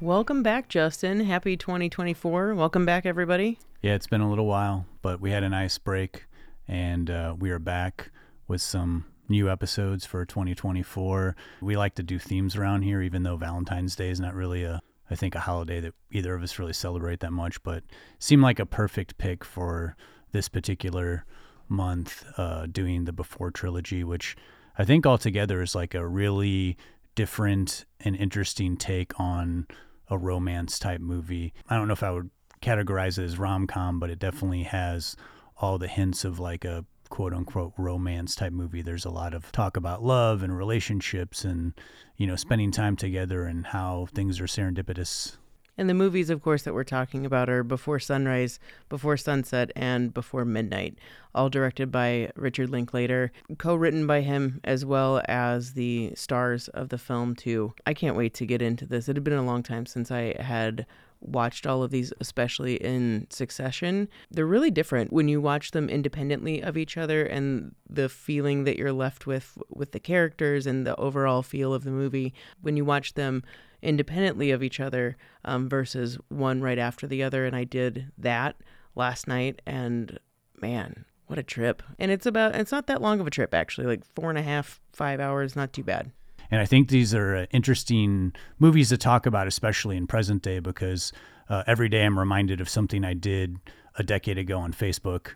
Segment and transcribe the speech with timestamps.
[0.00, 1.20] Welcome back, Justin.
[1.20, 2.54] Happy 2024.
[2.54, 3.58] Welcome back, everybody.
[3.80, 6.26] Yeah, it's been a little while, but we had a nice break
[6.68, 8.10] and uh, we are back
[8.46, 11.34] with some new episodes for 2024.
[11.62, 14.82] We like to do themes around here, even though Valentine's Day is not really a,
[15.10, 17.82] I think, a holiday that either of us really celebrate that much, but
[18.18, 19.96] seemed like a perfect pick for
[20.32, 21.24] this particular
[21.68, 24.36] month, uh, doing the Before trilogy, which
[24.76, 26.76] I think altogether is like a really
[27.16, 29.66] different and interesting take on
[30.08, 31.52] a romance type movie.
[31.68, 32.30] I don't know if I would
[32.62, 35.16] categorize it as rom com, but it definitely has
[35.58, 38.82] all the hints of like a quote unquote romance type movie.
[38.82, 41.72] There's a lot of talk about love and relationships and,
[42.16, 45.36] you know, spending time together and how things are serendipitous
[45.78, 50.14] and the movies, of course, that we're talking about are Before Sunrise, Before Sunset, and
[50.14, 50.98] Before Midnight,
[51.34, 56.88] all directed by Richard Linklater, co written by him, as well as the stars of
[56.88, 57.74] the film, too.
[57.86, 59.08] I can't wait to get into this.
[59.08, 60.86] It had been a long time since I had
[61.20, 66.60] watched all of these, especially in succession, they're really different when you watch them independently
[66.60, 70.96] of each other and the feeling that you're left with with the characters and the
[70.96, 72.34] overall feel of the movie.
[72.60, 73.42] When you watch them
[73.82, 77.46] independently of each other um, versus one right after the other.
[77.46, 78.56] And I did that
[78.94, 80.18] last night, and
[80.60, 81.82] man, what a trip!
[81.98, 84.42] And it's about it's not that long of a trip actually, like four and a
[84.42, 86.10] half, five hours, not too bad.
[86.50, 90.58] And I think these are uh, interesting movies to talk about, especially in present day,
[90.58, 91.12] because
[91.48, 93.58] uh, every day I'm reminded of something I did
[93.96, 95.34] a decade ago on Facebook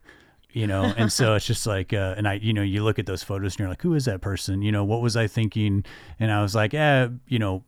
[0.53, 3.07] you know and so it's just like uh, and i you know you look at
[3.07, 5.85] those photos and you're like who is that person you know what was i thinking
[6.19, 7.63] and i was like eh you know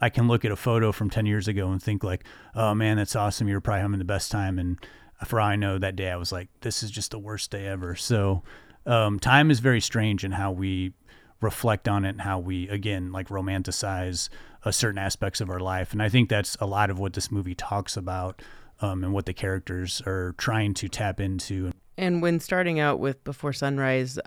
[0.00, 2.24] I can look at a photo from 10 years ago and think like,
[2.54, 3.48] oh man, that's awesome.
[3.48, 4.58] You're probably having the best time.
[4.58, 4.78] And
[5.24, 7.66] for all I know that day, I was like, this is just the worst day
[7.66, 7.94] ever.
[7.94, 8.42] So
[8.86, 10.92] um, time is very strange in how we
[11.40, 14.28] reflect on it and how we, again, like romanticize
[14.64, 15.92] uh, certain aspects of our life.
[15.92, 18.40] And I think that's a lot of what this movie talks about
[18.80, 21.72] um, and what the characters are trying to tap into.
[21.96, 24.18] And when starting out with Before Sunrise,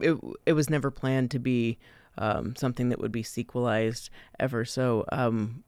[0.00, 1.78] it, it was never planned to be
[2.16, 4.64] um, something that would be sequelized ever.
[4.64, 5.64] So um,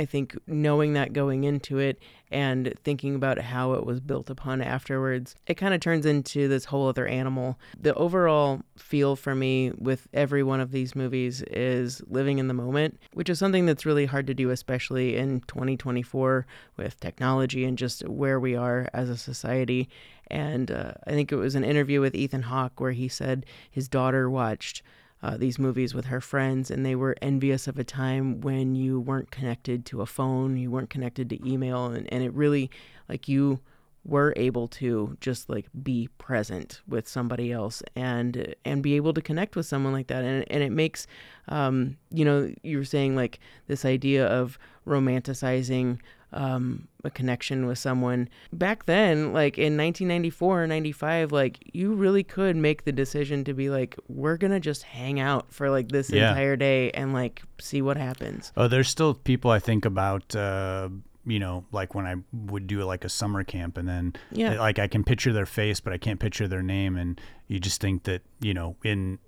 [0.00, 1.98] I think knowing that going into it
[2.30, 6.64] and thinking about how it was built upon afterwards, it kind of turns into this
[6.64, 7.58] whole other animal.
[7.78, 12.54] The overall feel for me with every one of these movies is living in the
[12.54, 16.46] moment, which is something that's really hard to do, especially in 2024
[16.78, 19.86] with technology and just where we are as a society.
[20.28, 23.86] And uh, I think it was an interview with Ethan Hawke where he said his
[23.86, 24.82] daughter watched
[25.22, 29.00] uh, these movies with her friends, and they were envious of a time when you
[29.00, 32.70] weren't connected to a phone, you weren't connected to email, and, and it really,
[33.08, 33.60] like, you
[34.04, 39.20] were able to just like be present with somebody else and and be able to
[39.20, 40.24] connect with someone like that.
[40.24, 41.06] And and it makes
[41.48, 45.98] um you know you were saying like this idea of romanticizing
[46.32, 48.28] um, a connection with someone.
[48.52, 53.54] Back then, like in 1994 or 95, like you really could make the decision to
[53.54, 56.30] be like, we're going to just hang out for like this yeah.
[56.30, 58.52] entire day and like see what happens.
[58.56, 60.88] Oh, there's still people I think about, uh,
[61.26, 64.58] you know, like when I would do like a summer camp and then yeah.
[64.58, 66.96] like I can picture their face, but I can't picture their name.
[66.96, 69.18] And you just think that, you know, in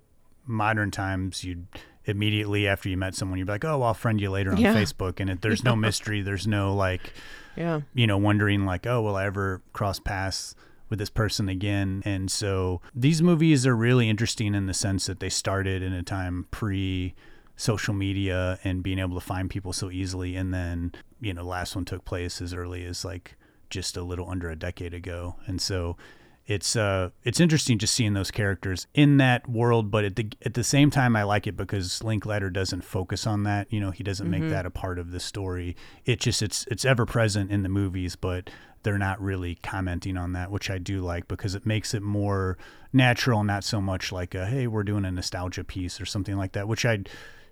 [0.45, 1.67] modern times, you'd,
[2.05, 4.73] immediately after you met someone, you'd be like, oh, I'll friend you later on yeah.
[4.73, 7.13] Facebook, and it, there's no mystery, there's no like,
[7.55, 10.55] yeah, you know, wondering like, oh, will I ever cross paths
[10.89, 12.01] with this person again?
[12.05, 16.03] And so these movies are really interesting in the sense that they started in a
[16.03, 17.13] time pre
[17.55, 21.49] social media and being able to find people so easily, and then you know, the
[21.49, 23.35] last one took place as early as like
[23.69, 25.95] just a little under a decade ago, and so
[26.45, 30.53] it's uh it's interesting just seeing those characters in that world but at the at
[30.55, 34.03] the same time I like it because Linklater doesn't focus on that you know he
[34.03, 34.41] doesn't mm-hmm.
[34.41, 35.75] make that a part of the story
[36.05, 38.49] it just it's it's ever present in the movies but
[38.83, 42.57] they're not really commenting on that which I do like because it makes it more
[42.91, 46.51] natural not so much like a hey we're doing a nostalgia piece or something like
[46.53, 46.99] that which I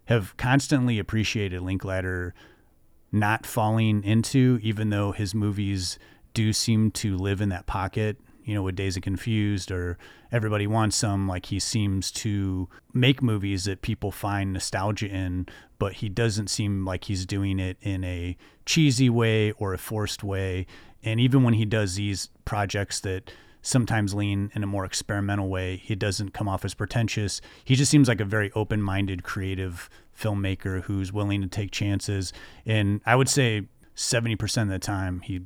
[0.05, 2.33] have constantly appreciated Linklater
[3.09, 5.97] not falling into even though his movies
[6.33, 9.97] do seem to live in that pocket you know, with Dazed and Confused or
[10.31, 15.47] Everybody Wants Some, like he seems to make movies that people find nostalgia in,
[15.79, 20.23] but he doesn't seem like he's doing it in a cheesy way or a forced
[20.23, 20.65] way.
[21.03, 25.77] And even when he does these projects that sometimes lean in a more experimental way,
[25.77, 27.41] he doesn't come off as pretentious.
[27.63, 32.33] He just seems like a very open minded, creative filmmaker who's willing to take chances.
[32.65, 33.63] And I would say
[33.95, 35.41] 70% of the time, he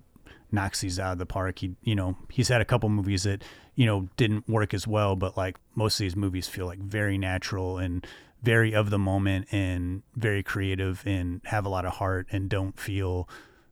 [0.55, 1.59] knocks these out of the park.
[1.59, 3.43] He, you know, he's had a couple movies that,
[3.75, 7.17] you know, didn't work as well, but like most of these movies feel like very
[7.19, 8.07] natural and
[8.41, 12.79] very of the moment and very creative and have a lot of heart and don't
[12.79, 13.29] feel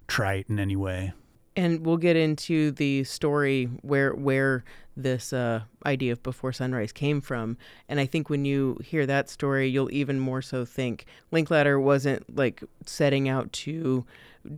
[0.07, 1.13] trite in any way.
[1.55, 4.63] And we'll get into the story where where
[4.97, 7.57] this uh, idea of before sunrise came from.
[7.87, 12.35] And I think when you hear that story, you'll even more so think Linklater wasn't
[12.35, 14.05] like setting out to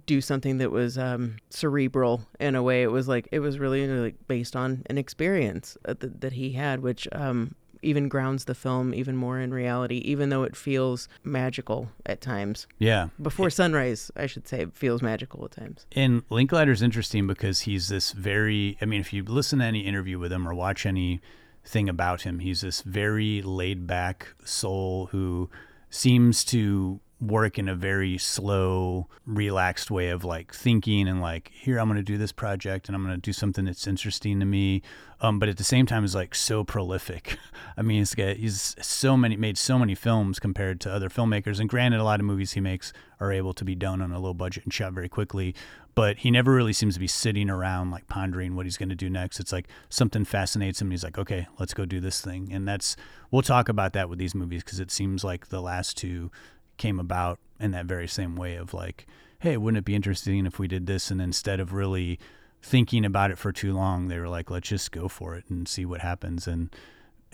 [0.05, 2.83] do something that was um, cerebral in a way.
[2.83, 6.53] It was like it was really like based on an experience uh, that, that he
[6.53, 7.55] had, which um,
[7.85, 12.67] even grounds the film even more in reality, even though it feels magical at times.
[12.79, 13.09] Yeah.
[13.21, 15.85] Before sunrise, I should say, feels magical at times.
[15.91, 20.19] And Linklater's interesting because he's this very, I mean, if you listen to any interview
[20.19, 25.49] with him or watch anything about him, he's this very laid back soul who
[25.89, 31.79] seems to work in a very slow, relaxed way of like thinking and like, here,
[31.79, 34.45] I'm going to do this project and I'm going to do something that's interesting to
[34.45, 34.81] me.
[35.21, 37.37] Um, but at the same time, is like so prolific.
[37.77, 41.59] I mean, he's, got, he's so many, made so many films compared to other filmmakers.
[41.59, 42.91] And granted, a lot of movies he makes
[43.21, 45.55] are able to be done on a low budget and shot very quickly.
[45.95, 48.95] But he never really seems to be sitting around like pondering what he's going to
[48.95, 49.39] do next.
[49.39, 50.87] It's like something fascinates him.
[50.87, 52.49] And he's like, okay, let's go do this thing.
[52.51, 52.97] And that's,
[53.31, 56.29] we'll talk about that with these movies because it seems like the last two
[56.77, 59.05] came about in that very same way of like,
[59.39, 61.11] hey, wouldn't it be interesting if we did this?
[61.11, 62.19] And instead of really
[62.61, 65.67] thinking about it for too long, they were like, let's just go for it and
[65.67, 66.47] see what happens.
[66.47, 66.73] And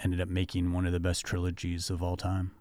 [0.03, 2.51] ended up making one of the best trilogies of all time.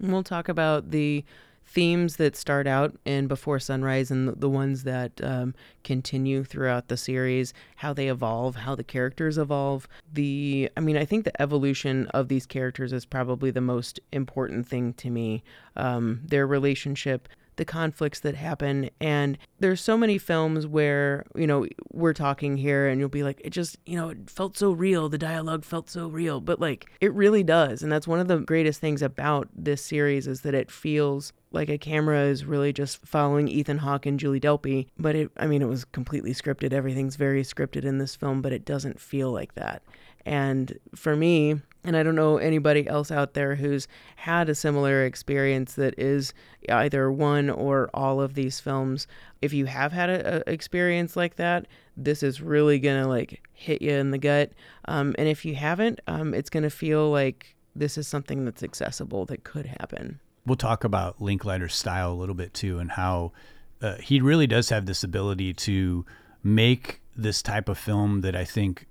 [0.00, 1.24] We'll talk about the
[1.66, 5.54] themes that start out in Before Sunrise and the, ones that um,
[5.84, 9.88] continue throughout the series, how they evolve, how the characters evolve.
[10.12, 14.66] The, I mean, I think the evolution of these characters is probably the most important
[14.66, 15.42] thing to me.
[15.74, 18.90] Um, their relationship the conflicts that happen.
[19.00, 23.40] And there's so many films where, you know, we're talking here and you'll be like,
[23.44, 25.08] it just, you know, it felt so real.
[25.08, 26.40] The dialogue felt so real.
[26.40, 27.82] But like, it really does.
[27.82, 31.68] And that's one of the greatest things about this series is that it feels like
[31.68, 34.88] a camera is really just following Ethan Hawke and Julie Delpy.
[34.98, 36.72] But it, I mean, it was completely scripted.
[36.72, 39.82] Everything's very scripted in this film, but it doesn't feel like that.
[40.26, 43.86] And for me, and I don't know anybody else out there who's
[44.16, 46.34] had a similar experience that is
[46.68, 49.06] either one or all of these films.
[49.40, 51.66] If you have had an experience like that,
[51.96, 54.50] this is really gonna like hit you in the gut.
[54.86, 59.24] Um, and if you haven't, um, it's gonna feel like this is something that's accessible
[59.26, 60.18] that could happen.
[60.44, 63.32] We'll talk about Linklater's style a little bit too, and how
[63.80, 66.04] uh, he really does have this ability to
[66.42, 68.86] make this type of film that I think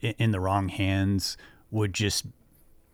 [0.00, 1.36] in the wrong hands
[1.70, 2.26] would just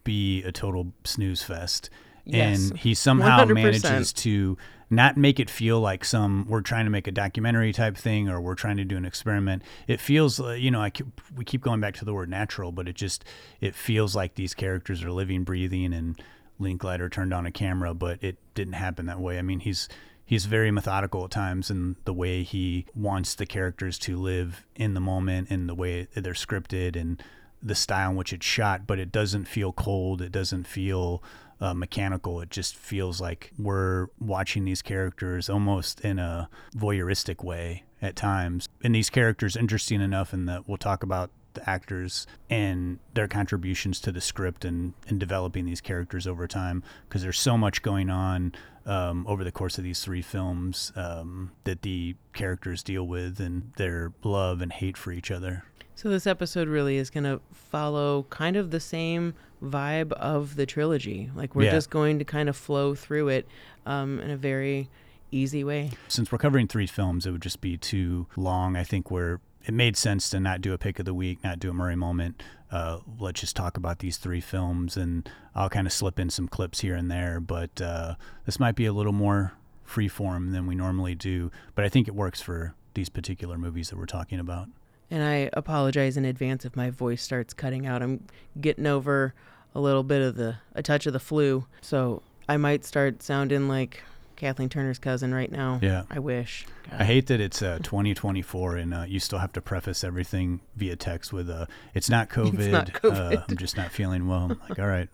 [0.04, 1.90] be a total snooze fest.
[2.24, 3.54] Yes, and he somehow 100%.
[3.54, 4.56] manages to
[4.90, 8.40] not make it feel like some we're trying to make a documentary type thing or
[8.40, 9.62] we're trying to do an experiment.
[9.88, 12.70] It feels, uh, you know, I keep, we keep going back to the word natural,
[12.70, 13.24] but it just
[13.60, 16.20] it feels like these characters are living, breathing, and
[16.58, 19.38] Linklater turned on a camera, but it didn't happen that way.
[19.38, 19.88] I mean, he's
[20.24, 24.94] he's very methodical at times in the way he wants the characters to live in
[24.94, 27.22] the moment and the way they're scripted and
[27.62, 30.20] the style in which it's shot, but it doesn't feel cold.
[30.20, 31.22] It doesn't feel
[31.60, 32.40] uh, mechanical.
[32.40, 38.68] It just feels like we're watching these characters almost in a voyeuristic way at times.
[38.82, 44.00] And these characters interesting enough, and that we'll talk about the actors and their contributions
[44.00, 48.10] to the script and, and developing these characters over time because there's so much going
[48.10, 48.54] on
[48.86, 53.72] um, over the course of these three films um, that the characters deal with and
[53.76, 55.64] their love and hate for each other.
[55.94, 60.66] So this episode really is going to follow kind of the same vibe of the
[60.66, 61.30] trilogy.
[61.34, 61.72] Like we're yeah.
[61.72, 63.46] just going to kind of flow through it
[63.86, 64.88] um, in a very
[65.30, 65.90] easy way.
[66.08, 68.76] Since we're covering three films, it would just be too long.
[68.76, 71.60] I think we're it made sense to not do a pick of the week, not
[71.60, 72.42] do a Murray moment.
[72.70, 76.48] Uh, let's just talk about these three films, and I'll kind of slip in some
[76.48, 77.38] clips here and there.
[77.38, 79.52] But uh, this might be a little more
[79.84, 81.50] free form than we normally do.
[81.74, 84.68] But I think it works for these particular movies that we're talking about.
[85.12, 88.00] And I apologize in advance if my voice starts cutting out.
[88.00, 88.24] I'm
[88.58, 89.34] getting over
[89.74, 93.68] a little bit of the a touch of the flu, so I might start sounding
[93.68, 94.02] like
[94.36, 95.80] Kathleen Turner's cousin right now.
[95.82, 96.04] Yeah.
[96.08, 96.64] I wish.
[96.90, 97.02] God.
[97.02, 100.96] I hate that it's uh, 2024 and uh, you still have to preface everything via
[100.96, 102.54] text with uh, "It's not COVID.
[102.58, 103.36] It's not COVID.
[103.36, 105.10] Uh, I'm just not feeling well." I'm like, all right,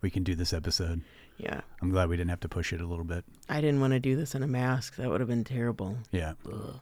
[0.00, 1.02] we can do this episode.
[1.36, 1.60] Yeah.
[1.82, 3.22] I'm glad we didn't have to push it a little bit.
[3.50, 4.96] I didn't want to do this in a mask.
[4.96, 5.98] That would have been terrible.
[6.10, 6.32] Yeah.
[6.50, 6.80] Ugh.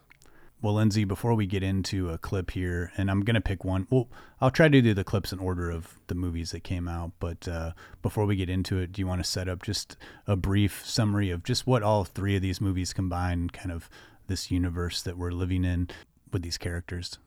[0.65, 3.87] Well, Lindsay, before we get into a clip here, and I'm going to pick one.
[3.91, 4.09] Well,
[4.41, 7.13] I'll try to do the clips in order of the movies that came out.
[7.19, 10.37] But uh, before we get into it, do you want to set up just a
[10.37, 13.91] brief summary of just what all three of these movies combine, kind of
[14.27, 15.91] this universe that we're living in
[16.33, 17.19] with these characters?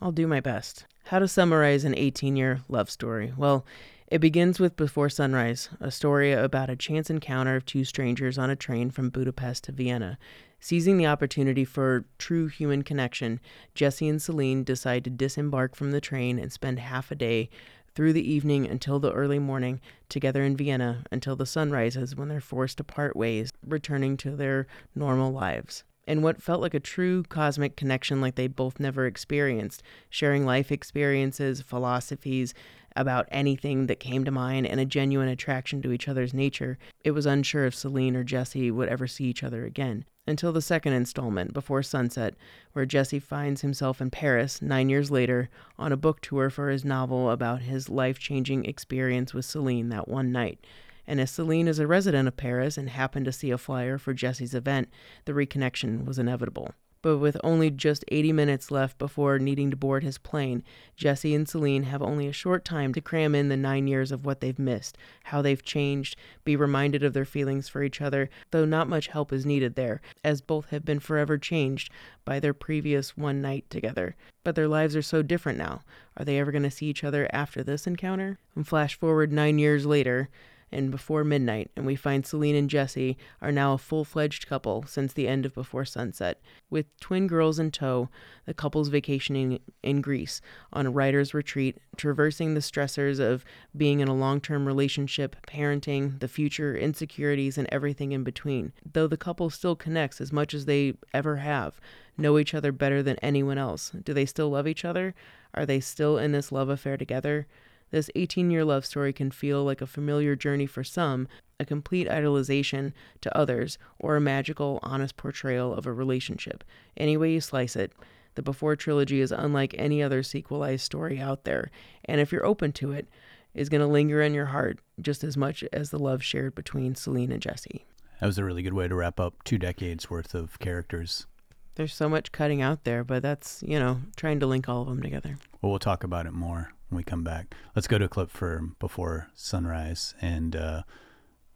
[0.00, 0.86] I'll do my best.
[1.04, 3.34] How to summarize an 18 year love story?
[3.36, 3.66] Well,
[4.06, 8.48] it begins with Before Sunrise, a story about a chance encounter of two strangers on
[8.48, 10.18] a train from Budapest to Vienna.
[10.60, 13.40] Seizing the opportunity for true human connection,
[13.74, 17.48] Jesse and Celine decide to disembark from the train and spend half a day
[17.94, 22.28] through the evening until the early morning together in Vienna until the sun rises when
[22.28, 26.80] they're forced to part ways, returning to their normal lives and what felt like a
[26.80, 32.54] true cosmic connection like they both never experienced, sharing life experiences, philosophies,
[32.96, 37.12] about anything that came to mind and a genuine attraction to each other's nature, it
[37.12, 40.04] was unsure if Celine or Jesse would ever see each other again.
[40.28, 42.34] Until the second installment, Before Sunset,
[42.74, 46.84] where Jesse finds himself in Paris nine years later on a book tour for his
[46.84, 50.58] novel about his life changing experience with Celine that one night.
[51.06, 54.12] And as Celine is a resident of Paris and happened to see a flyer for
[54.12, 54.90] Jesse's event,
[55.24, 56.74] the reconnection was inevitable.
[57.00, 60.64] But with only just 80 minutes left before needing to board his plane,
[60.96, 64.24] Jesse and Celine have only a short time to cram in the nine years of
[64.24, 68.64] what they've missed, how they've changed, be reminded of their feelings for each other, though
[68.64, 71.90] not much help is needed there, as both have been forever changed
[72.24, 74.16] by their previous one night together.
[74.42, 75.82] But their lives are so different now.
[76.16, 78.38] Are they ever going to see each other after this encounter?
[78.56, 80.28] And flash forward nine years later,
[80.70, 84.84] and Before Midnight, and we find Celine and Jesse are now a full fledged couple
[84.86, 86.40] since the end of Before Sunset.
[86.70, 88.08] With twin girls in tow,
[88.46, 90.40] the couple's vacationing in Greece
[90.72, 93.44] on a writer's retreat, traversing the stressors of
[93.76, 98.72] being in a long term relationship, parenting, the future, insecurities, and everything in between.
[98.92, 101.80] Though the couple still connects as much as they ever have,
[102.16, 103.90] know each other better than anyone else.
[103.90, 105.14] Do they still love each other?
[105.54, 107.46] Are they still in this love affair together?
[107.90, 111.26] This 18 year love story can feel like a familiar journey for some,
[111.58, 112.92] a complete idolization
[113.22, 116.64] to others, or a magical, honest portrayal of a relationship.
[116.96, 117.92] Any way you slice it,
[118.34, 121.70] the Before trilogy is unlike any other sequelized story out there,
[122.04, 123.08] and if you're open to it,
[123.54, 126.94] is going to linger in your heart just as much as the love shared between
[126.94, 127.84] Celine and Jesse.
[128.20, 131.26] That was a really good way to wrap up two decades worth of characters.
[131.74, 134.88] There's so much cutting out there, but that's, you know, trying to link all of
[134.88, 135.38] them together.
[135.60, 137.54] Well, we'll talk about it more when we come back.
[137.74, 140.82] Let's go to a clip for Before Sunrise and uh,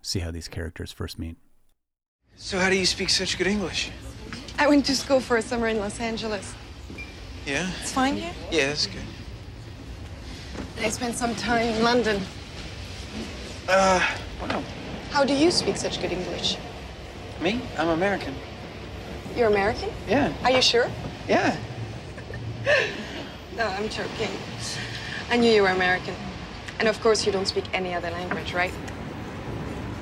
[0.01, 1.37] see how these characters first meet.
[2.37, 3.91] So, how do you speak such good English?
[4.59, 6.55] I went to school for a summer in Los Angeles.
[7.47, 7.71] Yeah?
[7.81, 8.33] It's fine here?
[8.51, 9.03] Yeah, that's good.
[10.81, 12.23] I spent some time in London.
[13.69, 14.07] Uh,
[14.41, 14.63] wow.
[15.11, 16.57] How do you speak such good English?
[17.41, 17.61] Me?
[17.79, 18.35] I'm American.
[19.37, 19.91] You're American?
[20.09, 20.33] Yeah.
[20.43, 20.91] Are you sure?
[21.29, 21.57] Yeah.
[23.57, 24.31] no, I'm joking.
[25.33, 26.15] I knew you were American.
[26.79, 28.71] And of course, you don't speak any other language, right?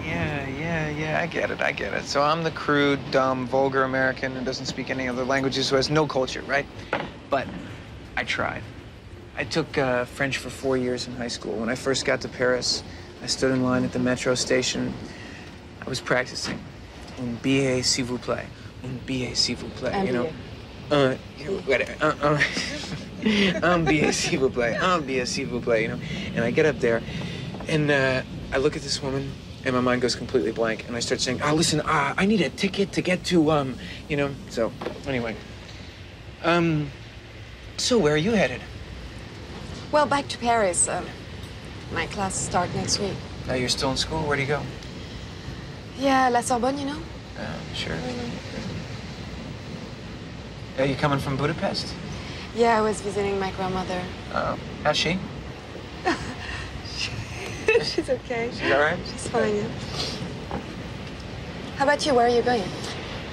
[0.04, 2.02] Yeah, yeah, yeah, I get it, I get it.
[2.02, 5.88] So I'm the crude, dumb, vulgar American who doesn't speak any other languages, who has
[5.88, 6.66] no culture, right?
[7.30, 7.46] But
[8.16, 8.64] I tried.
[9.36, 11.52] I took uh, French for four years in high school.
[11.52, 12.82] When I first got to Paris,
[13.22, 14.92] I stood in line at the metro station.
[15.80, 16.58] I was practicing.
[17.20, 18.46] Un billet, s'il vous plaît.
[18.82, 20.04] Un billet, s'il vous plaît.
[20.04, 20.32] You know?
[20.90, 21.14] Uh,
[21.66, 21.94] whatever.
[22.04, 22.42] Uh, uh.
[23.62, 24.76] un billet, s'il vous plaît.
[24.80, 25.82] Un billet, s'il vous plaît.
[25.82, 25.98] You know?
[26.36, 27.02] And I get up there,
[27.68, 28.22] and uh,
[28.52, 29.30] I look at this woman,
[29.64, 32.26] and my mind goes completely blank, and I start saying, "Ah, oh, listen, uh, I
[32.26, 33.76] need a ticket to get to, um,
[34.08, 34.72] you know." So,
[35.06, 35.36] anyway,
[36.42, 36.90] um,
[37.76, 38.60] so where are you headed?
[39.92, 40.88] Well, back to Paris.
[40.88, 41.04] Um,
[41.92, 43.16] my classes start next week.
[43.48, 44.22] Uh, you're still in school.
[44.22, 44.62] Where do you go?
[45.98, 46.98] Yeah, La Sorbonne, you know.
[47.38, 47.96] Uh, sure.
[50.78, 51.94] Are you coming from Budapest?
[52.54, 54.02] Yeah, I was visiting my grandmother.
[54.34, 55.18] Oh, how's she?
[57.82, 58.50] She's okay.
[58.52, 58.98] She's all right?
[59.06, 59.68] She's fine, yeah.
[61.76, 62.14] How about you?
[62.14, 62.62] Where are you going?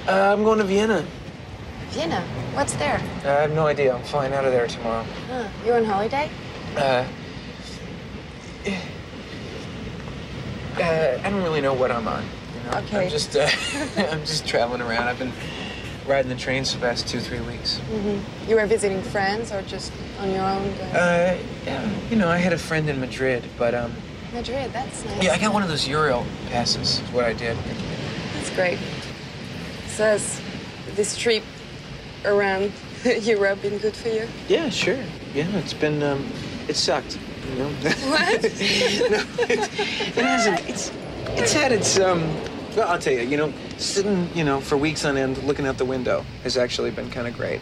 [0.06, 1.04] Uh, I'm going to Vienna.
[1.90, 2.20] Vienna?
[2.54, 3.00] What's there?
[3.24, 3.94] Uh, I have no idea.
[3.94, 5.04] I'm flying out of there tomorrow.
[5.28, 5.48] Huh.
[5.64, 6.30] You're on holiday?
[6.76, 7.04] Uh,
[10.76, 12.24] uh, I don't really know what I'm on.
[12.24, 12.78] You know?
[12.78, 13.04] Okay.
[13.04, 13.48] I'm just, uh,
[13.96, 15.08] I'm just traveling around.
[15.08, 15.32] I've been
[16.08, 17.80] riding the trains for the past two, three weeks.
[17.90, 18.50] Mm-hmm.
[18.50, 20.66] You were visiting friends or just on your own?
[20.92, 21.90] Uh, yeah.
[22.10, 23.92] You know, I had a friend in Madrid, but um.
[24.32, 25.22] Madrid, that's nice.
[25.22, 27.00] Yeah, I got one of those Euro passes.
[27.00, 27.56] Is what I did.
[28.34, 28.78] That's great.
[29.98, 30.40] has
[30.94, 31.44] this trip
[32.24, 32.72] around
[33.22, 34.26] Europe been good for you?
[34.48, 34.98] Yeah, sure.
[35.34, 36.26] Yeah, it's been, um,
[36.68, 37.18] it sucked.
[37.50, 37.68] You know?
[37.68, 38.42] What?
[38.42, 38.48] no,
[39.44, 40.68] it, it hasn't.
[40.68, 40.92] It's,
[41.28, 42.22] it's had its, um,
[42.76, 45.78] well, I'll tell you, you know, sitting, you know, for weeks on end looking out
[45.78, 47.60] the window has actually been kind of great.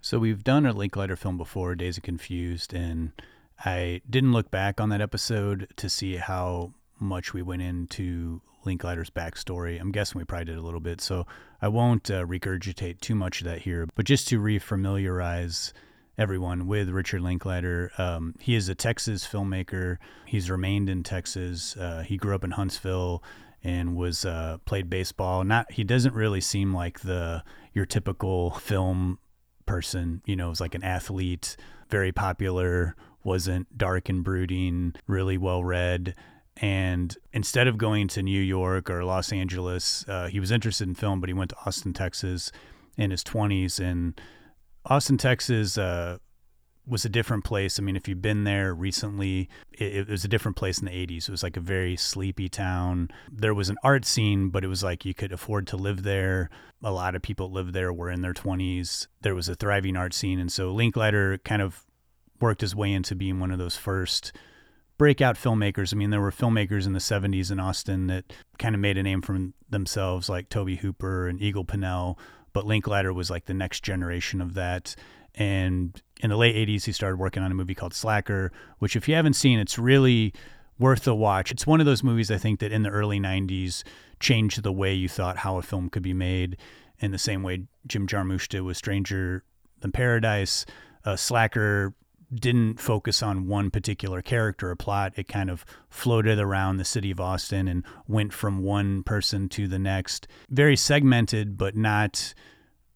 [0.00, 3.12] So we've done a Linklater film before, Dazed and Confused, and
[3.64, 9.10] I didn't look back on that episode to see how much we went into Linklater's
[9.10, 9.80] backstory.
[9.80, 11.26] I'm guessing we probably did a little bit, so
[11.62, 13.88] I won't uh, regurgitate too much of that here.
[13.94, 15.72] But just to refamiliarize
[16.18, 19.96] everyone with Richard Linklater, um, he is a Texas filmmaker.
[20.26, 21.76] He's remained in Texas.
[21.76, 23.22] Uh, he grew up in Huntsville
[23.64, 25.42] and was uh, played baseball.
[25.42, 27.42] Not he doesn't really seem like the
[27.72, 29.18] your typical film
[29.66, 30.22] person.
[30.26, 31.56] You know, was like an athlete,
[31.88, 32.94] very popular,
[33.24, 36.14] wasn't dark and brooding, really well read.
[36.58, 40.94] And instead of going to New York or Los Angeles, uh, he was interested in
[40.94, 42.52] film, but he went to Austin, Texas
[42.96, 43.80] in his 20s.
[43.80, 44.20] And
[44.84, 46.18] Austin, Texas uh,
[46.86, 47.78] was a different place.
[47.78, 50.90] I mean, if you've been there recently, it, it, was a different place in the
[50.90, 51.28] 80s.
[51.28, 53.08] It was like a very sleepy town.
[53.30, 56.50] There was an art scene, but it was like you could afford to live there.
[56.82, 59.06] A lot of people lived there were in their 20s.
[59.22, 60.38] There was a thriving art scene.
[60.38, 61.84] And so Linklater kind of
[62.40, 64.32] worked his way into being one of those first
[64.98, 65.94] breakout filmmakers.
[65.94, 69.02] I mean, there were filmmakers in the 70s in Austin that kind of made a
[69.02, 69.38] name for
[69.70, 72.18] themselves, like Tobe Hooper and Eagle Pennell.
[72.52, 74.94] But Linklater was like the next generation of that.
[75.34, 79.08] And in the late 80s, he started working on a movie called Slacker, which, if
[79.08, 80.32] you haven't seen, it's really
[80.78, 81.50] worth a watch.
[81.50, 83.82] It's one of those movies I think that in the early 90s
[84.20, 86.56] changed the way you thought how a film could be made
[87.00, 89.44] in the same way Jim Jarmusch did with Stranger
[89.80, 90.64] Than Paradise.
[91.04, 91.94] Uh, Slacker
[92.32, 95.12] didn't focus on one particular character or plot.
[95.16, 99.68] It kind of floated around the city of Austin and went from one person to
[99.68, 100.26] the next.
[100.50, 102.34] Very segmented, but not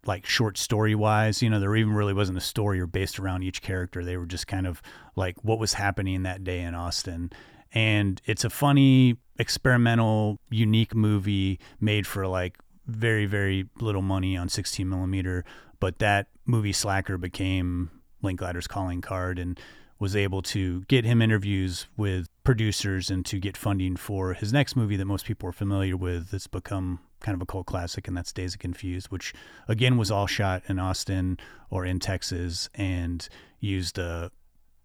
[0.09, 1.43] like short story wise.
[1.43, 4.03] You know, there even really wasn't a story or based around each character.
[4.03, 4.83] They were just kind of
[5.15, 7.31] like what was happening that day in Austin.
[7.73, 12.56] And it's a funny, experimental, unique movie made for like
[12.87, 15.45] very, very little money on 16 millimeter.
[15.78, 17.91] But that movie Slacker became
[18.23, 19.61] Linklater's calling card and
[19.99, 24.75] was able to get him interviews with producers and to get funding for his next
[24.76, 28.17] movie that most people are familiar with that's become kind of a cult classic and
[28.17, 29.34] that's Dazed and Confused which
[29.69, 31.38] again was all shot in Austin
[31.69, 33.28] or in Texas and
[33.60, 34.30] used a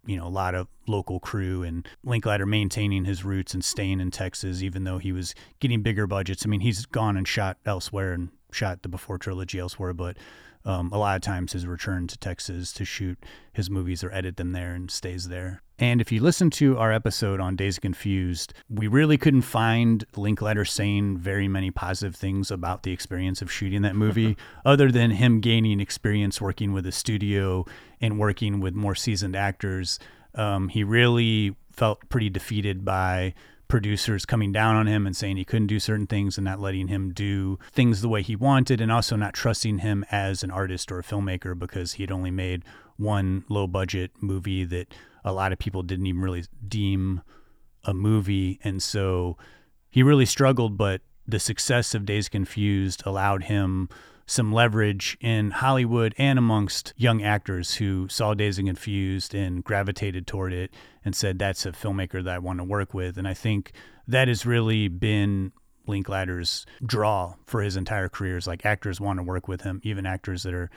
[0.04, 4.10] you know a lot of local crew and Linklater maintaining his roots and staying in
[4.10, 6.44] Texas even though he was getting bigger budgets.
[6.44, 10.18] I mean he's gone and shot elsewhere and shot the before trilogy elsewhere but
[10.64, 13.18] um, a lot of times his return to Texas to shoot
[13.52, 15.62] his movies or edit them there and stays there.
[15.78, 20.64] And if you listen to our episode on Dazed Confused, we really couldn't find Linklater
[20.64, 25.40] saying very many positive things about the experience of shooting that movie, other than him
[25.40, 27.64] gaining experience working with a studio
[28.00, 29.98] and working with more seasoned actors.
[30.36, 33.34] Um, he really felt pretty defeated by
[33.68, 36.88] producers coming down on him and saying he couldn't do certain things and not letting
[36.88, 40.92] him do things the way he wanted and also not trusting him as an artist
[40.92, 42.62] or a filmmaker because he had only made
[42.96, 44.92] one low budget movie that
[45.24, 47.22] a lot of people didn't even really deem
[47.84, 48.60] a movie.
[48.62, 49.36] And so
[49.90, 53.88] he really struggled but the success of Dazed Confused allowed him
[54.26, 60.26] some leverage in Hollywood and amongst young actors who saw Dazed and Confused and gravitated
[60.26, 60.72] toward it
[61.04, 63.18] and said, that's a filmmaker that I want to work with.
[63.18, 63.72] And I think
[64.08, 65.52] that has really been
[65.86, 70.06] Linklater's draw for his entire career is like actors want to work with him, even
[70.06, 70.70] actors that are,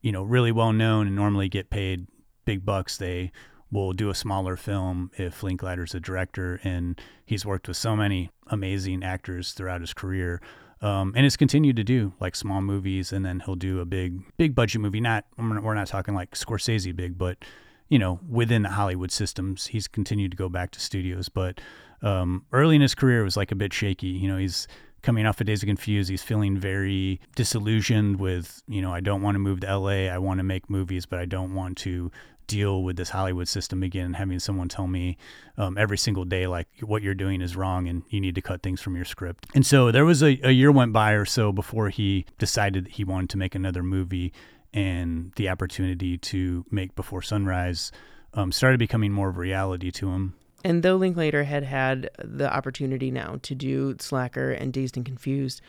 [0.00, 2.08] you know, really well known and normally get paid
[2.44, 2.96] big bucks.
[2.96, 3.30] They
[3.70, 6.60] will do a smaller film if Linklater's a director.
[6.64, 10.40] And he's worked with so many amazing actors throughout his career.
[10.82, 14.22] Um, and has continued to do like small movies, and then he'll do a big,
[14.38, 15.00] big budget movie.
[15.00, 17.44] Not we're not talking like Scorsese big, but
[17.88, 21.28] you know within the Hollywood systems, he's continued to go back to studios.
[21.28, 21.60] But
[22.02, 24.08] um, early in his career, it was like a bit shaky.
[24.08, 24.66] You know, he's
[25.02, 26.10] coming off of Dazed and Confused.
[26.10, 30.08] He's feeling very disillusioned with, you know, I don't want to move to LA.
[30.08, 32.10] I want to make movies, but I don't want to
[32.50, 35.16] deal with this Hollywood system again and having someone tell me
[35.56, 38.62] um, every single day, like, what you're doing is wrong and you need to cut
[38.62, 39.46] things from your script.
[39.54, 42.92] And so there was a, a year went by or so before he decided that
[42.92, 44.32] he wanted to make another movie
[44.72, 47.92] and the opportunity to make Before Sunrise
[48.34, 50.34] um, started becoming more of a reality to him.
[50.64, 55.62] And though Linklater had had the opportunity now to do Slacker and Dazed and Confused,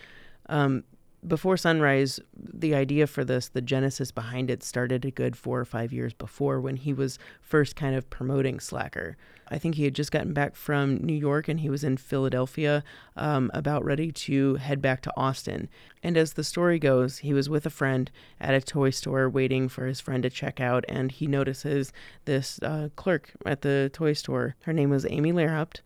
[0.50, 0.84] um,
[1.26, 5.66] before Sunrise, the idea for this, the genesis behind it, started a good four or
[5.66, 9.18] five years before when he was first kind of promoting Slacker.
[9.48, 12.84] I think he had just gotten back from New York and he was in Philadelphia,
[13.18, 15.70] um, about ready to head back to Austin.
[16.02, 19.70] And as the story goes, he was with a friend at a toy store waiting
[19.70, 21.94] for his friend to check out, and he notices
[22.26, 24.56] this uh, clerk at the toy store.
[24.64, 25.82] Her name was Amy Lehrhaupt,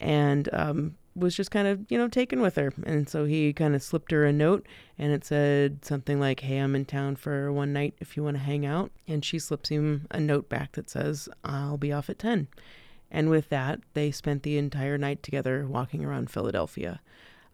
[0.00, 2.72] and um, was just kind of, you know, taken with her.
[2.84, 4.66] And so he kind of slipped her a note
[4.98, 8.36] and it said something like, Hey, I'm in town for one night if you want
[8.36, 8.90] to hang out.
[9.06, 12.48] And she slips him a note back that says, I'll be off at 10.
[13.10, 17.00] And with that, they spent the entire night together walking around Philadelphia.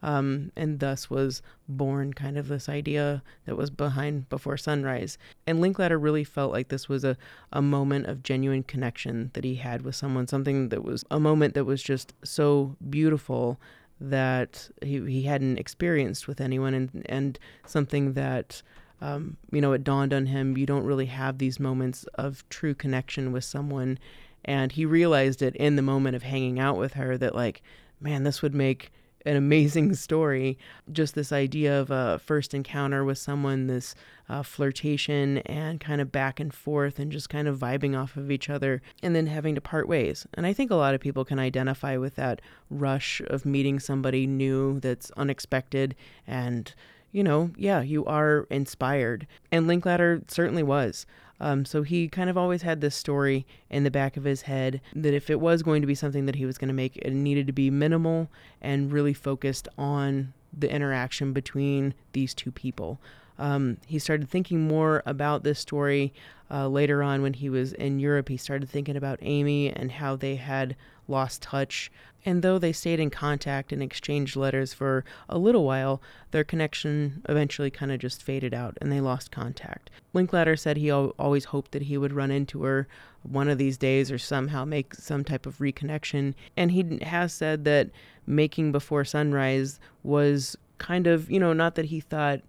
[0.02, 5.18] Um, and thus was born kind of this idea that was behind Before Sunrise.
[5.46, 7.18] And Linklater really felt like this was a,
[7.52, 11.52] a moment of genuine connection that he had with someone, something that was a moment
[11.54, 13.60] that was just so beautiful
[14.00, 18.62] that he, he hadn't experienced with anyone, and, and something that.
[19.02, 22.74] Um, you know, it dawned on him you don't really have these moments of true
[22.74, 23.98] connection with someone.
[24.44, 27.62] And he realized it in the moment of hanging out with her that, like,
[27.98, 28.92] man, this would make
[29.26, 30.58] an amazing story.
[30.92, 33.94] Just this idea of a first encounter with someone, this
[34.28, 38.30] uh, flirtation and kind of back and forth and just kind of vibing off of
[38.30, 40.26] each other and then having to part ways.
[40.34, 44.26] And I think a lot of people can identify with that rush of meeting somebody
[44.26, 45.94] new that's unexpected
[46.26, 46.72] and
[47.12, 49.26] you know, yeah, you are inspired.
[49.50, 51.06] And Linklater certainly was.
[51.40, 54.80] Um, so he kind of always had this story in the back of his head
[54.94, 57.12] that if it was going to be something that he was going to make, it
[57.12, 58.28] needed to be minimal
[58.60, 63.00] and really focused on the interaction between these two people.
[63.38, 66.12] Um, he started thinking more about this story
[66.50, 68.28] uh, later on when he was in Europe.
[68.28, 70.76] He started thinking about Amy and how they had
[71.08, 71.90] lost touch.
[72.24, 77.22] And though they stayed in contact and exchanged letters for a little while, their connection
[77.28, 79.90] eventually kind of just faded out and they lost contact.
[80.12, 82.88] Linklater said he al- always hoped that he would run into her
[83.22, 86.34] one of these days or somehow make some type of reconnection.
[86.56, 87.90] And he has said that
[88.26, 92.40] making Before Sunrise was kind of, you know, not that he thought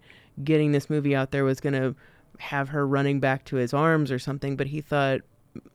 [0.43, 1.95] getting this movie out there was going to
[2.39, 5.21] have her running back to his arms or something, but he thought,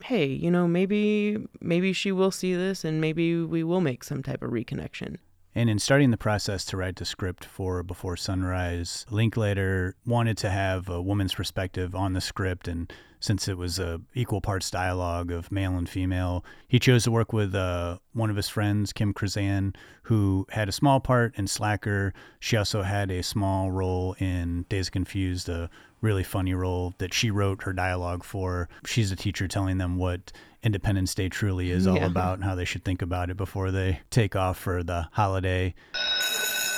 [0.03, 4.23] hey, you know, maybe maybe she will see this and maybe we will make some
[4.23, 5.17] type of reconnection.
[5.55, 10.51] And in starting the process to write the script for Before Sunrise, Linklater wanted to
[10.51, 15.31] have a woman's perspective on the script and since it was a equal parts dialogue
[15.31, 16.45] of male and female.
[16.69, 20.73] He chose to work with uh, one of his friends, Kim Krizan, who had a
[20.73, 22.13] small part in Slacker.
[22.39, 27.31] She also had a small role in Dazed Confused, a really funny role that she
[27.31, 28.69] wrote her dialogue for.
[28.85, 30.33] She's a teacher telling them what
[30.63, 32.07] Independence Day truly is all yeah.
[32.07, 35.75] about and how they should think about it before they take off for the holiday.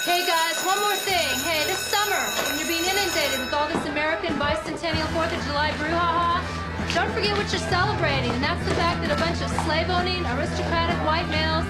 [0.05, 1.29] Hey guys, one more thing.
[1.45, 5.71] Hey, this summer, when you're being inundated with all this American bicentennial 4th of July
[5.73, 9.91] brouhaha, don't forget what you're celebrating, and that's the fact that a bunch of slave
[9.91, 11.67] owning, aristocratic white males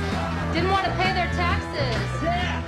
[0.55, 2.68] didn't want to pay their taxes.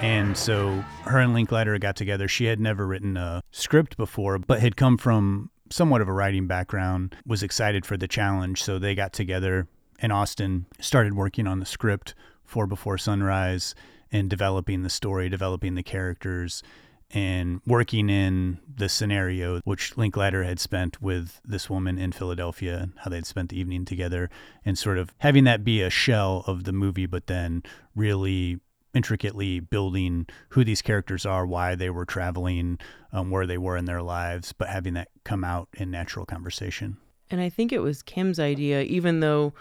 [0.00, 2.26] And so her and Linklater got together.
[2.26, 6.46] She had never written a script before, but had come from somewhat of a writing
[6.46, 8.62] background, was excited for the challenge.
[8.62, 9.68] So they got together
[10.00, 13.74] in Austin, started working on the script for Before Sunrise
[14.10, 16.62] and developing the story, developing the characters,
[17.10, 23.10] and working in the scenario which Linklater had spent with this woman in Philadelphia, how
[23.10, 24.30] they'd spent the evening together,
[24.64, 27.62] and sort of having that be a shell of the movie, but then
[27.94, 28.60] really
[28.94, 32.78] intricately building who these characters are, why they were traveling,
[33.12, 36.96] um, where they were in their lives, but having that come out in natural conversation.
[37.30, 39.54] And I think it was Kim's idea, even though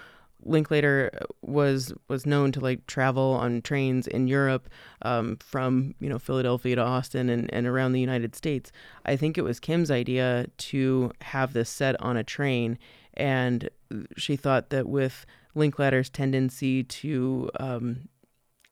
[0.44, 1.12] Linklater
[1.42, 4.70] was was known to like travel on trains in Europe
[5.02, 8.72] um, from you know Philadelphia to Austin and, and around the United States.
[9.06, 12.80] I think it was Kim's idea to have this set on a train,
[13.16, 13.70] and
[14.16, 18.08] she thought that with Linklater's tendency to um,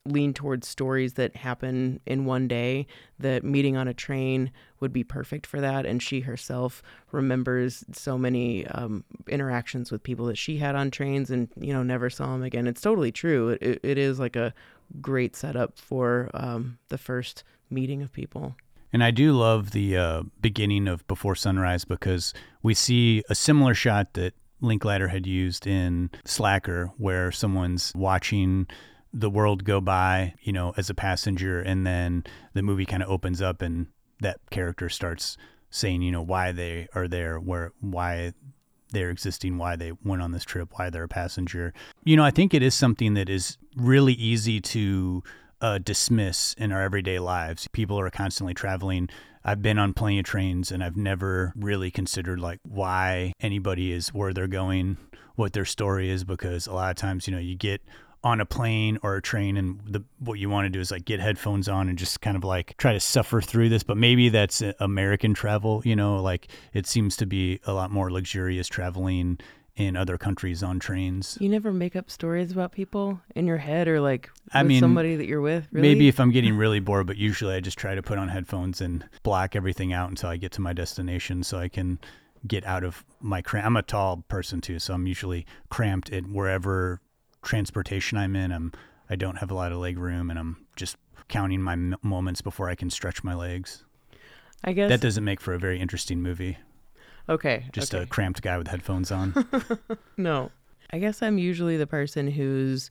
[0.06, 2.86] lean towards stories that happen in one day
[3.18, 5.84] that meeting on a train would be perfect for that.
[5.84, 6.82] And she herself
[7.12, 11.82] remembers so many um, interactions with people that she had on trains and you know
[11.82, 12.66] never saw them again.
[12.66, 13.58] It's totally true.
[13.60, 14.54] It, it is like a
[15.00, 18.56] great setup for um, the first meeting of people.
[18.92, 22.32] And I do love the uh, beginning of Before Sunrise because
[22.62, 28.66] we see a similar shot that Linklater had used in Slacker, where someone's watching
[29.12, 33.08] the world go by, you know, as a passenger, and then the movie kind of
[33.08, 33.86] opens up and
[34.20, 35.36] that character starts
[35.70, 38.32] saying, you know, why they are there, where why
[38.90, 41.74] they're existing, why they went on this trip, why they're a passenger.
[42.04, 45.22] You know, I think it is something that is really easy to
[45.60, 47.68] uh, dismiss in our everyday lives.
[47.72, 49.08] People are constantly traveling.
[49.44, 54.08] I've been on plenty of trains and I've never really considered like why anybody is
[54.08, 54.96] where they're going,
[55.36, 57.82] what their story is, because a lot of times, you know, you get
[58.24, 61.04] on a plane or a train and the, what you want to do is like
[61.04, 64.28] get headphones on and just kind of like try to suffer through this but maybe
[64.28, 68.66] that's uh, american travel you know like it seems to be a lot more luxurious
[68.66, 69.38] traveling
[69.78, 71.38] in other countries on trains.
[71.40, 75.14] You never make up stories about people in your head or like I mean, somebody
[75.14, 75.68] that you're with.
[75.70, 75.88] Really?
[75.88, 78.80] Maybe if I'm getting really bored, but usually I just try to put on headphones
[78.80, 82.00] and block everything out until I get to my destination so I can
[82.46, 83.66] get out of my cramp.
[83.66, 87.00] I'm a tall person too, so I'm usually cramped at wherever
[87.42, 88.52] transportation I'm in.
[88.52, 88.72] I'm
[89.10, 90.96] I don't have a lot of leg room and I'm just
[91.28, 93.84] counting my m- moments before I can stretch my legs.
[94.64, 96.58] I guess that doesn't make for a very interesting movie.
[97.28, 97.66] Okay.
[97.72, 98.04] Just okay.
[98.04, 99.46] a cramped guy with headphones on.
[100.16, 100.50] no.
[100.90, 102.90] I guess I'm usually the person who's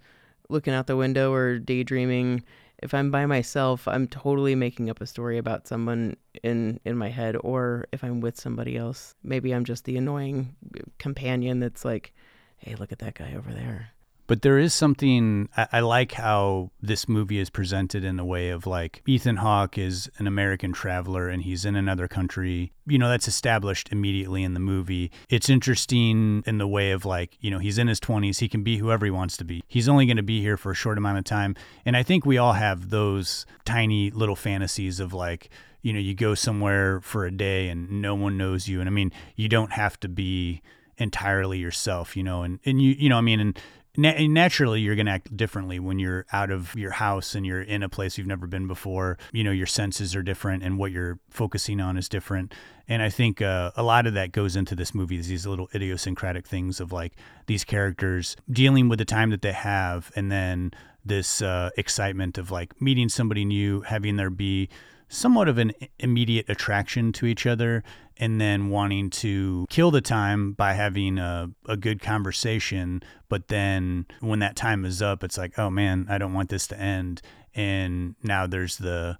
[0.49, 2.43] looking out the window or daydreaming.
[2.83, 7.09] If I'm by myself, I'm totally making up a story about someone in in my
[7.09, 10.55] head or if I'm with somebody else, maybe I'm just the annoying
[10.99, 12.13] companion that's like,
[12.57, 13.89] "Hey, look at that guy over there."
[14.27, 18.49] But there is something I, I, like how this movie is presented in the way
[18.49, 22.73] of like Ethan Hawke is an American traveler and he's in another country.
[22.85, 25.11] You know, that's established immediately in the movie.
[25.29, 28.39] It's interesting in the way of like, you know, he's in his 20s.
[28.39, 29.63] He can be whoever he wants to be.
[29.67, 31.55] He's only going to be here for a short amount of time.
[31.85, 35.49] And I think we all have those tiny little fantasies of like,
[35.81, 38.81] you know, you go somewhere for a day and no one knows you.
[38.81, 40.61] And I mean, you don't have to be
[40.97, 43.59] entirely yourself, you know, and, and you, you know, I mean, and
[43.97, 47.61] na- naturally you're going to act differently when you're out of your house and you're
[47.61, 49.17] in a place you've never been before.
[49.33, 52.53] You know, your senses are different and what you're focusing on is different.
[52.87, 55.67] And I think uh, a lot of that goes into this movie, is these little
[55.75, 57.13] idiosyncratic things of like
[57.47, 60.71] these characters dealing with the time that they have and then
[61.03, 64.69] this uh, excitement of like meeting somebody new, having there be
[65.09, 67.83] somewhat of an immediate attraction to each other
[68.17, 73.01] and then wanting to kill the time by having a, a good conversation.
[73.29, 76.67] But then when that time is up, it's like, oh man, I don't want this
[76.67, 77.21] to end.
[77.53, 79.17] And now there's the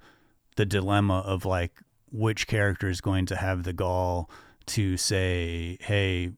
[0.56, 1.71] the dilemma of like
[2.12, 4.30] which character is going to have the gall
[4.65, 6.32] to say, hey,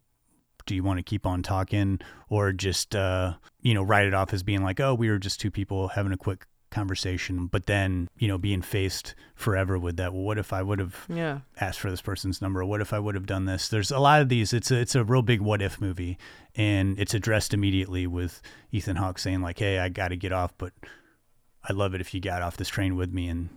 [0.65, 4.33] do you want to keep on talking or just uh, you know write it off
[4.33, 8.09] as being like oh we were just two people having a quick conversation, but then,
[8.17, 10.13] you know, being faced forever with that.
[10.13, 11.39] Well, what if I would have yeah.
[11.59, 12.63] asked for this person's number?
[12.63, 13.67] What if I would have done this?
[13.67, 14.53] There's a lot of these.
[14.53, 16.17] It's a, it's a real big what if movie.
[16.55, 20.53] And it's addressed immediately with Ethan Hawke saying, like, hey, I got to get off,
[20.57, 20.73] but
[21.67, 23.49] I'd love it if you got off this train with me and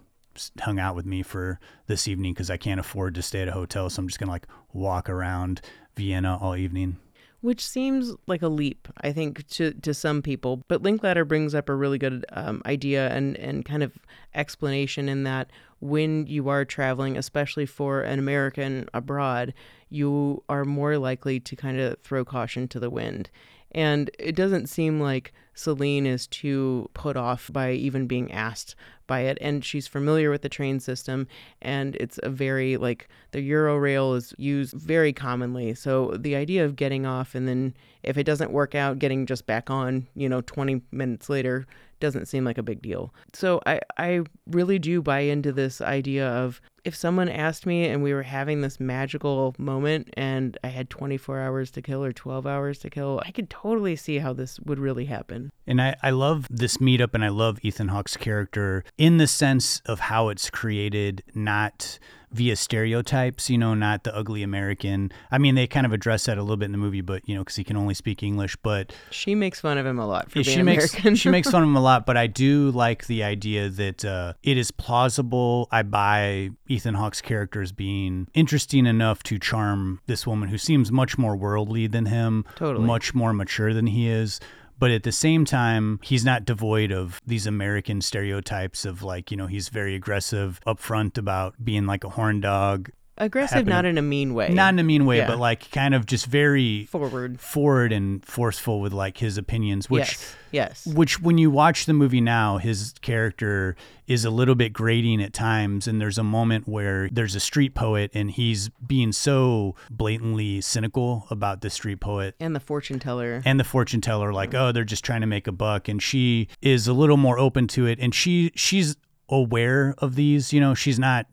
[0.60, 3.52] hung out with me for this evening because I can't afford to stay at a
[3.52, 3.90] hotel.
[3.90, 5.60] So I'm just going to like walk around
[5.96, 6.96] Vienna all evening
[7.42, 10.62] which seems like a leap, I think, to, to some people.
[10.68, 13.92] But Linklater brings up a really good um, idea and, and kind of
[14.34, 15.50] explanation in that
[15.80, 19.52] when you are traveling, especially for an American abroad,
[19.92, 23.30] you are more likely to kind of throw caution to the wind.
[23.72, 28.74] And it doesn't seem like Celine is too put off by even being asked
[29.06, 29.38] by it.
[29.40, 31.26] And she's familiar with the train system.
[31.62, 35.74] And it's a very, like, the Eurail is used very commonly.
[35.74, 39.46] So the idea of getting off and then if it doesn't work out, getting just
[39.46, 41.66] back on, you know, 20 minutes later
[42.02, 43.14] doesn't seem like a big deal.
[43.32, 48.02] So I, I really do buy into this idea of if someone asked me and
[48.02, 52.44] we were having this magical moment and I had 24 hours to kill or 12
[52.46, 55.52] hours to kill, I could totally see how this would really happen.
[55.66, 59.80] And I, I love this meetup and I love Ethan Hawke's character in the sense
[59.86, 62.00] of how it's created, not
[62.32, 65.12] via stereotypes, you know, not the ugly American.
[65.30, 67.34] I mean, they kind of address that a little bit in the movie, but you
[67.34, 68.56] know, because he can only speak English.
[68.56, 71.10] But she makes fun of him a lot for yeah, being she American.
[71.12, 74.04] Makes, she makes fun of him a lot, but I do like the idea that
[74.04, 75.68] uh, it is plausible.
[75.70, 80.90] I buy Ethan Hawke's character as being interesting enough to charm this woman who seems
[80.90, 82.86] much more worldly than him, totally.
[82.86, 84.40] much more mature than he is
[84.82, 89.36] but at the same time he's not devoid of these american stereotypes of like you
[89.36, 94.02] know he's very aggressive upfront about being like a horn dog aggressive not in a
[94.02, 94.48] mean way.
[94.48, 95.26] Not in a mean way yeah.
[95.26, 97.40] but like kind of just very forward.
[97.40, 100.86] forward and forceful with like his opinions which yes, yes.
[100.86, 105.32] which when you watch the movie now his character is a little bit grating at
[105.32, 110.60] times and there's a moment where there's a street poet and he's being so blatantly
[110.60, 112.34] cynical about the street poet.
[112.40, 113.42] And the fortune teller.
[113.44, 116.48] And the fortune teller like oh they're just trying to make a buck and she
[116.62, 118.96] is a little more open to it and she she's
[119.28, 121.26] aware of these you know she's not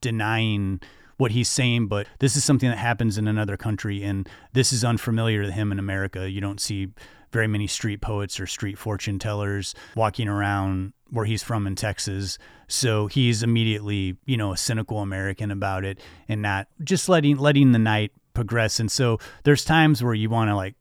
[0.00, 0.80] denying
[1.16, 4.84] what he's saying, but this is something that happens in another country, and this is
[4.84, 6.30] unfamiliar to him in America.
[6.30, 6.88] You don't see
[7.32, 12.38] very many street poets or street fortune tellers walking around where he's from in Texas.
[12.68, 17.72] So he's immediately, you know, a cynical American about it and not just letting letting
[17.72, 18.80] the night progress.
[18.80, 20.74] And so there's times where you want to like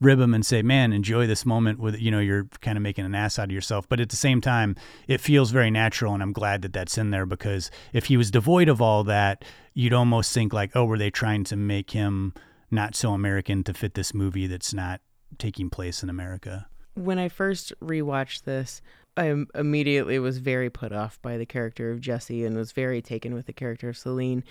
[0.00, 3.04] rib him and say, "Man, enjoy this moment with you know you're kind of making
[3.04, 6.22] an ass out of yourself." But at the same time, it feels very natural, and
[6.22, 9.92] I'm glad that that's in there because if he was devoid of all that, you'd
[9.92, 12.32] almost think like, "Oh, were they trying to make him
[12.70, 15.00] not so American to fit this movie that's not
[15.38, 18.82] taking place in America?" When I first rewatched this,
[19.16, 23.34] I immediately was very put off by the character of Jesse and was very taken
[23.34, 24.44] with the character of Celine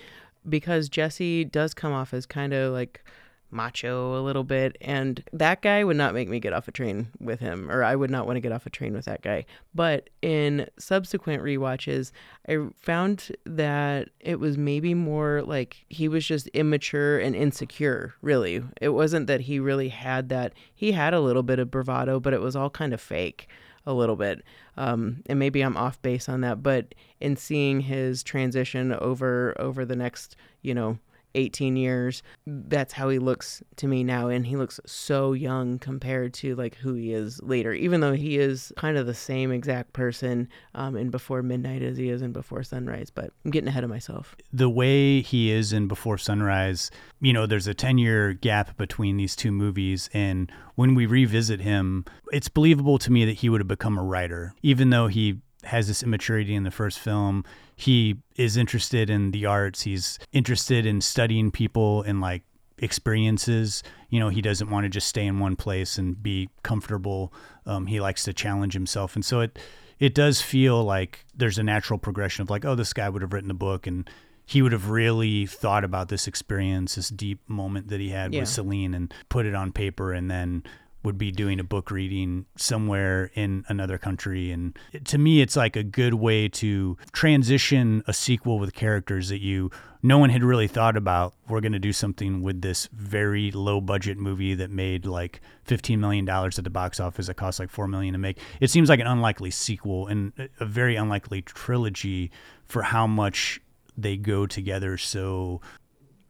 [0.48, 3.04] because Jesse does come off as kind of like
[3.50, 7.08] macho a little bit and that guy would not make me get off a train
[7.18, 9.44] with him or I would not want to get off a train with that guy.
[9.74, 12.12] But in subsequent re-watches,
[12.48, 18.62] I found that it was maybe more like he was just immature and insecure, really.
[18.80, 22.32] It wasn't that he really had that he had a little bit of bravado, but
[22.32, 23.48] it was all kind of fake
[23.86, 24.42] a little bit.
[24.76, 29.84] Um, and maybe I'm off base on that, but in seeing his transition over over
[29.84, 30.98] the next, you know,
[31.34, 36.34] 18 years that's how he looks to me now and he looks so young compared
[36.34, 39.92] to like who he is later even though he is kind of the same exact
[39.92, 43.84] person um, in before midnight as he is in before sunrise but i'm getting ahead
[43.84, 46.90] of myself the way he is in before sunrise
[47.20, 51.60] you know there's a 10 year gap between these two movies and when we revisit
[51.60, 55.40] him it's believable to me that he would have become a writer even though he
[55.64, 57.44] has this immaturity in the first film.
[57.80, 59.82] He is interested in the arts.
[59.82, 62.42] He's interested in studying people and like
[62.78, 63.82] experiences.
[64.10, 67.32] You know, he doesn't want to just stay in one place and be comfortable.
[67.64, 69.58] Um, he likes to challenge himself, and so it
[69.98, 73.32] it does feel like there's a natural progression of like, oh, this guy would have
[73.32, 74.08] written a book and
[74.50, 78.40] he would have really thought about this experience, this deep moment that he had yeah.
[78.40, 80.64] with Celine, and put it on paper, and then
[81.02, 84.50] would be doing a book reading somewhere in another country.
[84.50, 89.40] And to me, it's like a good way to transition a sequel with characters that
[89.40, 89.70] you
[90.02, 91.34] no one had really thought about.
[91.48, 95.98] We're going to do something with this very low budget movie that made like $15
[95.98, 97.28] million at the box office.
[97.28, 98.38] It cost like 4 million to make.
[98.60, 102.30] It seems like an unlikely sequel and a very unlikely trilogy
[102.64, 103.60] for how much
[103.96, 105.60] they go together so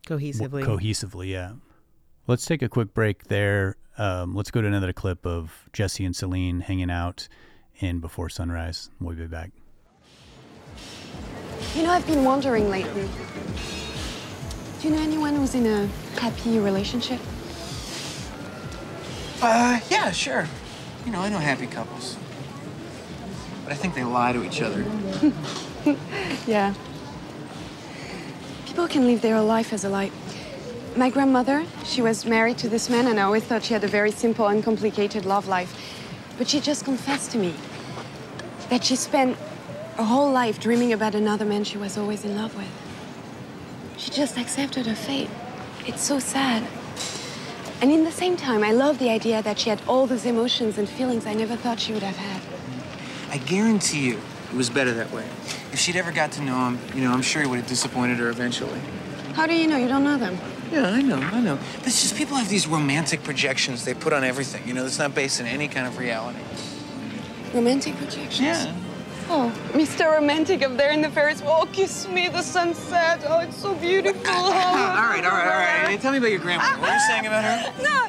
[0.06, 0.64] cohesively.
[0.64, 1.52] Cohesively, yeah.
[2.26, 3.76] Let's take a quick break there.
[4.00, 7.28] Um, let's go to another clip of Jesse and Celine hanging out
[7.80, 8.88] in Before Sunrise.
[8.98, 9.50] We'll be back.
[11.74, 13.06] You know, I've been wondering lately.
[14.80, 15.86] Do you know anyone who's in a
[16.18, 17.20] happy relationship?
[19.42, 20.48] Uh, yeah, sure.
[21.04, 22.16] You know, I know happy couples.
[23.64, 24.82] But I think they lie to each other.
[26.46, 26.72] yeah.
[28.64, 30.10] People can live their life as a lie.
[30.96, 33.88] My grandmother, she was married to this man, and I always thought she had a
[33.88, 35.72] very simple, and uncomplicated love life.
[36.36, 37.54] But she just confessed to me
[38.70, 39.36] that she spent
[39.96, 42.68] her whole life dreaming about another man she was always in love with.
[43.98, 45.30] She just accepted her fate.
[45.86, 46.66] It's so sad.
[47.80, 50.76] And in the same time, I love the idea that she had all those emotions
[50.76, 52.42] and feelings I never thought she would have had.
[53.30, 54.18] I guarantee you
[54.50, 55.26] it was better that way.
[55.72, 58.18] If she'd ever got to know him, you know, I'm sure he would have disappointed
[58.18, 58.80] her eventually.
[59.34, 59.76] How do you know?
[59.76, 60.36] You don't know them.
[60.70, 61.58] Yeah, I know, I know.
[61.78, 64.98] But it's just people have these romantic projections they put on everything, you know, it's
[64.98, 66.38] not based in any kind of reality.
[67.52, 68.40] Romantic projections?
[68.40, 68.74] Yeah.
[69.28, 70.12] Oh, Mr.
[70.12, 71.58] Romantic up there in the Ferris wheel.
[71.62, 73.24] Oh, kiss me, the sunset.
[73.28, 74.22] Oh, it's so beautiful.
[74.26, 75.84] Oh, all right, all right, all right.
[75.84, 76.64] Oh, hey, tell me about your grandma.
[76.78, 77.72] What were you saying about her?
[77.82, 78.06] No.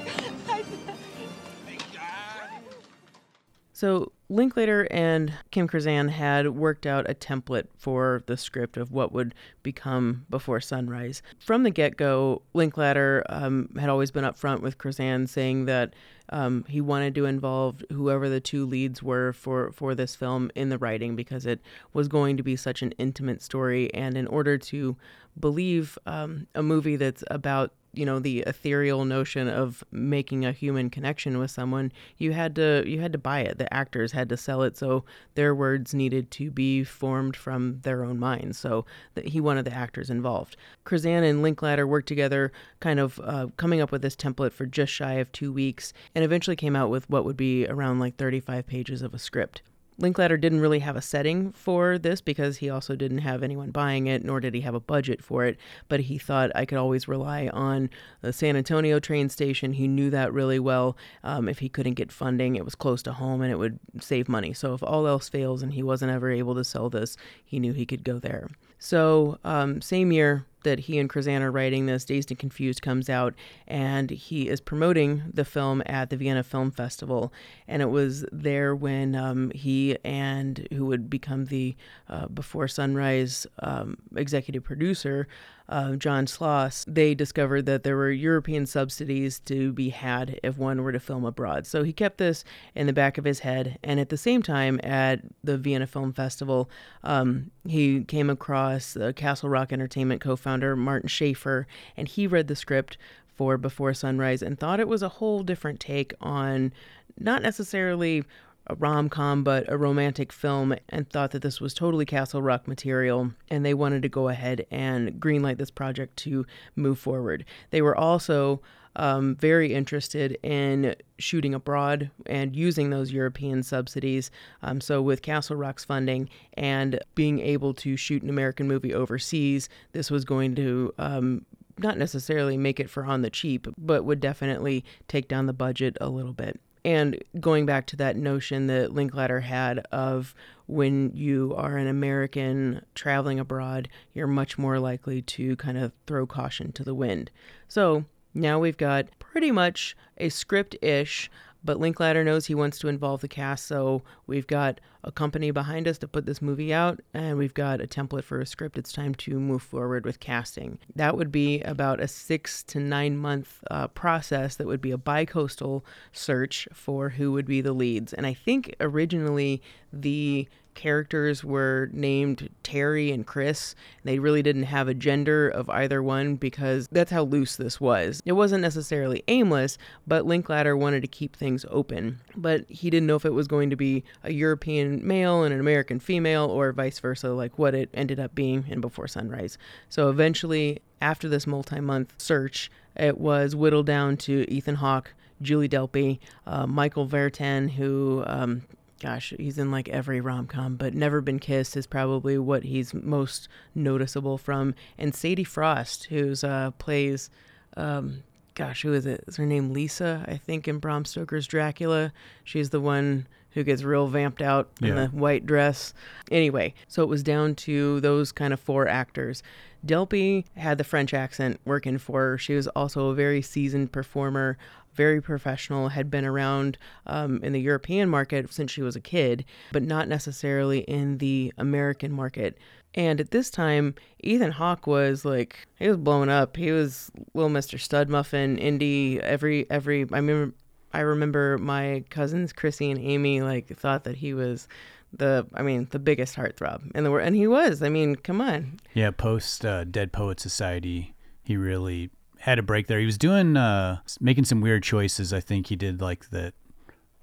[3.74, 9.12] So Linklater and Kim Krizan had worked out a template for the script of what
[9.12, 11.22] would become Before Sunrise.
[11.38, 15.94] From the get go, Linklater um, had always been upfront with Krizan saying that
[16.30, 20.70] um, he wanted to involve whoever the two leads were for, for this film in
[20.70, 21.60] the writing because it
[21.92, 23.94] was going to be such an intimate story.
[23.94, 24.96] And in order to
[25.38, 30.90] believe um, a movie that's about you know the ethereal notion of making a human
[30.90, 33.58] connection with someone you had to you had to buy it.
[33.58, 35.04] The actors had to sell it so
[35.36, 38.58] their words needed to be formed from their own minds.
[38.58, 40.56] So that he wanted the actors involved.
[40.86, 44.94] Krizan and Linklater worked together kind of uh, coming up with this template for just
[44.94, 48.66] shy of two weeks and eventually came out with what would be around like 35
[48.68, 49.62] pages of a script
[49.98, 54.08] Linklater didn't really have a setting for this because he also didn't have anyone buying
[54.08, 55.58] it, nor did he have a budget for it.
[55.90, 57.90] But he thought I could always rely on
[58.22, 59.74] the San Antonio train station.
[59.74, 60.98] He knew that really well.
[61.24, 64.28] Um, if he couldn't get funding, it was close to home and it would save
[64.28, 64.54] money.
[64.54, 67.16] So if all else fails and he wasn't ever able to sell this,
[67.46, 68.50] he knew he could go there.
[68.80, 73.10] So, um, same year, that he and Krizan are writing this, Dazed and Confused comes
[73.10, 73.34] out,
[73.68, 77.34] and he is promoting the film at the Vienna Film Festival.
[77.68, 81.76] And it was there when um, he and who would become the
[82.10, 85.28] uh, Before Sunrise um, executive producer,
[85.72, 90.84] uh, John Sloss, they discovered that there were European subsidies to be had if one
[90.84, 91.66] were to film abroad.
[91.66, 92.44] So he kept this
[92.76, 93.80] in the back of his head.
[93.84, 96.70] And at the same time, at the Vienna Film Festival,
[97.04, 101.66] um, he came across Castle Rock Entertainment co founder, Martin Shafer,
[101.96, 102.98] and he read the script
[103.34, 106.74] for Before Sunrise and thought it was a whole different take on
[107.18, 108.24] not necessarily
[108.68, 112.68] a rom com, but a romantic film, and thought that this was totally Castle Rock
[112.68, 113.32] material.
[113.50, 116.46] And they wanted to go ahead and greenlight this project to
[116.76, 117.46] move forward.
[117.72, 118.62] They were also
[118.96, 124.32] um, very interested in shooting abroad and using those European subsidies.
[124.62, 129.70] Um, so, with Castle Rock's funding and being able to shoot an American movie overseas,
[129.94, 131.46] this was going to um,
[131.78, 135.98] not necessarily make it for on the cheap, but would definitely take down the budget
[136.02, 136.60] a little bit.
[136.84, 140.34] And going back to that notion that Linklater had of
[140.66, 146.26] when you are an American traveling abroad, you're much more likely to kind of throw
[146.26, 147.30] caution to the wind.
[147.68, 151.30] So now we've got pretty much a script ish
[151.64, 155.88] but Linklater knows he wants to involve the cast, so we've got a company behind
[155.88, 158.78] us to put this movie out, and we've got a template for a script.
[158.78, 160.80] It's time to move forward with casting.
[160.96, 164.98] That would be about a six to nine month uh, process that would be a
[164.98, 168.14] bi coastal search for who would be the leads.
[168.14, 170.48] And I think originally the
[170.82, 173.76] characters were named Terry and Chris.
[174.04, 178.20] They really didn't have a gender of either one because that's how loose this was.
[178.26, 179.78] It wasn't necessarily aimless,
[180.08, 182.20] but Linklater wanted to keep things open.
[182.36, 185.60] But he didn't know if it was going to be a European male and an
[185.60, 189.60] American female or vice versa, like what it ended up being in Before Sunrise.
[189.88, 195.14] So eventually, after this multi month search, it was whittled down to Ethan Hawke.
[195.42, 198.62] Julie Delpy, uh, Michael Vartan, who um,
[199.02, 202.94] gosh, he's in like every rom com, but Never Been Kissed is probably what he's
[202.94, 204.76] most noticeable from.
[204.98, 207.30] And Sadie Frost, who's uh, plays,
[207.76, 208.24] um,
[208.54, 209.24] gosh, who is it?
[209.28, 210.24] Is her name Lisa?
[210.28, 212.14] I think in Bram Stoker's Dracula.
[212.44, 214.90] She's the one who gets real vamped out yeah.
[214.90, 215.94] in the white dress.
[216.30, 219.44] Anyway, so it was down to those kind of four actors.
[219.86, 222.38] Delpy had the French accent working for her.
[222.38, 224.58] She was also a very seasoned performer
[224.94, 226.78] very professional, had been around
[227.08, 231.54] um, in the European market since she was a kid, but not necessarily in the
[231.58, 232.58] American market.
[232.94, 236.58] And at this time, Ethan Hawke was like he was blowing up.
[236.58, 237.80] He was little Mr.
[237.80, 239.20] Stud Muffin, indie.
[239.20, 240.54] Every every I remember
[240.94, 244.68] I remember my cousins Chrissy and Amy like thought that he was
[245.14, 247.82] the I mean the biggest heartthrob in the world, and he was.
[247.82, 248.80] I mean, come on.
[248.94, 252.10] Yeah, post uh, Dead Poet Society, he really
[252.42, 253.00] had a break there.
[253.00, 255.32] He was doing uh making some weird choices.
[255.32, 256.54] I think he did like that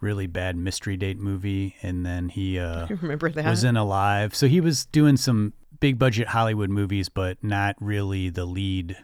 [0.01, 3.45] really bad mystery date movie and then he uh I remember that.
[3.45, 4.35] was in Alive.
[4.35, 8.97] So he was doing some big budget Hollywood movies but not really the lead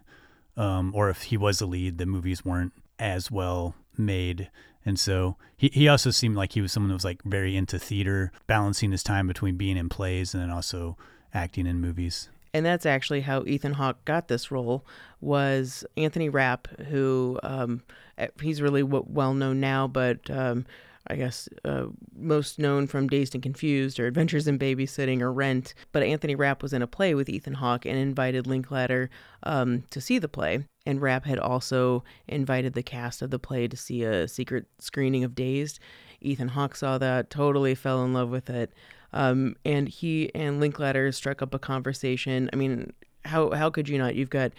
[0.56, 4.50] um or if he was the lead, the movies weren't as well made.
[4.86, 7.78] And so he, he also seemed like he was someone that was like very into
[7.78, 10.96] theater, balancing his time between being in plays and then also
[11.32, 14.86] acting in movies and that's actually how Ethan Hawke got this role.
[15.20, 17.82] Was Anthony Rapp, who um,
[18.16, 20.64] eh, he's really well known now, but um,
[21.08, 21.86] I guess uh,
[22.16, 25.74] most known from Dazed and Confused or Adventures in Babysitting or Rent.
[25.90, 29.10] But Anthony Rapp was in a play with Ethan Hawke and invited Linklater
[29.42, 30.64] um, to see the play.
[30.86, 35.24] And Rapp had also invited the cast of the play to see a secret screening
[35.24, 35.80] of Dazed.
[36.20, 38.72] Ethan Hawke saw that, totally fell in love with it.
[39.14, 42.50] Um, and he and Linklater struck up a conversation.
[42.52, 42.92] I mean,
[43.24, 44.14] how how could you not?
[44.14, 44.52] You've got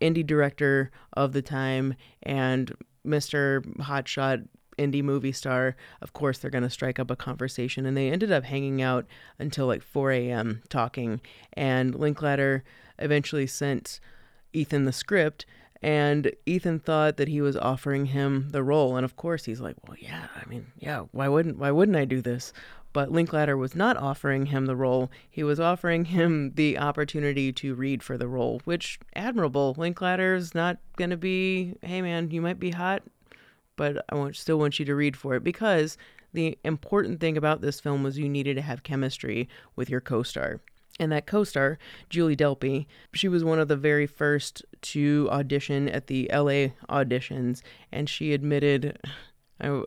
[0.00, 2.74] indie director of the time and
[3.06, 3.64] Mr.
[3.76, 4.46] Hotshot
[4.78, 5.76] indie movie star.
[6.02, 9.06] Of course, they're going to strike up a conversation, and they ended up hanging out
[9.38, 10.62] until like 4 a.m.
[10.68, 11.20] talking.
[11.52, 12.64] And Linklater
[12.98, 14.00] eventually sent
[14.52, 15.46] Ethan the script.
[15.82, 19.76] And Ethan thought that he was offering him the role, and of course he's like,
[19.88, 22.52] "Well, yeah, I mean, yeah, why wouldn't why wouldn't I do this?"
[22.92, 25.10] But Linklater was not offering him the role.
[25.28, 29.74] He was offering him the opportunity to read for the role, which admirable.
[29.76, 33.02] Linklater's not going to be, hey man, you might be hot,
[33.76, 35.96] but I want, still want you to read for it because
[36.32, 40.60] the important thing about this film was you needed to have chemistry with your co-star.
[40.98, 41.78] And that co-star,
[42.10, 47.62] Julie Delpy, she was one of the very first to audition at the LA auditions,
[47.90, 48.98] and she admitted,
[49.60, 49.82] I,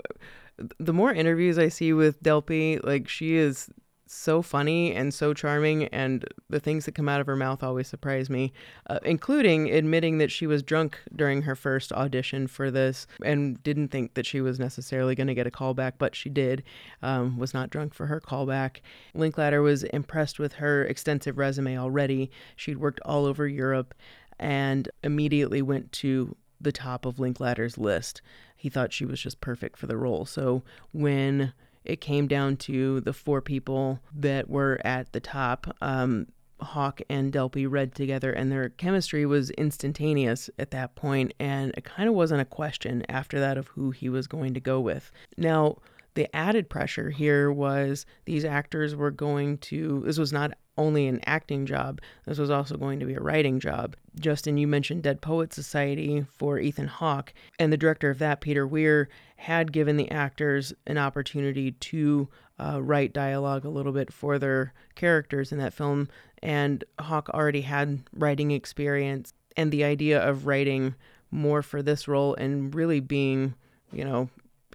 [0.80, 3.70] the more interviews I see with Delpy, like she is
[4.14, 7.88] so funny and so charming, and the things that come out of her mouth always
[7.88, 8.54] surprise me,
[8.88, 13.90] uh, including admitting that she was drunk during her first audition for this and didn't
[13.90, 16.64] think that she was necessarily going to get a callback, but she did.
[17.02, 18.82] Um, was not drunk for her callback.
[19.14, 22.30] Linklater was impressed with her extensive resume already.
[22.56, 23.94] She'd worked all over Europe
[24.40, 28.22] and immediately went to the top of Linklater's list.
[28.56, 30.26] He thought she was just perfect for the role.
[30.26, 31.54] So when
[31.86, 35.76] it came down to the four people that were at the top.
[35.82, 36.28] Um,
[36.62, 41.84] Hawke and Delpy read together, and their chemistry was instantaneous at that point, and it
[41.84, 45.12] kind of wasn't a question after that of who he was going to go with.
[45.38, 45.78] Now,
[46.14, 51.20] the added pressure here was these actors were going to, this was not only an
[51.26, 53.96] acting job, this was also going to be a writing job.
[54.20, 58.66] Justin, you mentioned Dead Poet Society for Ethan Hawke, and the director of that, Peter
[58.66, 62.28] Weir, had given the actors an opportunity to
[62.60, 66.10] uh, write dialogue a little bit for their characters in that film,
[66.42, 70.96] and Hawke already had writing experience, and the idea of writing
[71.32, 73.56] more for this role and really being,
[73.92, 74.30] you know,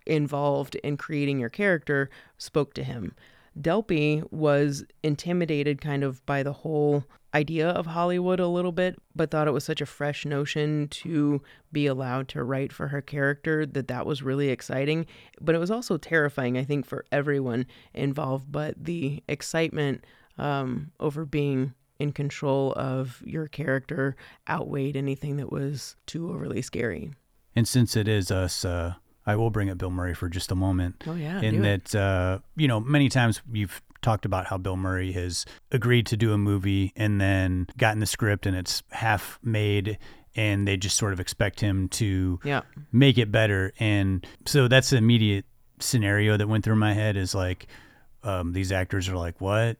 [0.06, 3.14] involved in creating your character spoke to him.
[3.60, 7.04] Delpy was intimidated kind of by the whole
[7.34, 11.42] idea of Hollywood a little bit, but thought it was such a fresh notion to
[11.72, 15.06] be allowed to write for her character that that was really exciting.
[15.40, 18.50] But it was also terrifying, I think, for everyone involved.
[18.50, 20.04] But the excitement
[20.38, 24.16] um, over being in control of your character
[24.48, 27.10] outweighed anything that was too overly scary.
[27.56, 28.94] And since it is us, uh,
[29.28, 31.04] I will bring up Bill Murray for just a moment.
[31.06, 35.12] Oh yeah, in that uh, you know many times you've talked about how Bill Murray
[35.12, 39.98] has agreed to do a movie and then gotten the script and it's half made
[40.34, 42.62] and they just sort of expect him to yeah.
[42.92, 43.72] make it better.
[43.80, 45.44] And so that's the immediate
[45.80, 47.66] scenario that went through my head is like
[48.22, 49.76] um, these actors are like, "What?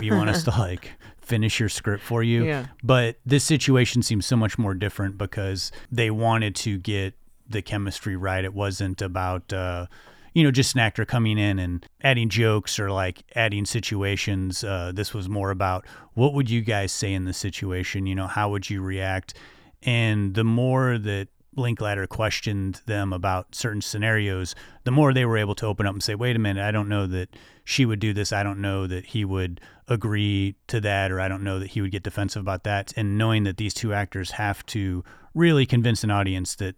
[0.00, 2.66] You want us to like finish your script for you?" Yeah.
[2.84, 7.14] But this situation seems so much more different because they wanted to get
[7.52, 8.44] the chemistry right.
[8.44, 9.86] It wasn't about uh,
[10.34, 14.64] you know just an actor coming in and adding jokes or like adding situations.
[14.64, 18.06] Uh, this was more about what would you guys say in the situation?
[18.06, 19.34] You know, how would you react?
[19.82, 25.54] And the more that Linklater questioned them about certain scenarios, the more they were able
[25.56, 28.14] to open up and say, wait a minute, I don't know that she would do
[28.14, 28.32] this.
[28.32, 31.82] I don't know that he would agree to that, or I don't know that he
[31.82, 32.92] would get defensive about that.
[32.96, 36.76] And knowing that these two actors have to really convince an audience that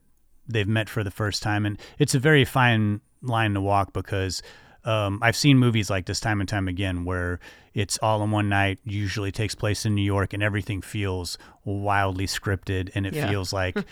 [0.49, 4.43] they've met for the first time, and it's a very fine line to walk because
[4.85, 7.41] um, I've seen movies like this time and time again where
[7.73, 12.27] it's all in one night, usually takes place in New York, and everything feels wildly
[12.27, 13.29] scripted, and it yeah.
[13.29, 13.79] feels like.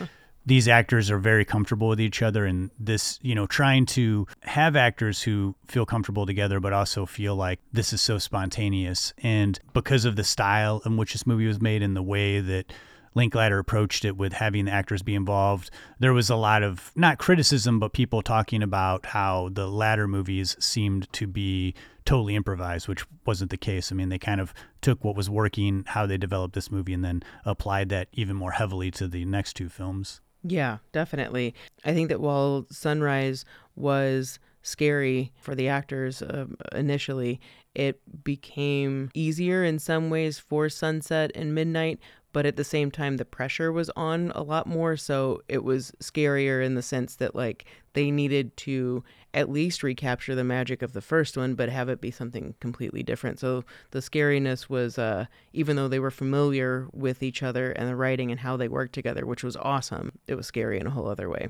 [0.45, 4.75] these actors are very comfortable with each other and this you know trying to have
[4.75, 10.05] actors who feel comfortable together but also feel like this is so spontaneous and because
[10.05, 12.73] of the style in which this movie was made and the way that
[13.15, 15.71] Linklater approached it with having the actors be involved.
[15.99, 20.57] There was a lot of not criticism, but people talking about how the latter movies
[20.59, 23.93] seemed to be totally improvised, which wasn't the case.
[23.93, 27.05] I mean, they kind of took what was working, how they developed this movie, and
[27.05, 30.21] then applied that even more heavily to the next two films.
[30.43, 31.55] Yeah, definitely.
[31.85, 33.45] I think that while Sunrise
[33.77, 37.41] was scary for the actors uh, initially,
[37.75, 42.01] it became easier in some ways for Sunset and Midnight
[42.33, 45.93] but at the same time the pressure was on a lot more so it was
[46.01, 47.65] scarier in the sense that like
[47.95, 49.05] they needed to
[49.35, 53.03] at least recapture the magic of the first one but have it be something completely
[53.03, 53.39] different.
[53.39, 57.97] So the scariness was uh, even though they were familiar with each other and the
[57.97, 61.09] writing and how they worked together which was awesome it was scary in a whole
[61.09, 61.49] other way.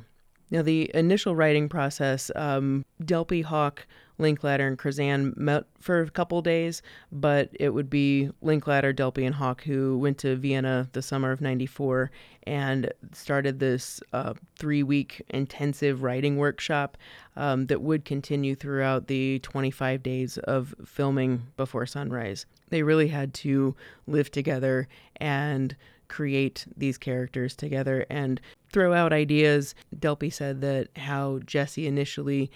[0.51, 3.87] Now, the initial writing process, um, Delpy Hawke,
[4.23, 9.35] Linklater, and Krizan met for a couple days, but it would be Linklater, Delpy, and
[9.35, 12.11] Hawke who went to Vienna the summer of 94
[12.45, 16.97] and started this uh, three week intensive writing workshop
[17.37, 22.47] um, that would continue throughout the 25 days of filming before sunrise.
[22.71, 25.77] They really had to live together and
[26.09, 29.75] create these characters together and throw out ideas.
[29.97, 32.51] Delpy said that how Jesse initially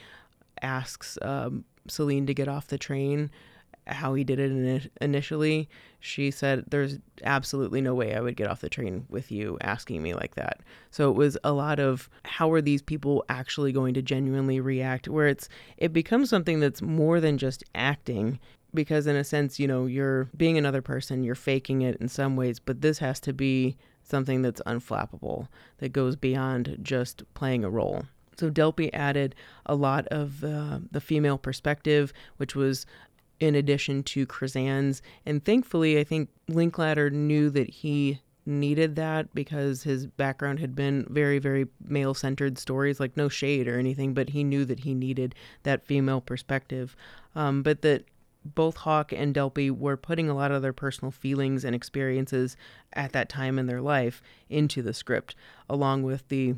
[0.63, 3.31] asks um, Celine to get off the train,
[3.87, 5.69] how he did it initially.
[6.01, 10.03] She said, There's absolutely no way I would get off the train with you asking
[10.03, 10.61] me like that.
[10.91, 15.09] So it was a lot of how are these people actually going to genuinely react,
[15.09, 18.39] where it's it becomes something that's more than just acting
[18.75, 22.37] because in a sense, you know, you're being another person, you're faking it in some
[22.37, 25.49] ways, but this has to be something that's unflappable,
[25.79, 28.05] that goes beyond just playing a role.
[28.37, 29.35] So Delpy added
[29.65, 32.87] a lot of uh, the female perspective, which was
[33.41, 35.03] in addition to Krizan's.
[35.25, 41.05] And thankfully, I think Linklater knew that he needed that because his background had been
[41.11, 44.95] very, very male centered stories, like no shade or anything, but he knew that he
[44.95, 45.35] needed
[45.65, 46.97] that female perspective.
[47.35, 48.05] Um, but that
[48.55, 52.57] both Hawke and Delpy were putting a lot of their personal feelings and experiences
[52.93, 55.35] at that time in their life into the script,
[55.69, 56.55] along with the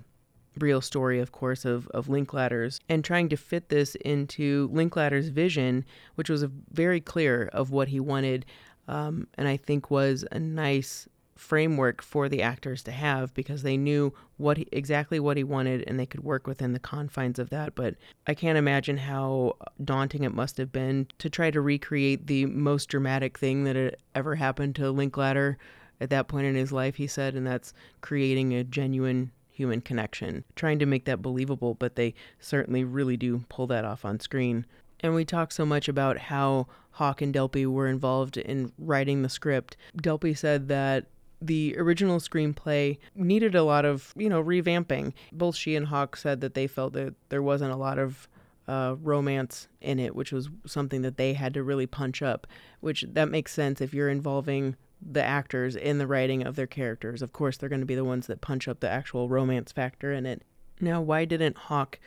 [0.59, 5.85] real story, of course, of, of Linklater's, and trying to fit this into Linklater's vision,
[6.15, 8.47] which was very clear of what he wanted,
[8.87, 13.77] um, and I think was a nice framework for the actors to have because they
[13.77, 17.49] knew what he, exactly what he wanted and they could work within the confines of
[17.51, 17.75] that.
[17.77, 17.95] But
[18.27, 22.89] i can't imagine how daunting it must have been to try to recreate the most
[22.89, 25.59] dramatic thing that had ever happened to linklater
[26.01, 30.45] at that point in his life he said and that's creating a genuine human connection
[30.55, 34.65] trying to make that believable but they certainly really do pull that off on screen
[35.01, 39.29] and we talk so much about how Hawke and Delpy were involved in writing the
[39.29, 39.77] script.
[40.03, 41.07] Delpy said that
[41.41, 45.13] the original screenplay needed a lot of, you know, revamping.
[45.33, 48.29] Both she and Hawke said that they felt that there wasn't a lot of
[48.67, 52.49] uh, romance in it, which was something that they had to really punch up.
[52.81, 57.23] Which that makes sense if you're involving the actors in the writing of their characters.
[57.23, 60.13] Of course, they're going to be the ones that punch up the actual romance factor
[60.13, 60.43] in it.
[60.81, 61.99] Now, why didn't Hawke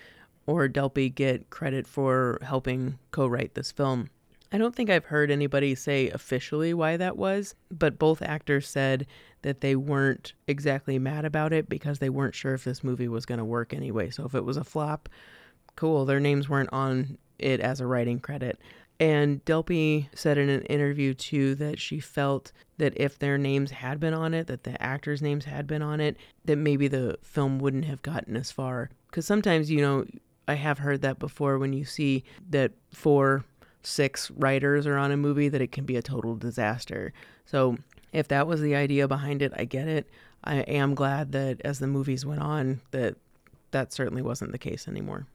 [0.45, 4.09] or Delpy get credit for helping co-write this film?
[4.53, 9.07] I don't think I've heard anybody say officially why that was, but both actors said
[9.43, 13.25] that they weren't exactly mad about it because they weren't sure if this movie was
[13.25, 14.09] going to work anyway.
[14.09, 15.07] So if it was a flop,
[15.77, 18.59] cool, their names weren't on it as a writing credit.
[19.01, 23.99] And Delpy said in an interview too that she felt that if their names had
[23.99, 27.57] been on it, that the actors' names had been on it, that maybe the film
[27.57, 28.91] wouldn't have gotten as far.
[29.07, 30.05] Because sometimes, you know,
[30.47, 33.43] I have heard that before when you see that four
[33.81, 37.11] six writers are on a movie that it can be a total disaster.
[37.47, 37.77] So
[38.13, 40.07] if that was the idea behind it, I get it.
[40.43, 43.15] I am glad that as the movies went on that
[43.71, 45.25] that certainly wasn't the case anymore.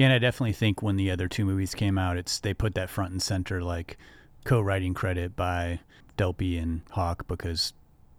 [0.00, 2.74] Yeah, and I definitely think when the other two movies came out, it's they put
[2.74, 3.98] that front and center like
[4.44, 5.80] co-writing credit by
[6.16, 7.74] Delpy and Hawke because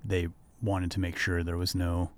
[0.06, 0.28] they
[0.62, 2.12] wanted to make sure there was no,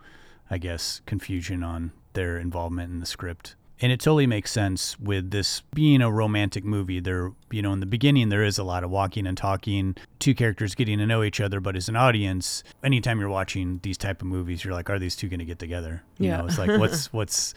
[0.52, 3.56] I guess, confusion on their involvement in the script.
[3.80, 7.00] And it totally makes sense with this being a romantic movie.
[7.00, 10.36] There you know in the beginning there is a lot of walking and talking two
[10.36, 14.22] characters getting to know each other but as an audience anytime you're watching these type
[14.22, 16.04] of movies you're like are these two going to get together?
[16.18, 16.38] You yeah.
[16.40, 17.54] know it's like what's what's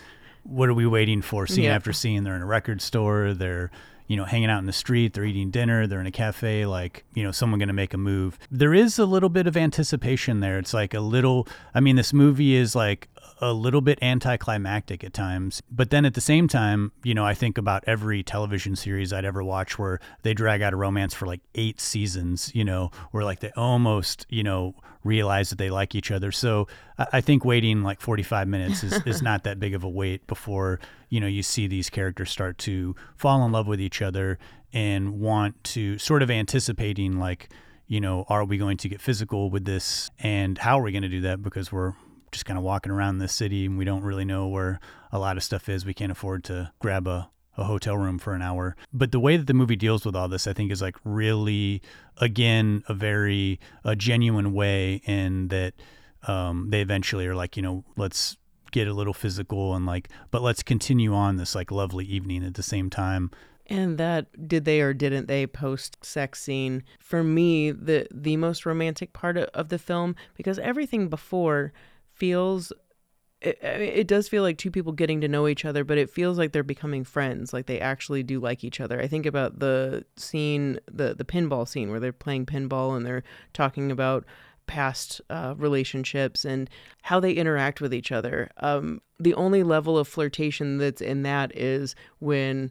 [0.48, 1.74] what are we waiting for scene yeah.
[1.74, 3.70] after scene they're in a record store they're
[4.08, 7.04] you know, hanging out in the street, they're eating dinner, they're in a cafe, like,
[7.14, 8.38] you know, someone going to make a move.
[8.50, 10.58] There is a little bit of anticipation there.
[10.58, 13.08] It's like a little, I mean, this movie is like
[13.40, 15.62] a little bit anticlimactic at times.
[15.70, 19.24] But then at the same time, you know, I think about every television series I'd
[19.24, 23.24] ever watch where they drag out a romance for like eight seasons, you know, where
[23.24, 24.74] like they almost, you know,
[25.04, 26.32] realize that they like each other.
[26.32, 26.66] So
[26.98, 30.80] I think waiting like 45 minutes is, is not that big of a wait before,
[31.08, 34.38] you know, you see these characters start to fall in love with each other
[34.72, 37.48] and want to sort of anticipating like,
[37.86, 41.02] you know, are we going to get physical with this and how are we going
[41.02, 41.94] to do that because we're
[42.36, 44.78] just kind of walking around the city and we don't really know where
[45.10, 45.86] a lot of stuff is.
[45.86, 48.76] We can't afford to grab a, a hotel room for an hour.
[48.92, 51.80] But the way that the movie deals with all this, I think, is like really,
[52.18, 55.74] again, a very a genuine way, and that
[56.28, 58.36] um, they eventually are like, you know, let's
[58.70, 62.54] get a little physical and like, but let's continue on this like lovely evening at
[62.54, 63.30] the same time.
[63.68, 68.64] And that did they or didn't they post sex scene for me the the most
[68.64, 71.72] romantic part of the film because everything before
[72.16, 72.72] feels
[73.40, 76.38] it, it does feel like two people getting to know each other, but it feels
[76.38, 77.52] like they're becoming friends.
[77.52, 79.00] Like they actually do like each other.
[79.00, 83.24] I think about the scene, the the pinball scene where they're playing pinball and they're
[83.52, 84.24] talking about
[84.66, 86.68] past uh, relationships and
[87.02, 88.50] how they interact with each other.
[88.58, 92.70] Um, the only level of flirtation that's in that is when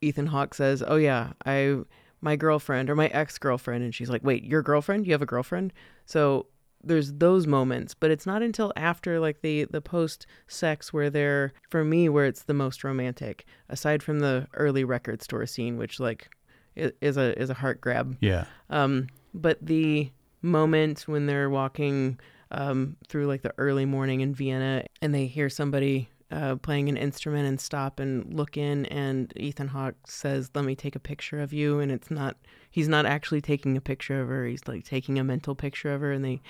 [0.00, 1.78] Ethan Hawke says, "Oh yeah, I."
[2.22, 5.06] My girlfriend or my ex girlfriend, and she's like, Wait, your girlfriend?
[5.06, 5.72] You have a girlfriend?
[6.04, 6.48] So
[6.82, 11.52] there's those moments but it's not until after like the the post sex where they're
[11.68, 16.00] for me where it's the most romantic aside from the early record store scene which
[16.00, 16.28] like
[16.76, 18.16] is a is a heart grab.
[18.20, 18.44] Yeah.
[18.68, 20.10] Um but the
[20.42, 22.18] moment when they're walking
[22.50, 26.96] um through like the early morning in Vienna and they hear somebody uh, playing an
[26.96, 31.40] instrument and stop and look in and Ethan Hawke says let me take a picture
[31.40, 32.36] of you and it's not
[32.70, 36.00] he's not actually taking a picture of her he's like taking a mental picture of
[36.00, 36.40] her and they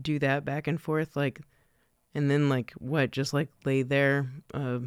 [0.00, 1.40] do that back and forth like
[2.14, 4.78] and then like what just like lay there uh,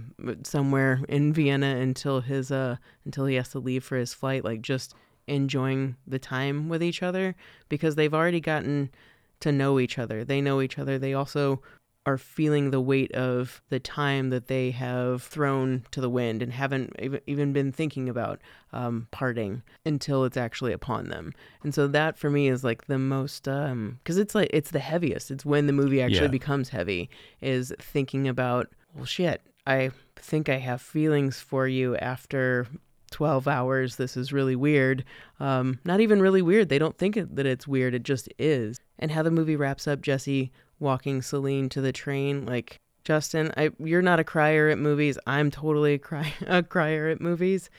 [0.44, 2.76] somewhere in vienna until his uh
[3.06, 4.94] until he has to leave for his flight like just
[5.28, 7.36] enjoying the time with each other
[7.70, 8.90] because they've already gotten
[9.40, 10.24] to know each other.
[10.24, 10.98] They know each other.
[10.98, 11.62] They also
[12.06, 16.52] are feeling the weight of the time that they have thrown to the wind and
[16.52, 16.94] haven't
[17.28, 18.42] even been thinking about
[18.74, 21.34] um, parting until it's actually upon them.
[21.64, 24.80] And so that for me is like the most, because um, it's like, it's the
[24.80, 25.32] heaviest.
[25.32, 26.28] It's when the movie actually yeah.
[26.28, 27.10] becomes heavy,
[27.42, 32.68] is thinking about, well, shit, I think I have feelings for you after
[33.12, 33.96] 12 hours.
[33.96, 35.06] This is really weird.
[35.40, 36.68] Um, not even really weird.
[36.68, 37.94] They don't think it, that it's weird.
[37.94, 38.78] It just is.
[39.00, 40.52] And how the movie wraps up, Jesse
[40.84, 42.46] walking Celine to the train.
[42.46, 45.18] Like, Justin, I, you're not a crier at movies.
[45.26, 47.72] I'm totally a, cry, a crier at movies.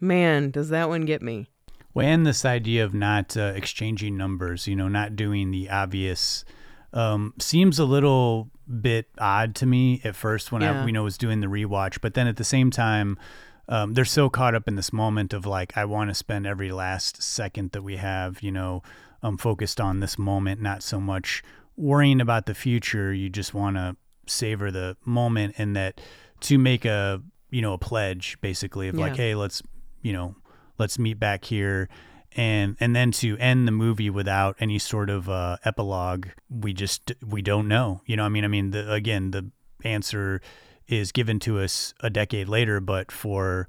[0.00, 1.48] Man, does that one get me.
[1.94, 6.44] Well, and this idea of not uh, exchanging numbers, you know, not doing the obvious,
[6.92, 8.50] um, seems a little
[8.80, 10.82] bit odd to me at first when yeah.
[10.82, 12.00] I, you know, was doing the rewatch.
[12.00, 13.18] But then at the same time,
[13.68, 16.70] um, they're so caught up in this moment of like, I want to spend every
[16.70, 18.82] last second that we have, you know,
[19.22, 21.42] um, focused on this moment, not so much
[21.78, 23.12] worrying about the future.
[23.14, 26.00] You just want to savor the moment and that
[26.40, 29.00] to make a, you know, a pledge basically of yeah.
[29.00, 29.62] like, hey, let's,
[30.02, 30.34] you know,
[30.76, 31.88] let's meet back here.
[32.36, 37.12] And, and then to end the movie without any sort of uh, epilogue, we just
[37.26, 38.02] we don't know.
[38.04, 39.50] You know, I mean, I mean, the, again, the
[39.82, 40.42] answer
[40.88, 43.68] is given to us a decade later, but for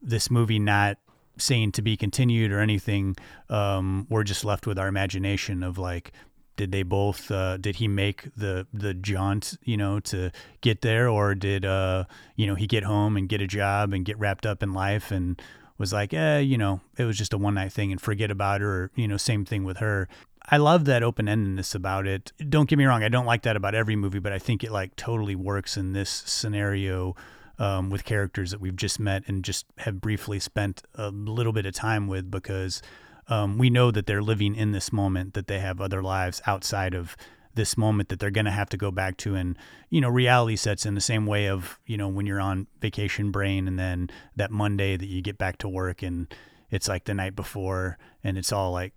[0.00, 0.98] this movie not
[1.38, 3.16] saying to be continued or anything,
[3.50, 6.12] um, we're just left with our imagination of like,
[6.56, 7.30] did they both?
[7.30, 10.30] Uh, did he make the the jaunt, you know, to
[10.60, 12.04] get there, or did uh,
[12.34, 15.10] you know he get home and get a job and get wrapped up in life
[15.10, 15.40] and
[15.78, 18.60] was like, eh, you know, it was just a one night thing and forget about
[18.60, 18.84] her.
[18.84, 20.08] Or, you know, same thing with her.
[20.48, 22.32] I love that open endedness about it.
[22.48, 24.70] Don't get me wrong, I don't like that about every movie, but I think it
[24.70, 27.16] like totally works in this scenario
[27.58, 31.66] um, with characters that we've just met and just have briefly spent a little bit
[31.66, 32.80] of time with because
[33.28, 36.94] um, we know that they're living in this moment, that they have other lives outside
[36.94, 37.16] of
[37.54, 39.34] this moment that they're going to have to go back to.
[39.34, 39.56] And
[39.90, 43.30] you know reality sets in the same way of you know when you're on vacation
[43.30, 46.32] brain and then that monday that you get back to work and
[46.70, 48.92] it's like the night before and it's all like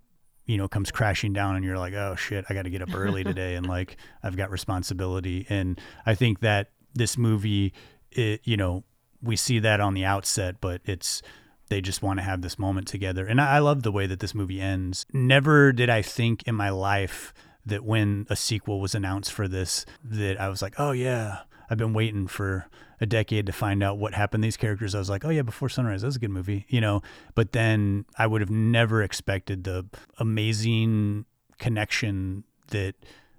[0.46, 2.94] you know comes crashing down and you're like oh shit i got to get up
[2.94, 5.46] early today and like i've got responsibility.
[5.48, 7.72] And i think that this movie
[8.10, 8.84] it, you know
[9.22, 11.22] we see that on the outset but it's
[11.70, 14.20] they just want to have this moment together and I, I love the way that
[14.20, 17.32] this movie ends never did i think in my life
[17.64, 21.38] that when a sequel was announced for this that i was like oh yeah
[21.70, 22.66] i've been waiting for
[23.00, 24.94] a decade to find out what happened to these characters.
[24.94, 27.02] I was like, oh yeah, Before Sunrise, that was a good movie, you know.
[27.34, 29.86] But then I would have never expected the
[30.18, 31.24] amazing
[31.58, 32.94] connection that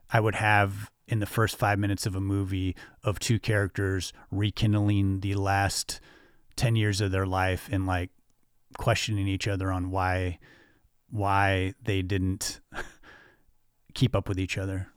[0.10, 5.20] I would have in the first five minutes of a movie of two characters rekindling
[5.20, 6.00] the last
[6.56, 8.10] 10 years of their life and like
[8.78, 10.40] questioning each other on why
[11.10, 12.62] why they didn't
[13.94, 14.88] keep up with each other.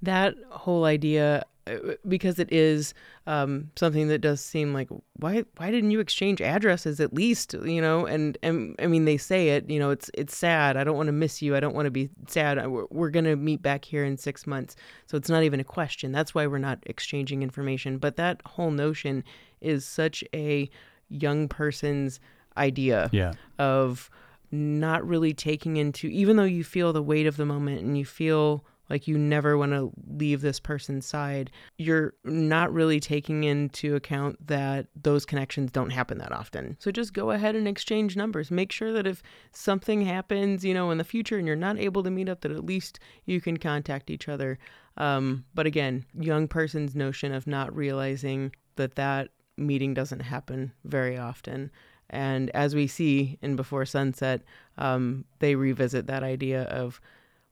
[0.00, 2.92] That whole idea uh, because it is
[3.28, 7.80] um, something that does seem like why why didn't you exchange addresses at least you
[7.80, 8.04] know?
[8.04, 10.76] And and I mean they say it you know it's it's sad.
[10.76, 11.54] I don't want to miss you.
[11.54, 12.64] I don't want to be sad.
[12.66, 14.74] We're, we're gonna meet back here in six months.
[15.06, 16.10] So it's not even a question.
[16.10, 17.98] That's why we're not exchanging information.
[17.98, 19.22] But that whole notion
[19.60, 20.68] is such a
[21.08, 22.18] young person's
[22.56, 23.32] idea yeah.
[23.58, 24.10] of
[24.50, 28.04] not really taking into even though you feel the weight of the moment and you
[28.04, 33.96] feel like you never want to leave this person's side, you're not really taking into
[33.96, 36.76] account that those connections don't happen that often.
[36.78, 38.50] So just go ahead and exchange numbers.
[38.50, 39.22] Make sure that if
[39.52, 42.52] something happens, you know, in the future and you're not able to meet up, that
[42.52, 44.58] at least you can contact each other.
[44.98, 51.16] Um, but again, young person's notion of not realizing that that meeting doesn't happen very
[51.16, 51.70] often.
[52.12, 54.42] And as we see in Before Sunset,
[54.78, 57.00] um, they revisit that idea of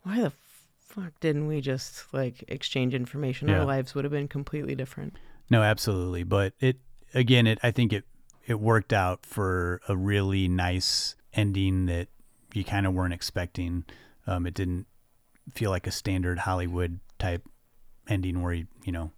[0.03, 0.33] why the
[0.91, 3.49] fuck didn't we just like exchange information?
[3.49, 3.61] Yeah.
[3.61, 5.17] our lives would have been completely different.
[5.49, 6.25] No absolutely.
[6.25, 6.77] But it
[7.13, 8.05] again it i think it
[8.47, 12.07] it worked out for a really nice ending that
[12.55, 13.85] you kind of weren't expecting.
[14.27, 14.87] Um, it didn't
[15.55, 17.43] feel like a standard hollywood type
[18.09, 19.13] ending where he you know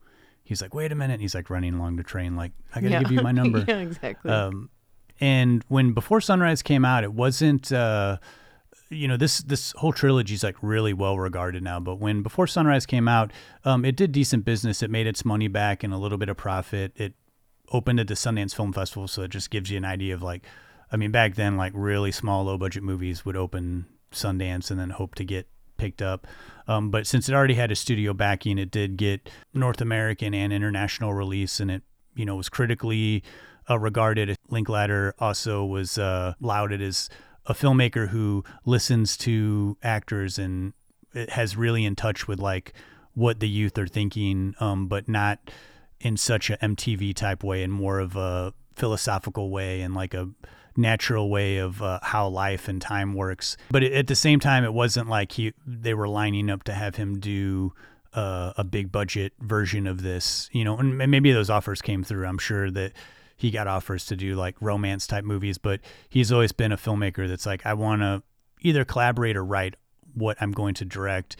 [0.44, 1.14] he's like wait a minute.
[1.14, 3.02] And he's like running along the train like i gotta yeah.
[3.02, 3.64] give you my number.
[3.66, 4.30] Yeah exactly.
[4.30, 4.70] Um,
[5.22, 8.18] and when before sunrise came out it wasn't uh,
[8.90, 12.46] you know this this whole trilogy is like really well regarded now but when before
[12.46, 13.32] sunrise came out
[13.64, 14.82] um, it did decent business.
[14.82, 16.92] It made its money back and a little bit of profit.
[16.96, 17.14] It
[17.70, 20.44] opened at the sundance film festival so it just gives you an idea of like
[20.90, 24.90] i mean back then like really small low budget movies would open sundance and then
[24.90, 25.48] hope to get
[25.78, 26.26] picked up.
[26.68, 30.52] Um, but since it already had a studio backing it did get north american and
[30.52, 31.82] international release and it
[32.14, 33.22] you know was critically
[33.68, 37.08] uh, regarded linklater also was uh, lauded as
[37.46, 40.72] a filmmaker who listens to actors and
[41.30, 42.72] has really in touch with like
[43.14, 45.50] what the youth are thinking, um, but not
[46.00, 50.28] in such a MTV type way, and more of a philosophical way and like a
[50.76, 53.56] natural way of uh, how life and time works.
[53.70, 56.96] But at the same time, it wasn't like he they were lining up to have
[56.96, 57.72] him do
[58.14, 60.78] uh, a big budget version of this, you know.
[60.78, 62.26] And maybe those offers came through.
[62.26, 62.92] I'm sure that
[63.42, 67.28] he got offers to do like romance type movies, but he's always been a filmmaker
[67.28, 68.22] that's like I want to
[68.60, 69.74] either collaborate or write
[70.14, 71.34] what I'm going to direct.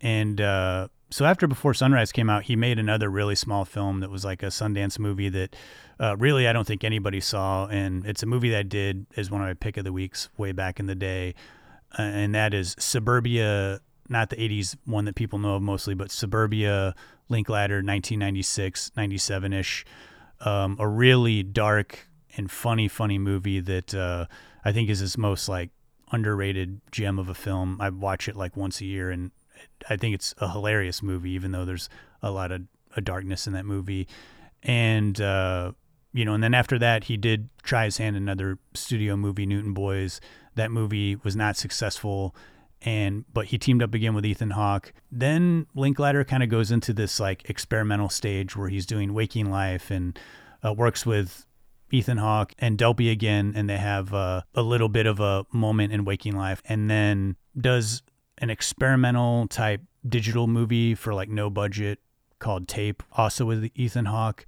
[0.00, 4.10] And uh, so after Before Sunrise came out, he made another really small film that
[4.10, 5.54] was like a Sundance movie that
[6.00, 9.30] uh, really I don't think anybody saw, and it's a movie that I did as
[9.30, 11.36] one of my pick of the weeks way back in the day,
[11.96, 13.78] uh, and that is Suburbia,
[14.08, 16.96] not the '80s one that people know of mostly, but Suburbia
[17.28, 19.84] Linklater, 1996, 97 ish,
[20.44, 24.26] um, a really dark and funny, funny movie that uh,
[24.64, 25.70] I think is his most like
[26.12, 27.78] underrated gem of a film.
[27.80, 29.30] I watch it like once a year, and
[29.88, 31.88] I think it's a hilarious movie, even though there's
[32.22, 32.62] a lot of
[32.96, 34.06] a darkness in that movie.
[34.62, 35.72] And uh,
[36.12, 39.46] you know, and then after that, he did try his hand in another studio movie,
[39.46, 40.20] Newton Boys.
[40.54, 42.34] That movie was not successful,
[42.84, 44.92] and but he teamed up again with Ethan Hawke.
[45.10, 49.90] Then Linklater kind of goes into this like experimental stage where he's doing Waking Life
[49.90, 50.18] and
[50.64, 51.46] uh, works with
[51.90, 55.92] Ethan Hawke and Delpy again, and they have uh, a little bit of a moment
[55.92, 58.02] in Waking Life, and then does
[58.38, 62.00] an experimental type digital movie for like no budget
[62.38, 64.44] called Tape, also with Ethan Hawke.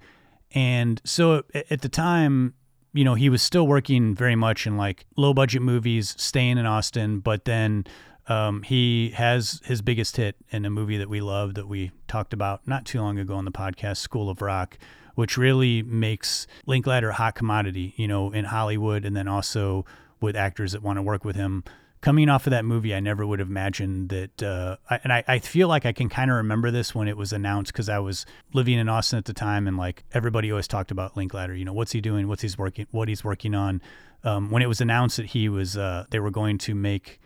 [0.51, 2.53] And so at the time,
[2.93, 6.65] you know, he was still working very much in like low budget movies, staying in
[6.65, 7.85] Austin, but then
[8.27, 12.33] um, he has his biggest hit in a movie that we love that we talked
[12.33, 14.77] about not too long ago on the podcast, School of Rock,
[15.15, 19.85] which really makes Linklater a hot commodity, you know, in Hollywood and then also
[20.19, 21.63] with actors that want to work with him
[22.01, 24.43] coming off of that movie, I never would have imagined that.
[24.43, 27.17] Uh, I, and I, I feel like I can kind of remember this when it
[27.17, 30.67] was announced because I was living in Austin at the time, and like everybody always
[30.67, 31.55] talked about Linklater.
[31.55, 32.27] You know, what's he doing?
[32.27, 32.87] What's he's working?
[32.91, 33.81] What he's working on?
[34.23, 37.19] Um, when it was announced that he was, uh, they were going to make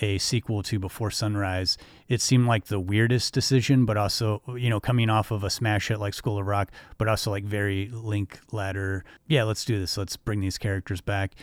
[0.00, 1.76] a sequel to Before Sunrise,
[2.08, 5.88] it seemed like the weirdest decision, but also, you know, coming off of a smash
[5.88, 9.04] hit like School of Rock, but also like very Link Ladder.
[9.26, 9.96] Yeah, let's do this.
[9.96, 11.34] Let's bring these characters back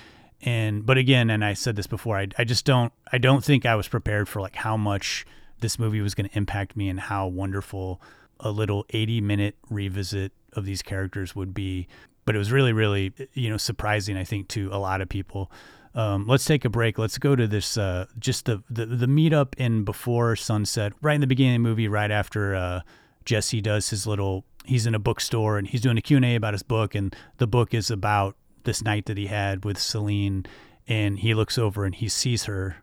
[0.42, 3.66] and but again and i said this before I, I just don't i don't think
[3.66, 5.26] i was prepared for like how much
[5.60, 8.02] this movie was going to impact me and how wonderful
[8.40, 11.88] a little 80 minute revisit of these characters would be
[12.26, 15.52] but it was really really you know surprising i think to a lot of people
[15.96, 19.56] um, let's take a break let's go to this uh, just the, the the meetup
[19.58, 22.82] in before sunset right in the beginning of the movie right after uh,
[23.24, 26.64] jesse does his little he's in a bookstore and he's doing a q&a about his
[26.64, 28.36] book and the book is about
[28.66, 30.46] this night that he had with Celine,
[30.88, 32.76] and he looks over and he sees her,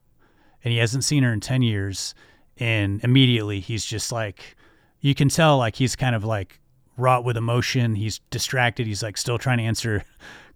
[0.65, 2.15] and he hasn't seen her in ten years,
[2.57, 4.57] and immediately he's just like,
[5.01, 6.61] you can tell like he's kind of like
[6.97, 7.97] wrought with emotion.
[7.97, 8.87] He's distracted.
[8.87, 10.05] He's like still trying to answer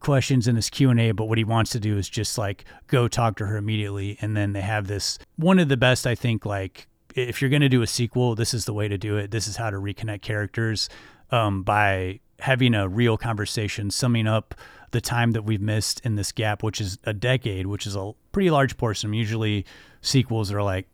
[0.01, 3.37] questions in this Q&A, but what he wants to do is just like go talk
[3.37, 6.87] to her immediately and then they have this one of the best I think like
[7.17, 9.31] if you're going to do a sequel, this is the way to do it.
[9.31, 10.89] This is how to reconnect characters
[11.31, 14.55] um, by having a real conversation, summing up
[14.91, 18.13] the time that we've missed in this gap, which is a decade, which is a
[18.33, 19.13] pretty large portion.
[19.15, 19.65] Usually
[20.03, 20.87] sequels are like,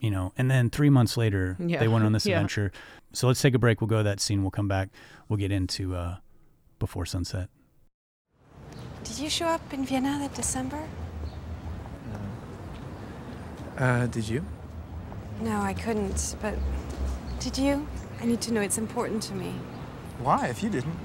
[0.00, 1.78] you know, and then three months later yeah.
[1.78, 2.36] they went on this yeah.
[2.36, 2.72] adventure.
[3.12, 3.80] So let's take a break.
[3.80, 4.42] We'll go to that scene.
[4.42, 4.88] We'll come back.
[5.28, 6.16] We'll get into uh,
[6.78, 7.48] Before Sunset.
[9.06, 10.82] Did you show up in Vienna that December?
[13.78, 13.84] No.
[13.84, 14.44] Uh, did you?
[15.40, 16.54] No, I couldn't, but
[17.40, 17.86] did you?
[18.20, 18.60] I need to know.
[18.60, 19.54] It's important to me.
[20.18, 20.96] Why, if you didn't?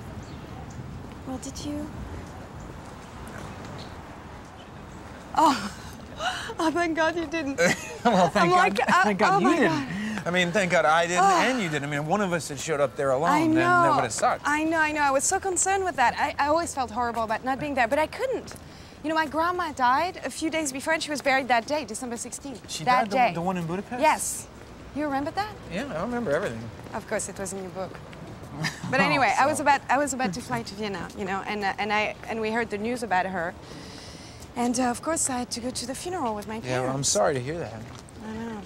[1.28, 1.90] Well, did you?
[5.34, 5.72] Oh,
[6.60, 7.58] oh thank God you didn't.
[7.58, 9.70] well, thank I'm God, like, uh, thank God oh you didn't.
[9.70, 9.88] God.
[10.26, 11.42] I mean, thank God I didn't oh.
[11.42, 11.86] and you didn't.
[11.86, 13.56] I mean, one of us had showed up there alone, I know.
[13.56, 14.44] then that would have sucked.
[14.46, 15.02] I know, I know.
[15.02, 16.16] I was so concerned with that.
[16.18, 18.56] I, I always felt horrible about not being there, but I couldn't.
[19.04, 21.86] You know, my grandma died a few days before, and she was buried that day,
[21.86, 22.60] December 16th.
[22.68, 23.28] She that died, day.
[23.30, 24.00] The, the one in Budapest?
[24.00, 24.48] Yes.
[24.96, 25.54] You remember that?
[25.74, 26.62] Yeah, I remember everything.
[26.94, 27.98] Of course, it was in your book.
[28.92, 29.44] But anyway, oh, so.
[29.44, 31.94] I was about I was about to fly to Vienna, you know, and uh, and
[31.94, 33.54] I and we heard the news about her,
[34.58, 36.68] and uh, of course, I had to go to the funeral with my parents.
[36.68, 37.82] Yeah, well, I'm sorry to hear that.
[38.28, 38.62] I know.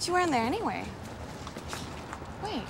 [0.00, 0.82] But you weren't there anyway.
[2.42, 2.62] Wait.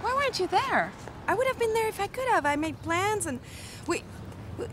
[0.00, 0.90] Why weren't you there?
[1.28, 2.44] I would have been there if I could have.
[2.44, 3.38] I made plans and.
[3.86, 4.02] Wait,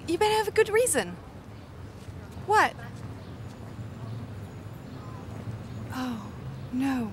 [0.07, 1.15] You better have a good reason.
[2.47, 2.73] What?
[5.93, 6.31] Oh,
[6.73, 7.11] no.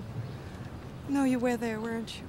[1.10, 2.24] No, you were there, weren't you?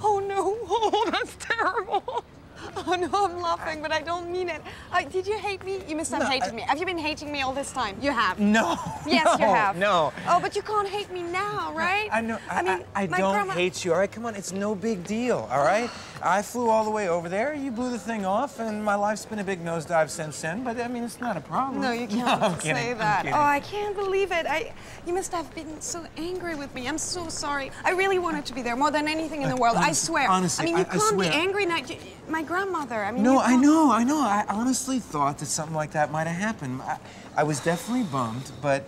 [0.00, 0.56] Oh, no.
[0.70, 2.24] Oh, that's terrible.
[2.86, 4.62] Oh no, I'm laughing, but I don't mean it.
[4.92, 5.80] Uh, did you hate me?
[5.86, 6.56] You must have no, hated I...
[6.56, 6.62] me.
[6.62, 7.96] Have you been hating me all this time?
[8.00, 8.38] You have.
[8.38, 8.76] No.
[9.06, 9.76] Yes, no, you have.
[9.76, 10.12] No.
[10.28, 12.08] Oh, but you can't hate me now, right?
[12.12, 12.38] I know.
[12.50, 13.52] I, I mean, I, I don't grandma...
[13.54, 13.92] hate you.
[13.92, 14.34] All right, come on.
[14.34, 15.48] It's no big deal.
[15.50, 15.88] All right.
[16.22, 17.54] I flew all the way over there.
[17.54, 20.64] You blew the thing off, and my life's been a big nosedive since then.
[20.64, 21.80] But I mean, it's not a problem.
[21.80, 23.26] No, you can't no, say that.
[23.26, 24.46] Oh, I can't believe it.
[24.46, 24.72] I.
[25.06, 26.88] You must have been so angry with me.
[26.88, 27.70] I'm so sorry.
[27.84, 29.76] I really wanted to be there more than anything in the uh, world.
[29.76, 30.30] Honestly, I swear.
[30.30, 31.66] Honestly, I mean, you I, can't be angry.
[31.66, 31.80] Now.
[32.28, 33.04] My grandmother.
[33.04, 33.22] I mean.
[33.22, 34.20] No, I know, I know.
[34.20, 36.82] I honestly thought that something like that might have happened.
[36.82, 36.98] I,
[37.36, 38.84] I was definitely bummed, but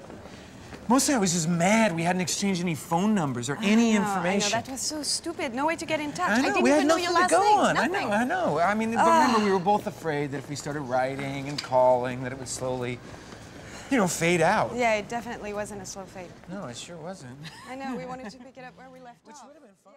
[0.91, 4.55] Mostly I was just mad we hadn't exchanged any phone numbers or any know, information.
[4.55, 5.55] I know, that was so stupid.
[5.55, 6.31] No way to get in touch.
[6.31, 7.59] I, know, I didn't we even had know your last to go name.
[7.59, 7.75] on.
[7.77, 7.95] Nothing.
[7.95, 8.59] I know, I know.
[8.59, 12.25] I mean, but remember, we were both afraid that if we started writing and calling,
[12.25, 12.99] that it would slowly,
[13.89, 14.73] you know, fade out.
[14.75, 16.27] Yeah, it definitely wasn't a slow fade.
[16.51, 17.39] No, it sure wasn't.
[17.69, 17.95] I know.
[17.95, 19.43] We wanted to pick it up where we left Which off.
[19.43, 19.95] Which would have been fun.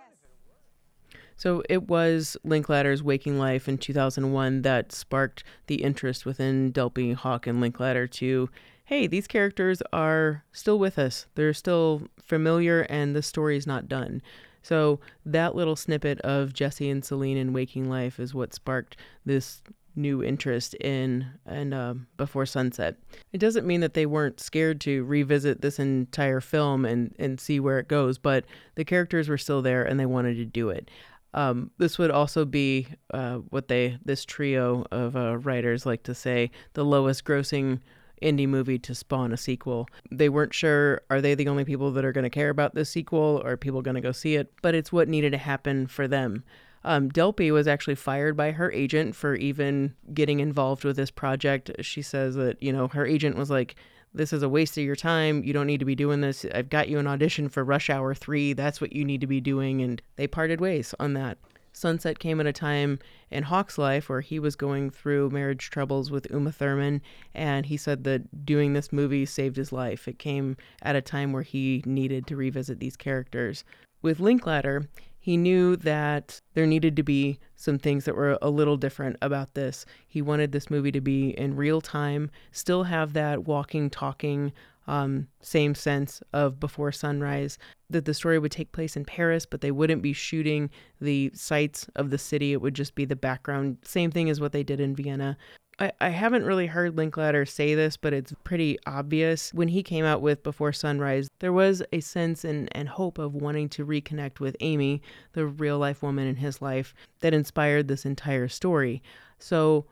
[1.10, 1.20] Yes.
[1.38, 7.48] So it was Linklater's Waking Life in 2001 that sparked the interest within Delpy, Hawke,
[7.48, 8.52] and Linklater to
[8.94, 11.26] hey, these characters are still with us.
[11.34, 14.22] They're still familiar and the story's not done.
[14.62, 19.64] So that little snippet of Jesse and Celine in Waking Life is what sparked this
[19.96, 22.96] new interest in and uh, Before Sunset.
[23.32, 27.60] It doesn't mean that they weren't scared to revisit this entire film and and see
[27.60, 30.92] where it goes, but the characters were still there and they wanted to do it.
[31.34, 36.14] Um, this would also be uh, what they this trio of uh, writers like to
[36.14, 37.80] say the lowest grossing
[38.24, 39.88] indie movie to spawn a sequel.
[40.12, 42.90] They weren't sure are they the only people that are going to care about this
[42.90, 45.88] sequel or are people going to go see it, but it's what needed to happen
[45.88, 46.44] for them.
[46.86, 51.72] Um, Delpy was actually fired by her agent for even getting involved with this project.
[51.82, 53.76] She says that, you know, her agent was like,
[54.14, 55.44] this is a waste of your time.
[55.44, 56.46] You don't need to be doing this.
[56.54, 58.54] I've got you an audition for Rush Hour 3.
[58.54, 59.82] That's what you need to be doing.
[59.82, 61.38] And they parted ways on that.
[61.74, 63.00] Sunset came at a time
[63.32, 67.02] in Hawke's life where he was going through marriage troubles with Uma Thurman,
[67.34, 70.08] and he said that doing this movie saved his life.
[70.08, 73.64] It came at a time where he needed to revisit these characters.
[74.02, 74.88] With Linklater,
[75.20, 79.54] he knew that there needed to be some things that were a little different about
[79.54, 79.86] this.
[80.06, 84.52] He wanted this movie to be in real time, still have that walking, talking,
[84.88, 87.58] um, same sense of Before Sunrise,
[87.90, 90.70] that the story would take place in Paris, but they wouldn't be shooting
[91.00, 92.54] the sights of the city.
[92.54, 95.38] It would just be the background, same thing as what they did in Vienna.
[95.80, 99.54] I, I haven't really heard Linklater say this, but it's pretty obvious.
[99.54, 103.34] When he came out with Before Sunrise, there was a sense and, and hope of
[103.34, 105.02] wanting to reconnect with Amy,
[105.34, 109.02] the real life woman in his life, that inspired this entire story.
[109.40, 109.86] So,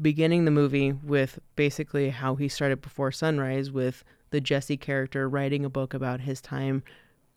[0.00, 5.64] beginning the movie with basically how he started Before Sunrise, with the Jesse character writing
[5.64, 6.82] a book about his time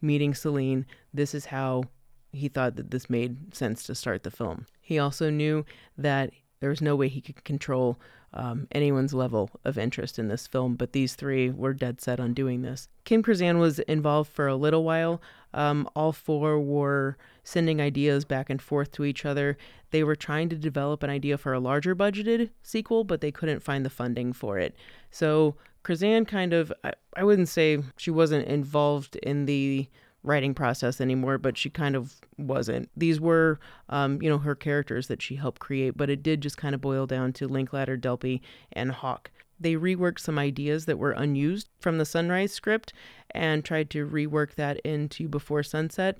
[0.02, 1.84] meeting Celine, this is how
[2.32, 4.66] he thought that this made sense to start the film.
[4.82, 5.66] He also knew
[5.98, 8.00] that there was no way he could control
[8.34, 12.34] um, anyone's level of interest in this film, but these three were dead set on
[12.34, 12.90] doing this.
[13.06, 15.22] Kim Krizan was involved for a little while.
[15.54, 19.58] Um, all four were sending ideas back and forth to each other.
[19.92, 23.64] They were trying to develop an idea for a larger budgeted sequel, but they couldn't
[23.64, 24.76] find the funding for it.
[25.12, 25.56] So
[25.86, 29.88] Krizan kind of, I, I wouldn't say she wasn't involved in the
[30.24, 32.90] writing process anymore, but she kind of wasn't.
[32.98, 33.60] These were,
[33.90, 36.82] um, you know, her characters that she helped create, but it did just kind of
[36.82, 38.42] boil down to Linklater, Delpy,
[38.74, 39.30] and Hawke.
[39.60, 42.92] They reworked some ideas that were unused from the Sunrise script
[43.32, 46.18] and tried to rework that into Before Sunset.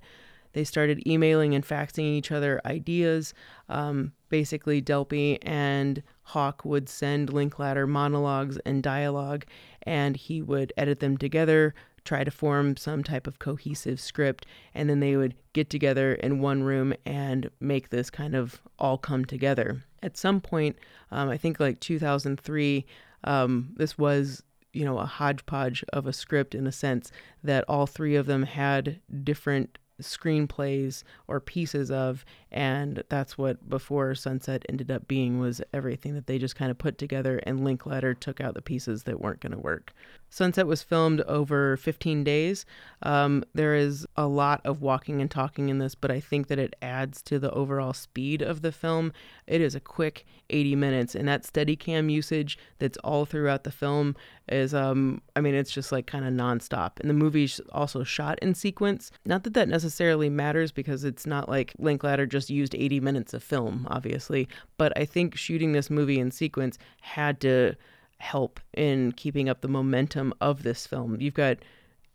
[0.56, 3.34] They started emailing and faxing each other ideas.
[3.68, 9.46] Um, basically, Delpy and Hawke would send Linklater monologues and dialogue,
[9.84, 11.76] and he would edit them together,
[12.06, 16.40] try to form some type of cohesive script, and then they would get together in
[16.40, 19.84] one room and make this kind of all come together.
[20.02, 20.78] At some point,
[21.12, 22.86] um, I think like 2003,
[23.26, 24.42] um, this was
[24.72, 27.12] you know a hodgepodge of a script in a sense
[27.44, 32.26] that all three of them had different screenplays or pieces of
[32.56, 36.78] and that's what before sunset ended up being was everything that they just kind of
[36.78, 39.92] put together and linklater took out the pieces that weren't going to work.
[40.30, 42.66] Sunset was filmed over 15 days.
[43.04, 46.58] Um, there is a lot of walking and talking in this but i think that
[46.58, 49.12] it adds to the overall speed of the film.
[49.48, 53.72] It is a quick 80 minutes and that steady cam usage that's all throughout the
[53.72, 54.16] film
[54.48, 57.02] is um i mean it's just like kind of nonstop.
[57.02, 59.12] And the movie's also shot in sequence.
[59.26, 63.44] Not that that necessarily matters because it's not like linklater just used 80 minutes of
[63.44, 64.48] film obviously.
[64.78, 67.76] But i think shooting this movie in sequence had to
[68.18, 71.20] help in keeping up the momentum of this film.
[71.20, 71.58] You've got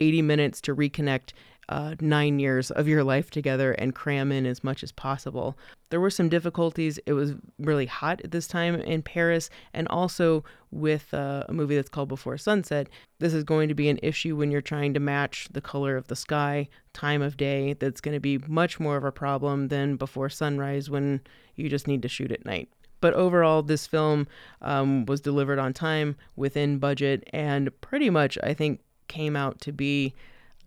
[0.01, 1.33] 80 minutes to reconnect
[1.70, 5.56] uh, nine years of your life together and cram in as much as possible.
[5.90, 6.98] There were some difficulties.
[7.06, 11.76] It was really hot at this time in Paris, and also with uh, a movie
[11.76, 12.88] that's called Before Sunset,
[13.20, 16.08] this is going to be an issue when you're trying to match the color of
[16.08, 17.74] the sky, time of day.
[17.74, 21.20] That's going to be much more of a problem than Before Sunrise when
[21.54, 22.68] you just need to shoot at night.
[23.00, 24.26] But overall, this film
[24.60, 29.72] um, was delivered on time, within budget, and pretty much, I think, came out to
[29.72, 30.14] be.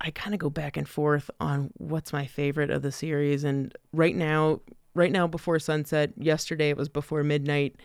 [0.01, 3.43] I kind of go back and forth on what's my favorite of the series.
[3.43, 4.59] And right now,
[4.95, 7.75] right now, before sunset, yesterday it was before midnight,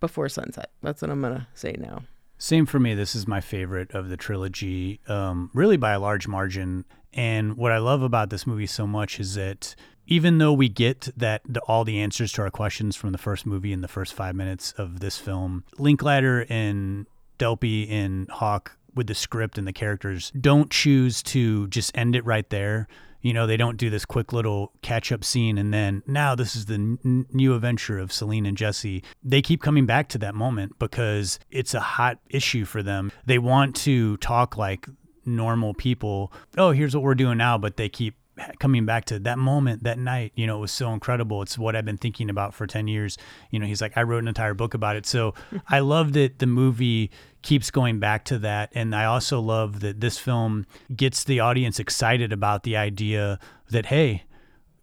[0.00, 0.70] before sunset.
[0.82, 2.02] That's what I'm going to say now.
[2.38, 2.94] Same for me.
[2.94, 6.84] This is my favorite of the trilogy, um, really by a large margin.
[7.12, 9.74] And what I love about this movie so much is that
[10.06, 13.46] even though we get that the, all the answers to our questions from the first
[13.46, 17.06] movie in the first five minutes of this film, Linklater and
[17.38, 22.24] Delpy and Hawke with the script and the characters don't choose to just end it
[22.24, 22.86] right there.
[23.20, 26.54] You know, they don't do this quick little catch up scene and then now this
[26.54, 29.02] is the n- new adventure of Celine and Jesse.
[29.22, 33.10] They keep coming back to that moment because it's a hot issue for them.
[33.24, 34.86] They want to talk like
[35.24, 36.32] normal people.
[36.58, 38.14] Oh, here's what we're doing now, but they keep
[38.58, 41.76] coming back to that moment that night you know it was so incredible it's what
[41.76, 43.16] i've been thinking about for 10 years
[43.50, 45.34] you know he's like i wrote an entire book about it so
[45.68, 47.12] i love that the movie
[47.44, 48.70] keeps going back to that.
[48.74, 50.66] And i also love that this film
[50.96, 53.38] gets the audience excited about the idea
[53.70, 54.24] that hey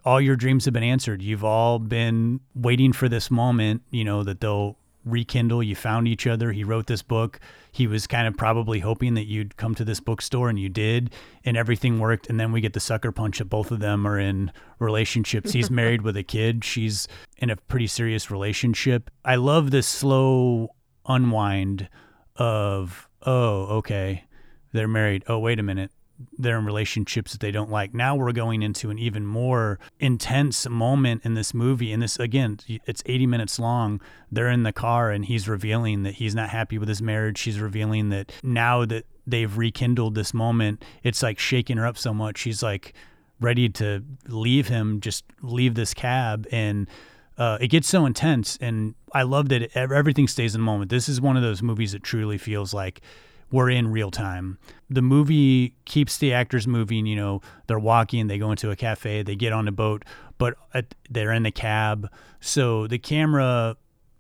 [0.04, 1.22] all your dreams have been answered.
[1.22, 5.64] You've all been waiting for this moment you know that they'll rekindle.
[5.64, 6.52] You found each other.
[6.52, 7.40] He wrote this book.
[7.72, 11.12] He was kind of probably hoping that you'd come to this bookstore and you did
[11.44, 12.30] and everything worked.
[12.30, 15.52] And then we get the sucker punch that both of them are in relationships.
[15.52, 16.64] He's married with a kid.
[16.64, 17.08] She's
[17.38, 19.10] in a pretty serious relationship.
[19.26, 20.76] I love this slow
[21.08, 21.90] unwind
[22.38, 24.24] of oh okay
[24.72, 25.92] they're married oh wait a minute
[26.38, 27.94] they're in relationships that they don't like.
[27.94, 31.92] Now we're going into an even more intense moment in this movie.
[31.92, 34.02] And this, again, it's 80 minutes long.
[34.32, 37.38] They're in the car and he's revealing that he's not happy with his marriage.
[37.38, 42.14] She's revealing that now that they've rekindled this moment, it's like shaking her up so
[42.14, 42.38] much.
[42.38, 42.94] She's like
[43.40, 46.48] ready to leave him, just leave this cab.
[46.52, 46.88] And,
[47.42, 50.92] uh, it gets so intense, and I love that it, everything stays in the moment.
[50.92, 53.02] This is one of those movies that truly feels like
[53.52, 54.60] we're in real time.
[54.92, 57.08] The movie keeps the actors moving.
[57.08, 60.06] You know, they're walking, they go into a cafe, they get on a boat,
[60.38, 60.54] but
[61.10, 62.12] they're in the cab.
[62.42, 63.76] So the camera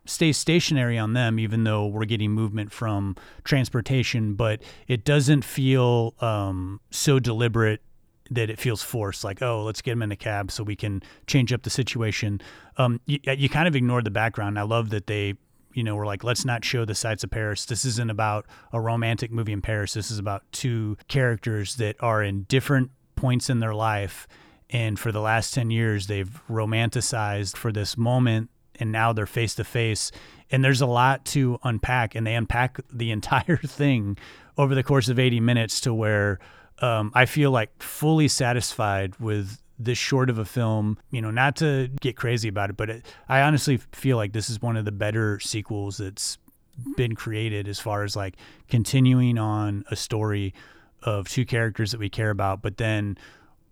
[0.07, 6.15] stays stationary on them, even though we're getting movement from transportation, but it doesn't feel
[6.21, 7.83] um, so deliberate
[8.31, 11.03] that it feels forced like oh let's get them in a cab so we can
[11.27, 12.41] change up the situation
[12.77, 15.35] um, you, you kind of ignored the background i love that they
[15.73, 17.65] you know, we're like, let's not show the sights of Paris.
[17.65, 19.93] This isn't about a romantic movie in Paris.
[19.93, 24.27] This is about two characters that are in different points in their life.
[24.69, 28.49] And for the last 10 years, they've romanticized for this moment.
[28.79, 30.11] And now they're face to face.
[30.49, 32.15] And there's a lot to unpack.
[32.15, 34.17] And they unpack the entire thing
[34.57, 36.39] over the course of 80 minutes to where
[36.81, 41.55] um, I feel like fully satisfied with this short of a film, you know, not
[41.57, 44.85] to get crazy about it, but it, I honestly feel like this is one of
[44.85, 46.37] the better sequels that's
[46.95, 48.35] been created as far as like
[48.69, 50.53] continuing on a story
[51.03, 53.17] of two characters that we care about, but then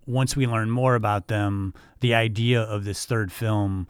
[0.06, 3.86] once we learn more about them, the idea of this third film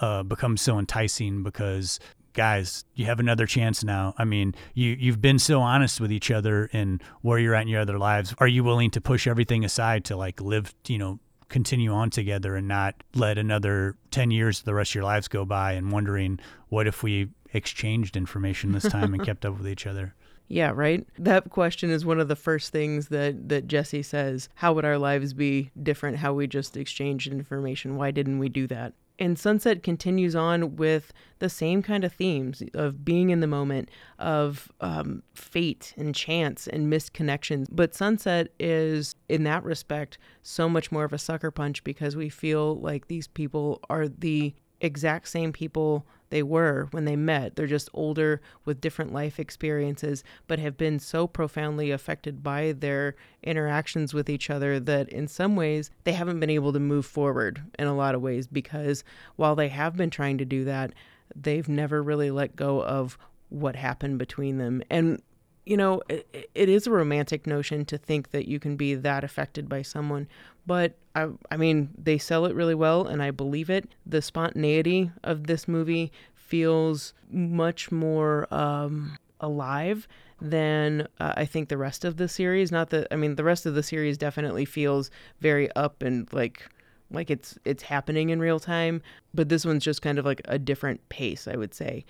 [0.00, 1.98] uh, becomes so enticing because
[2.32, 4.14] guys, you have another chance now.
[4.18, 7.68] I mean, you you've been so honest with each other and where you're at in
[7.68, 8.34] your other lives.
[8.38, 11.18] Are you willing to push everything aside to like live, you know,
[11.48, 15.28] continue on together and not let another 10 years of the rest of your lives
[15.28, 19.68] go by and wondering what if we exchanged information this time and kept up with
[19.68, 20.14] each other.
[20.48, 21.06] Yeah, right.
[21.18, 24.48] That question is one of the first things that that Jesse says.
[24.56, 26.18] How would our lives be different?
[26.18, 27.96] How we just exchanged information?
[27.96, 28.92] Why didn't we do that?
[29.22, 33.88] And Sunset continues on with the same kind of themes of being in the moment,
[34.18, 37.68] of um, fate and chance and missed connections.
[37.70, 42.30] But Sunset is, in that respect, so much more of a sucker punch because we
[42.30, 47.54] feel like these people are the exact same people they were when they met.
[47.54, 53.14] They're just older with different life experiences, but have been so profoundly affected by their
[53.42, 57.62] interactions with each other that in some ways they haven't been able to move forward
[57.78, 59.04] in a lot of ways because
[59.36, 60.94] while they have been trying to do that,
[61.36, 63.18] they've never really let go of
[63.50, 64.82] what happened between them.
[64.88, 65.20] And
[65.64, 69.24] you know, it, it is a romantic notion to think that you can be that
[69.24, 70.28] affected by someone,
[70.66, 73.88] but I, I mean, they sell it really well, and I believe it.
[74.06, 80.08] The spontaneity of this movie feels much more um, alive
[80.40, 82.72] than uh, I think the rest of the series.
[82.72, 85.10] Not that I mean the rest of the series definitely feels
[85.40, 86.68] very up and like
[87.10, 89.02] like it's it's happening in real time,
[89.32, 92.04] but this one's just kind of like a different pace, I would say.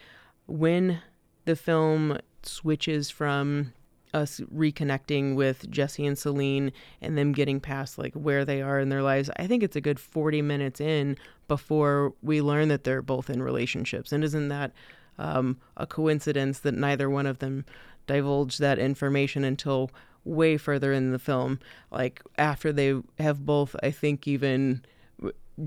[0.46, 1.00] When
[1.44, 3.72] the film switches from
[4.14, 8.88] us reconnecting with Jesse and Celine and them getting past like where they are in
[8.88, 9.30] their lives.
[9.36, 11.16] I think it's a good 40 minutes in
[11.48, 14.12] before we learn that they're both in relationships.
[14.12, 14.72] And isn't that
[15.18, 17.64] um, a coincidence that neither one of them
[18.06, 19.90] divulged that information until
[20.24, 21.58] way further in the film?
[21.90, 24.82] Like after they have both, I think, even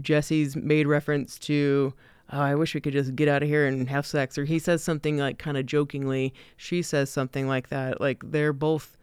[0.02, 1.94] Jesse's made reference to
[2.32, 4.38] oh, I wish we could just get out of here and have sex.
[4.38, 6.34] Or he says something like kind of jokingly.
[6.58, 8.02] She says something like that.
[8.02, 8.98] Like they're both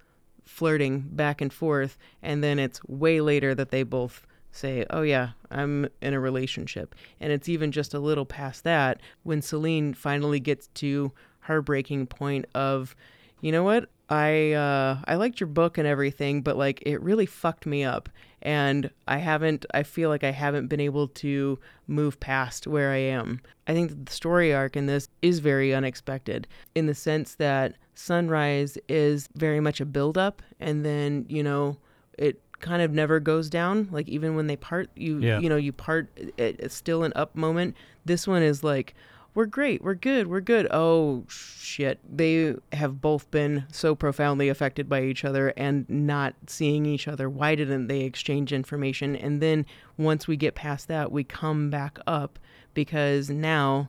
[0.45, 1.99] flirting back and forth.
[2.23, 6.95] And then it's way later that they both say, oh, yeah, I'm in a relationship.
[7.21, 12.07] And it's even just a little past that when Celine finally gets to her breaking
[12.07, 12.95] point of,
[13.43, 13.91] you know what?
[14.09, 18.09] I uh, I liked your book and everything, but like it really fucked me up,
[18.41, 19.67] and I haven't.
[19.75, 23.41] I feel like I haven't been able to move past where I am.
[23.67, 27.77] I think that the story arc in this is very unexpected in the sense that
[27.95, 31.79] Sunrise is very much a build up, and then you know
[32.19, 33.89] it kind of never goes down.
[33.91, 35.39] Like even when they part, you yeah.
[35.41, 36.11] you know you part.
[36.17, 37.77] It, it's still an up moment.
[38.05, 38.95] This one is like
[39.35, 40.67] we're great, we're good, we're good.
[40.71, 41.99] Oh shit.
[42.05, 47.31] They have both been so profoundly affected by each other and not seeing each other.
[47.31, 49.17] Why didn't they exchange information?
[49.17, 49.65] And then
[49.97, 52.39] once we get past that, we come back up
[52.75, 53.89] because now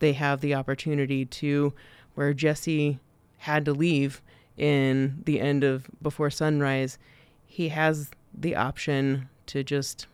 [0.00, 1.72] they have the opportunity to
[2.14, 2.98] where Jesse
[3.38, 4.20] had to leave
[4.56, 6.98] in the end of Before Sunrise,
[7.46, 10.06] he has the option to just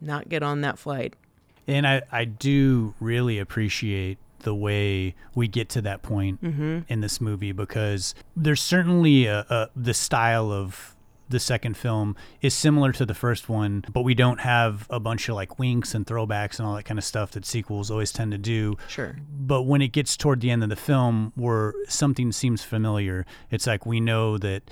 [0.00, 1.14] not get on that flight
[1.66, 6.80] and I, I do really appreciate the way we get to that point mm-hmm.
[6.88, 10.94] in this movie because there's certainly a, a, the style of
[11.28, 15.28] the second film is similar to the first one, but we don't have a bunch
[15.28, 18.32] of like winks and throwbacks and all that kind of stuff that sequels always tend
[18.32, 18.76] to do.
[18.88, 19.16] Sure.
[19.32, 23.66] But when it gets toward the end of the film where something seems familiar, it's
[23.66, 24.70] like we know that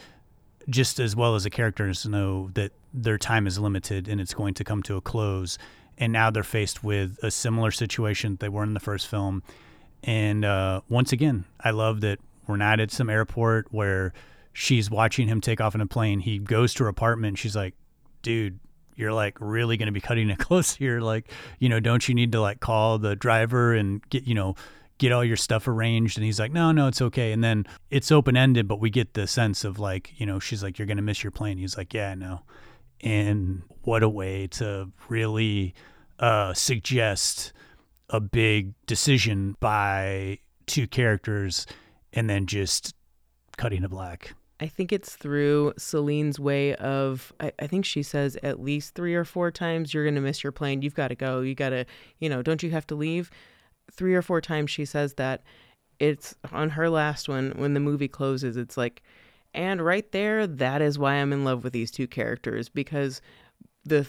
[0.69, 4.55] just as well as the characters know that their time is limited and it's going
[4.55, 5.59] to come to a close
[5.99, 9.43] and now they're faced with a similar situation they were in the first film.
[10.03, 14.13] And uh, once again, I love that we're not at some airport where
[14.53, 16.21] she's watching him take off in a plane.
[16.21, 17.39] He goes to her apartment.
[17.39, 17.75] she's like,
[18.23, 18.59] dude,
[18.97, 21.01] you're like really going to be cutting it close here.
[21.01, 24.55] Like, you know, don't you need to like call the driver and get, you know,
[24.99, 26.19] get all your stuff arranged?
[26.19, 27.33] And he's like, no, no, it's okay.
[27.33, 30.63] And then it's open ended, but we get the sense of like, you know, she's
[30.63, 31.59] like, you're going to miss your plane.
[31.59, 32.43] He's like, yeah, no.
[33.03, 35.75] And what a way to really
[36.19, 37.53] uh, suggest
[38.11, 41.67] a big decision by two characters
[42.13, 42.95] and then just
[43.57, 44.35] cutting to black.
[44.61, 49.15] I think it's through Celine's way of, I, I, think she says at least three
[49.17, 50.83] or four times, you're going to miss your plane.
[50.83, 51.41] You've got to go.
[51.41, 51.85] You got to,
[52.21, 53.29] you know, don't you have to leave?
[53.91, 55.43] Three or four times she says that.
[55.99, 59.03] It's on her last one, when the movie closes, it's like,
[59.55, 63.21] and right there, that is why I'm in love with these two characters because
[63.85, 64.07] the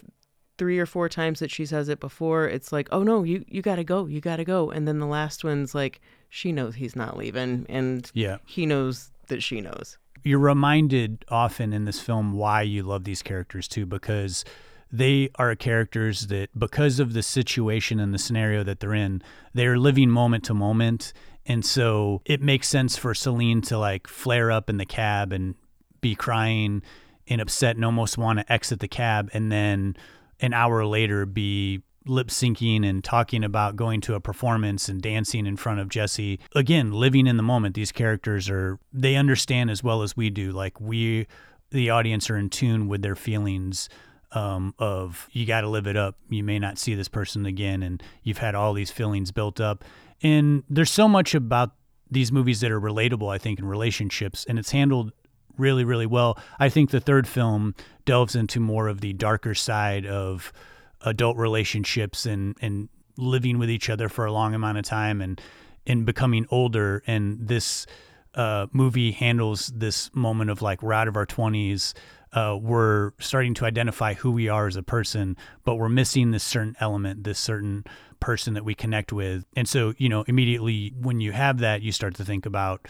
[0.58, 3.62] three or four times that she says it before, it's like, oh no, you you
[3.62, 6.00] gotta go, you gotta go, and then the last one's like,
[6.30, 9.98] she knows he's not leaving, and yeah, he knows that she knows.
[10.24, 14.46] You're reminded often in this film why you love these characters too, because
[14.92, 19.22] they are characters that, because of the situation and the scenario that they're in,
[19.54, 21.12] they're living moment to moment.
[21.46, 25.56] And so it makes sense for Celine to like flare up in the cab and
[26.02, 26.82] be crying
[27.28, 29.30] and upset and almost want to exit the cab.
[29.34, 29.96] And then
[30.40, 35.46] an hour later be lip syncing and talking about going to a performance and dancing
[35.46, 36.40] in front of Jesse.
[36.56, 37.76] Again, living in the moment.
[37.76, 40.52] These characters are, they understand as well as we do.
[40.52, 41.28] Like we,
[41.72, 43.90] the audience, are in tune with their feelings.
[44.36, 46.16] Um, of you got to live it up.
[46.28, 49.86] You may not see this person again, and you've had all these feelings built up.
[50.24, 51.72] And there's so much about
[52.10, 55.12] these movies that are relatable, I think, in relationships, and it's handled
[55.58, 56.40] really, really well.
[56.60, 57.76] I think the third film
[58.06, 60.52] delves into more of the darker side of
[61.02, 65.40] adult relationships and, and living with each other for a long amount of time and,
[65.86, 67.04] and becoming older.
[67.06, 67.86] And this
[68.36, 71.94] uh, movie handles this moment of like, we're out of our 20s.
[72.34, 76.44] Uh, we're starting to identify who we are as a person, but we're missing this
[76.44, 77.84] certain element, this certain
[78.20, 79.46] person that we connect with.
[79.56, 82.88] And so, you know, immediately when you have that, you start to think about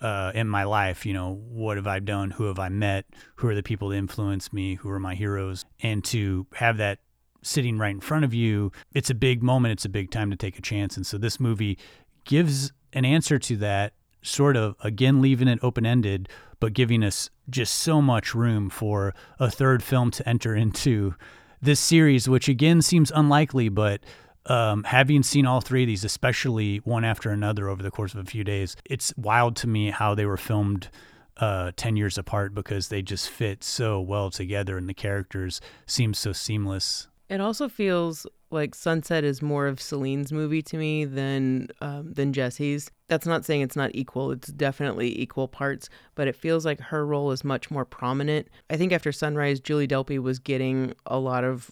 [0.00, 2.30] uh, in my life, you know, what have I done?
[2.32, 3.06] Who have I met?
[3.36, 4.74] Who are the people that influence me?
[4.74, 5.64] Who are my heroes?
[5.80, 6.98] And to have that
[7.42, 9.72] sitting right in front of you, it's a big moment.
[9.72, 10.96] It's a big time to take a chance.
[10.96, 11.78] And so this movie
[12.24, 13.94] gives an answer to that
[14.24, 16.28] sort of again leaving it open ended,
[16.60, 21.14] but giving us just so much room for a third film to enter into
[21.60, 24.00] this series, which again seems unlikely, but
[24.46, 28.20] um, having seen all three of these, especially one after another over the course of
[28.20, 30.90] a few days, it's wild to me how they were filmed
[31.38, 36.14] uh, 10 years apart because they just fit so well together and the characters seem
[36.14, 37.08] so seamless.
[37.28, 42.32] It also feels like Sunset is more of Celine's movie to me than um, than
[42.32, 42.90] Jesse's.
[43.08, 44.30] That's not saying it's not equal.
[44.30, 48.48] It's definitely equal parts, but it feels like her role is much more prominent.
[48.70, 51.70] I think after Sunrise, Julie Delpy was getting a lot of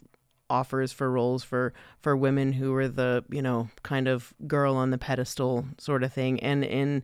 [0.50, 4.90] offers for roles for for women who were the you know kind of girl on
[4.90, 7.02] the pedestal sort of thing, and in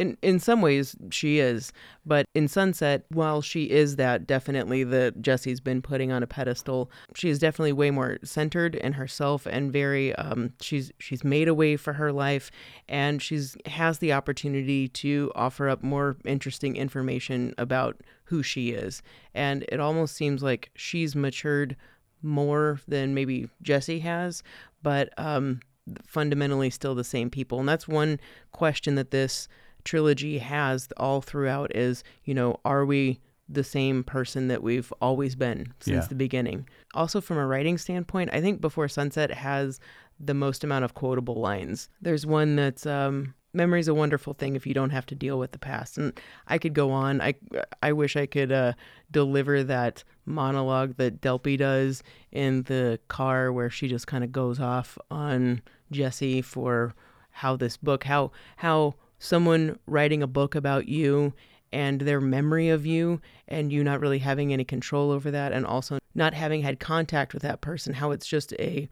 [0.00, 1.72] in in some ways she is
[2.06, 6.90] but in sunset while she is that definitely that jesse's been putting on a pedestal
[7.14, 11.54] she is definitely way more centered in herself and very um, she's she's made a
[11.54, 12.50] way for her life
[12.88, 19.02] and she's has the opportunity to offer up more interesting information about who she is.
[19.34, 21.76] And it almost seems like she's matured
[22.22, 24.42] more than maybe jesse has
[24.82, 25.60] but um
[26.04, 27.58] fundamentally still the same people.
[27.58, 28.20] And that's one
[28.52, 29.48] question that this
[29.84, 35.34] trilogy has all throughout is, you know, are we the same person that we've always
[35.34, 36.08] been since yeah.
[36.08, 36.68] the beginning?
[36.94, 39.80] Also, from a writing standpoint, I think Before Sunset has
[40.18, 41.88] the most amount of quotable lines.
[42.00, 45.52] There's one that's um, memory's a wonderful thing if you don't have to deal with
[45.52, 47.34] the past and i could go on i
[47.82, 48.72] i wish i could uh,
[49.10, 54.60] deliver that monologue that delpy does in the car where she just kind of goes
[54.60, 56.94] off on jesse for
[57.30, 61.32] how this book how how someone writing a book about you
[61.72, 65.64] and their memory of you and you not really having any control over that and
[65.64, 68.88] also not having had contact with that person how it's just a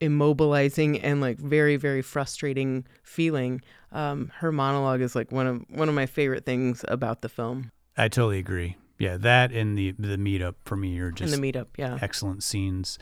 [0.00, 3.62] immobilizing and like very very frustrating feeling.
[3.92, 7.70] Um, her monologue is like one of one of my favorite things about the film.
[7.96, 8.76] I totally agree.
[8.98, 11.98] Yeah that and the the meetup for me are just and the meetup yeah.
[12.00, 12.98] excellent scenes.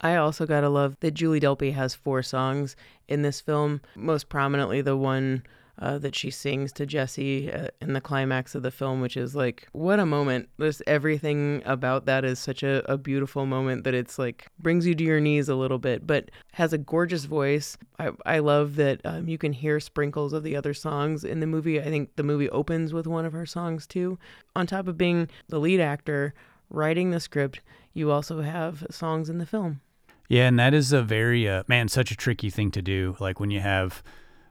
[0.00, 2.76] I also gotta love that Julie Delpy has four songs
[3.08, 3.80] in this film.
[3.96, 5.42] Most prominently, the one
[5.78, 9.36] uh, that she sings to Jesse uh, in the climax of the film, which is
[9.36, 10.48] like, what a moment.
[10.58, 14.94] There's everything about that is such a, a beautiful moment that it's like brings you
[14.94, 17.76] to your knees a little bit, but has a gorgeous voice.
[17.98, 21.46] I, I love that um, you can hear sprinkles of the other songs in the
[21.46, 21.80] movie.
[21.80, 24.18] I think the movie opens with one of her songs too.
[24.54, 26.34] On top of being the lead actor,
[26.70, 27.60] writing the script,
[27.92, 29.80] you also have songs in the film.
[30.28, 33.16] Yeah, and that is a very uh, man, such a tricky thing to do.
[33.20, 34.02] Like when you have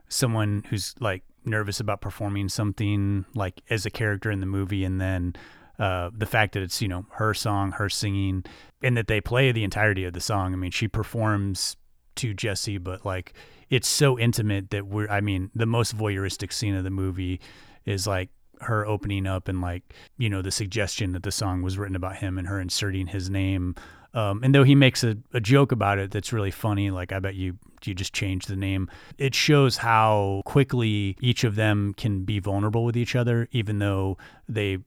[0.10, 4.99] someone who's like nervous about performing something like as a character in the movie and
[4.99, 5.36] then
[5.77, 8.44] uh, the fact that it's you know her song her singing
[8.82, 10.53] and that they play the entirety of the song.
[10.53, 11.77] I mean she performs
[12.15, 13.34] to jesse but like
[13.69, 17.41] it's so intimate that we're i mean the most voyeuristic scene of the movie
[17.86, 18.30] is like
[18.61, 19.84] her opening up and like
[20.18, 23.30] you know the suggestion that the song was written about him and her inserting his
[23.30, 23.76] name
[24.15, 27.19] um, and though he makes a, a joke about it that's really funny, like I
[27.19, 28.89] bet you you just change the name.
[29.17, 34.17] It shows how quickly each of them can be vulnerable with each other, even though
[34.49, 34.79] they,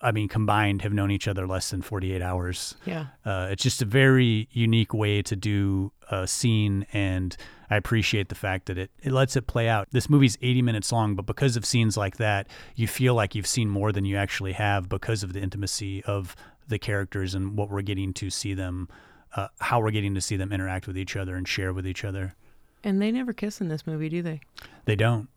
[0.00, 2.76] I mean, combined have known each other less than 48 hours.
[2.84, 3.06] Yeah.
[3.24, 7.36] Uh, it's just a very unique way to do a scene, and
[7.68, 9.88] I appreciate the fact that it, it lets it play out.
[9.90, 13.46] This movie's 80 minutes long, but because of scenes like that, you feel like you've
[13.46, 16.36] seen more than you actually have because of the intimacy of
[16.70, 18.88] the characters and what we're getting to see them,
[19.36, 22.04] uh, how we're getting to see them interact with each other and share with each
[22.04, 22.34] other.
[22.82, 24.40] And they never kiss in this movie, do they?
[24.86, 25.28] They don't.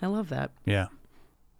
[0.00, 0.50] I love that.
[0.64, 0.88] Yeah.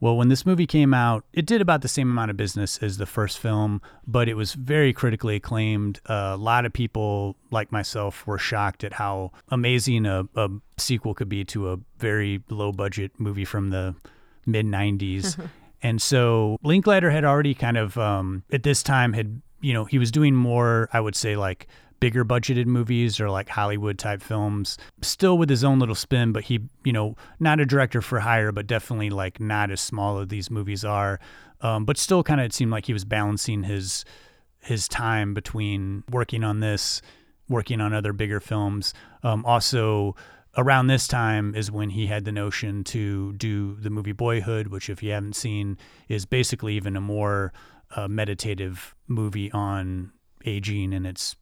[0.00, 2.96] Well, when this movie came out, it did about the same amount of business as
[2.96, 6.00] the first film, but it was very critically acclaimed.
[6.10, 11.14] Uh, a lot of people, like myself, were shocked at how amazing a, a sequel
[11.14, 13.94] could be to a very low budget movie from the
[14.44, 15.38] mid 90s.
[15.82, 19.98] And so Linklater had already kind of um, at this time had you know he
[19.98, 21.68] was doing more I would say like
[22.02, 26.42] bigger budgeted movies or like Hollywood type films, still with his own little spin, but
[26.42, 30.26] he, you know, not a director for hire, but definitely like not as small as
[30.26, 31.20] these movies are.
[31.60, 34.04] Um, but still kind of it seemed like he was balancing his
[34.58, 37.02] his time between working on this,
[37.48, 38.94] working on other bigger films.
[39.22, 40.16] Um, also
[40.56, 44.90] around this time is when he had the notion to do the movie Boyhood, which,
[44.90, 47.52] if you haven't seen, is basically even a more
[47.96, 50.12] uh, meditative movie on
[50.44, 50.92] aging.
[50.92, 51.36] And it's,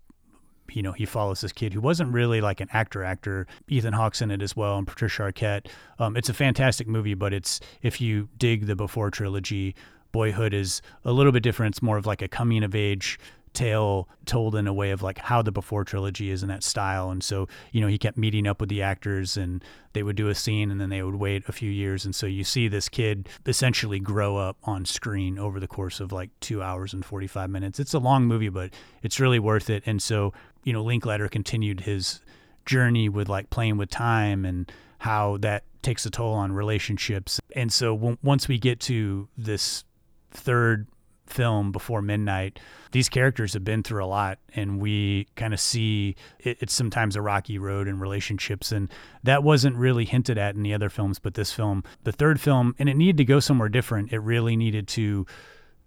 [0.70, 3.46] you know, he follows this kid who wasn't really like an actor actor.
[3.68, 5.66] Ethan Hawke's in it as well, and Patricia Arquette.
[5.98, 9.74] Um, it's a fantastic movie, but it's if you dig the Before trilogy,
[10.12, 11.74] Boyhood is a little bit different.
[11.74, 13.18] It's more of like a coming of age
[13.52, 17.10] tale told in a way of like how the before trilogy is in that style.
[17.10, 20.28] And so you know he kept meeting up with the actors and they would do
[20.28, 22.04] a scene and then they would wait a few years.
[22.04, 26.12] And so you see this kid essentially grow up on screen over the course of
[26.12, 27.80] like two hours and 45 minutes.
[27.80, 28.70] It's a long movie but
[29.02, 29.82] it's really worth it.
[29.86, 30.32] And so
[30.64, 32.20] you know linklater continued his
[32.66, 37.40] journey with like playing with time and how that takes a toll on relationships.
[37.56, 39.84] And so w- once we get to this
[40.30, 40.86] third
[41.30, 42.58] film before midnight
[42.92, 47.16] these characters have been through a lot and we kind of see it, it's sometimes
[47.16, 48.90] a rocky road in relationships and
[49.22, 52.74] that wasn't really hinted at in the other films but this film the third film
[52.78, 54.12] and it needed to go somewhere different.
[54.12, 55.26] It really needed to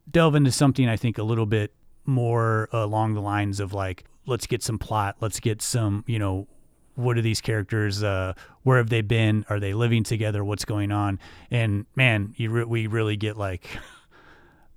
[0.09, 1.73] delve into something i think a little bit
[2.05, 6.47] more along the lines of like let's get some plot let's get some you know
[6.95, 8.33] what are these characters uh,
[8.63, 9.45] where have they been?
[9.49, 10.43] Are they living together?
[10.43, 11.19] What's going on?
[11.49, 13.67] And man you re- we really get like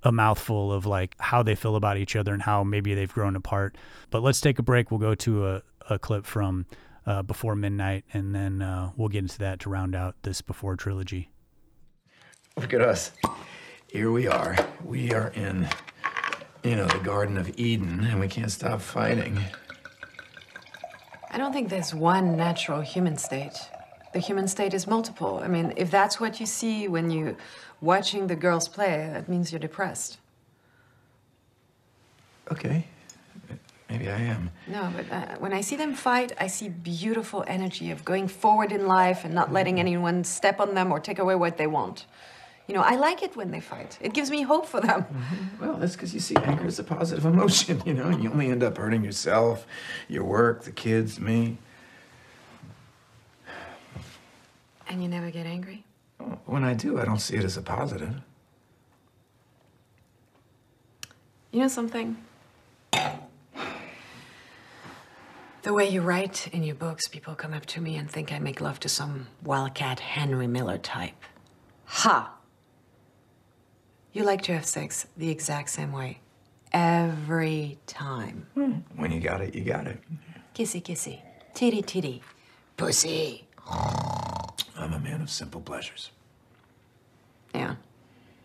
[0.03, 3.35] a mouthful of like how they feel about each other and how maybe they've grown
[3.35, 3.77] apart.
[4.09, 4.91] But let's take a break.
[4.91, 6.65] We'll go to a, a clip from
[7.05, 10.75] uh, Before Midnight, and then uh, we'll get into that to round out this Before
[10.75, 11.29] trilogy.
[12.57, 13.11] Look at us.
[13.87, 14.57] Here we are.
[14.83, 15.67] We are in,
[16.63, 19.39] you know, the Garden of Eden, and we can't stop fighting.
[21.31, 23.57] I don't think there's one natural human state.
[24.13, 25.39] The human state is multiple.
[25.43, 27.35] I mean, if that's what you see when you're
[27.81, 30.17] watching the girls play, that means you're depressed.
[32.51, 32.85] Okay.
[33.89, 34.51] Maybe I am.
[34.67, 38.71] No, but uh, when I see them fight, I see beautiful energy of going forward
[38.71, 42.05] in life and not letting anyone step on them or take away what they want.
[42.67, 43.97] You know, I like it when they fight.
[44.01, 45.03] It gives me hope for them.
[45.03, 45.65] Mm-hmm.
[45.65, 48.49] Well, that's because you see anger as a positive emotion, you know, and you only
[48.49, 49.65] end up hurting yourself,
[50.09, 51.57] your work, the kids, me.
[54.89, 55.83] And you never get angry?
[56.45, 58.13] When I do, I don't see it as a positive.
[61.51, 62.17] You know something?
[65.63, 68.39] The way you write in your books, people come up to me and think I
[68.39, 71.21] make love to some wildcat Henry Miller type.
[71.85, 72.33] Ha!
[74.13, 76.19] You like to have sex the exact same way.
[76.71, 78.47] Every time.
[78.53, 78.73] Hmm.
[78.95, 79.99] When you got it, you got it.
[80.55, 81.19] Kissy, kissy.
[81.53, 82.21] Titty, titty.
[82.77, 83.47] Pussy.
[84.77, 86.11] I'm a man of simple pleasures.
[87.53, 87.75] Yeah,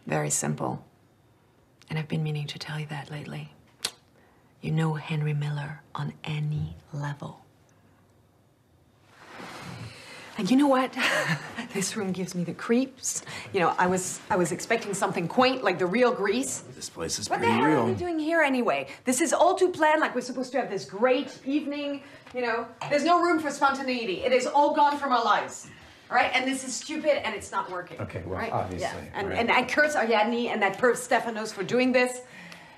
[0.06, 0.84] very simple.
[1.90, 3.52] And I've been meaning to tell you that lately.
[4.62, 7.40] You know Henry Miller on any level.
[10.38, 10.96] And you know what?
[11.74, 13.22] this room gives me the creeps.
[13.52, 16.64] You know, I was I was expecting something quaint like the real Greece.
[16.74, 17.78] This place is What the hell real.
[17.80, 18.88] are we doing here anyway?
[19.04, 22.02] This is all too planned, like we're supposed to have this great evening.
[22.34, 24.24] You know, there's no room for spontaneity.
[24.24, 25.68] It is all gone from our lives.
[26.12, 27.98] All right, and this is stupid, and it's not working.
[27.98, 28.52] Okay, well, right?
[28.52, 29.10] obviously, Yeah.
[29.14, 29.38] And, right.
[29.38, 32.20] and I curse oh, Ariadne and that perv Stefanos for doing this.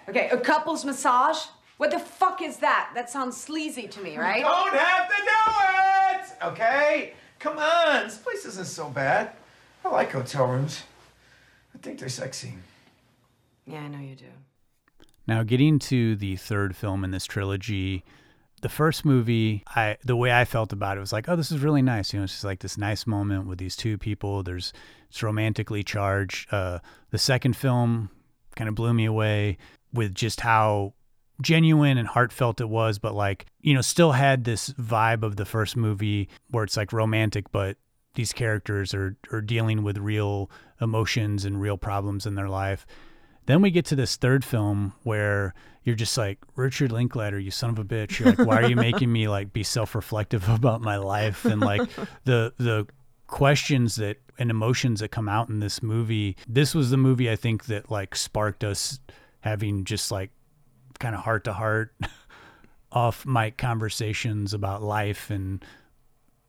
[0.09, 1.39] Okay, a couple's massage.
[1.78, 2.93] What the fuck is that?
[2.94, 4.39] That sounds sleazy to me, right?
[4.39, 6.52] You Don't have to do it!
[6.52, 7.15] Okay?
[7.40, 9.32] Come on, this place isn't so bad.
[9.85, 10.85] I like hotel rooms.
[11.74, 12.55] I think they're sexy.
[13.66, 14.27] Yeah, I know you do.
[15.27, 18.05] Now, getting to the third film in this trilogy,
[18.65, 21.61] the first movie, I the way I felt about it was like, oh, this is
[21.61, 22.15] really nice.
[22.15, 24.43] You know, it's just like this nice moment with these two people.
[24.43, 24.73] There's
[25.11, 26.51] it's romantically charged.
[26.51, 26.78] Uh,
[27.11, 28.09] the second film
[28.57, 29.59] kind of blew me away
[29.93, 30.95] with just how
[31.43, 35.45] genuine and heartfelt it was, but like you know, still had this vibe of the
[35.45, 37.77] first movie where it's like romantic, but
[38.15, 40.51] these characters are are dealing with real
[40.81, 42.86] emotions and real problems in their life.
[43.45, 45.53] Then we get to this third film where
[45.85, 48.19] you're just like Richard Linklater, you son of a bitch.
[48.19, 51.82] You're like, why are you making me like be self-reflective about my life and like
[52.24, 52.86] the the
[53.27, 56.36] questions that and emotions that come out in this movie.
[56.48, 58.98] This was the movie I think that like sparked us
[59.40, 60.31] having just like
[60.98, 61.94] kind of heart to heart
[62.93, 65.65] off mic conversations about life and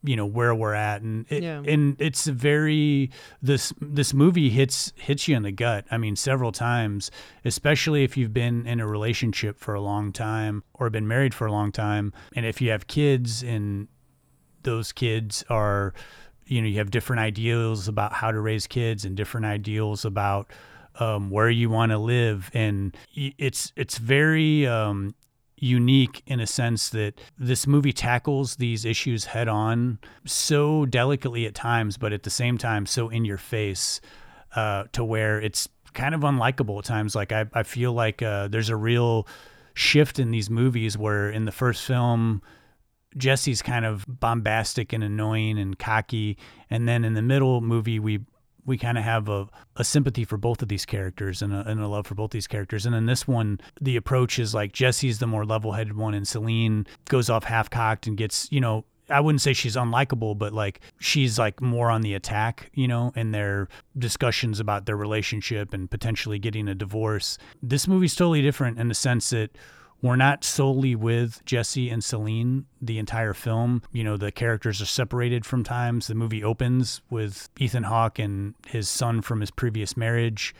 [0.05, 1.01] you know where we're at.
[1.01, 1.61] And it, Yeah.
[1.65, 3.11] and it's very
[3.41, 7.11] this this movie hits hits you in the gut i mean several times
[7.43, 11.45] especially if you've been in a relationship for a long time or been married for
[11.47, 12.11] a long time.
[12.35, 13.87] And if you have kids and
[14.63, 15.93] those kids are
[16.47, 20.51] you know you have different ideals about how to raise kids and different ideals about
[20.99, 22.49] um, where you want to live.
[22.53, 25.13] And it's it's very um,
[25.57, 31.55] unique in a sense that this movie tackles these issues head on so delicately at
[31.55, 34.01] times but at the same time so in your face
[34.55, 37.15] uh, to where it's kind of unlikable at times.
[37.15, 39.27] Like i, I feel like uh, there's a real
[39.73, 42.41] shift in these movies where in the first film
[43.17, 46.37] Jesse's kind of bombastic and annoying and cocky,
[46.69, 48.19] and then in the middle movie we
[48.65, 51.79] we kind of have a, a sympathy for both of these characters and a, and
[51.79, 52.85] a love for both these characters.
[52.85, 56.27] And in this one, the approach is like Jesse's the more level headed one, and
[56.27, 60.51] Celine goes off half cocked and gets, you know, I wouldn't say she's unlikable, but
[60.51, 63.67] like she's like more on the attack, you know, in their
[63.97, 67.37] discussions about their relationship and potentially getting a divorce.
[67.61, 69.51] This movie's totally different in the sense that
[70.01, 73.81] we're not solely with Jesse and Celine the entire film.
[73.91, 76.07] You know, the characters are separated from times.
[76.07, 80.53] The movie opens with Ethan Hawke and his son from his previous marriage.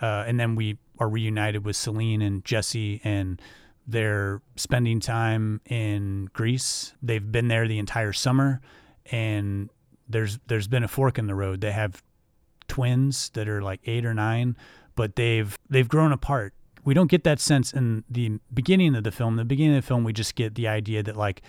[0.00, 3.40] Uh, and then we are reunited with Celine and Jesse and
[3.86, 6.94] they're spending time in Greece.
[7.02, 8.60] They've been there the entire summer
[9.10, 9.70] and
[10.08, 11.60] there's there's been a fork in the road.
[11.60, 12.02] They have
[12.68, 14.56] twins that are like 8 or 9,
[14.94, 16.54] but they've they've grown apart
[16.84, 19.36] we don't get that sense in the beginning of the film.
[19.36, 21.42] The beginning of the film, we just get the idea that like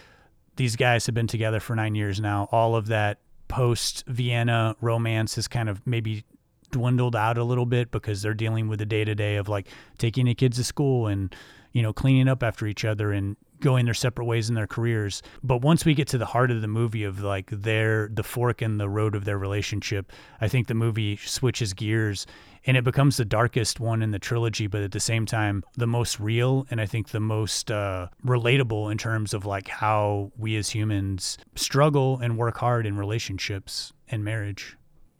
[0.55, 2.47] these guys have been together for nine years now.
[2.51, 6.23] All of that post Vienna romance has kind of maybe
[6.71, 9.67] dwindled out a little bit because they're dealing with the day to day of like
[9.97, 11.35] taking the kids to school and
[11.71, 15.23] you know cleaning up after each other and going their separate ways in their careers.
[15.41, 18.61] But once we get to the heart of the movie of like their the fork
[18.61, 22.27] in the road of their relationship, I think the movie switches gears
[22.65, 25.87] and it becomes the darkest one in the trilogy, but at the same time, the
[25.87, 30.55] most real and I think the most uh, relatable in terms of like how we
[30.55, 34.77] as humans struggle and work hard in relationships and marriage.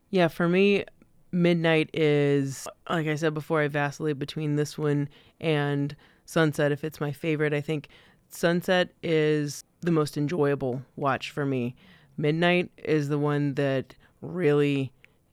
[0.10, 0.86] Yeah, for me,
[1.32, 5.10] Midnight is, like I said before, I vacillate between this one
[5.42, 5.96] and
[6.26, 7.54] Sunset if it's my favorite.
[7.54, 7.90] I think
[8.34, 11.76] Sunset is the most enjoyable watch for me.
[12.18, 14.92] Midnight is the one that really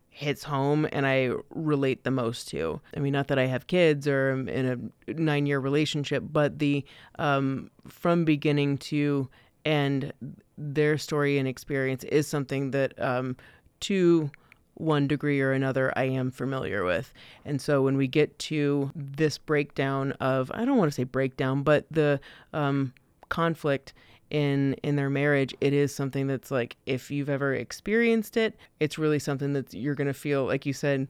[0.08, 2.80] hits home and I relate the most to.
[2.94, 6.58] I mean, not that I have kids or am in a nine year relationship, but
[6.58, 6.84] the
[7.18, 9.28] um, from beginning to
[9.64, 10.12] end,
[10.58, 13.36] their story and experience is something that um,
[13.80, 14.30] to
[14.80, 17.12] one degree or another I am familiar with.
[17.44, 21.62] And so when we get to this breakdown of, I don't want to say breakdown,
[21.62, 22.20] but the
[22.52, 22.92] um,
[23.28, 23.92] conflict
[24.30, 28.96] in in their marriage it is something that's like if you've ever experienced it it's
[28.96, 31.08] really something that you're going to feel like you said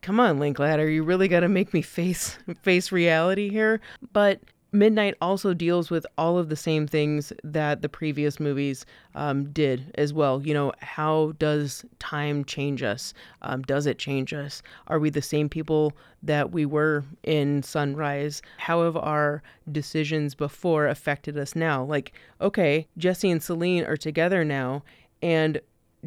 [0.00, 3.80] come on linklater you really got to make me face face reality here
[4.12, 4.40] but
[4.74, 9.92] Midnight also deals with all of the same things that the previous movies um, did
[9.96, 10.40] as well.
[10.42, 13.12] You know, how does time change us?
[13.42, 14.62] Um, does it change us?
[14.86, 15.92] Are we the same people
[16.22, 18.40] that we were in Sunrise?
[18.56, 21.84] How have our decisions before affected us now?
[21.84, 24.84] Like, okay, Jesse and Celine are together now,
[25.20, 25.60] and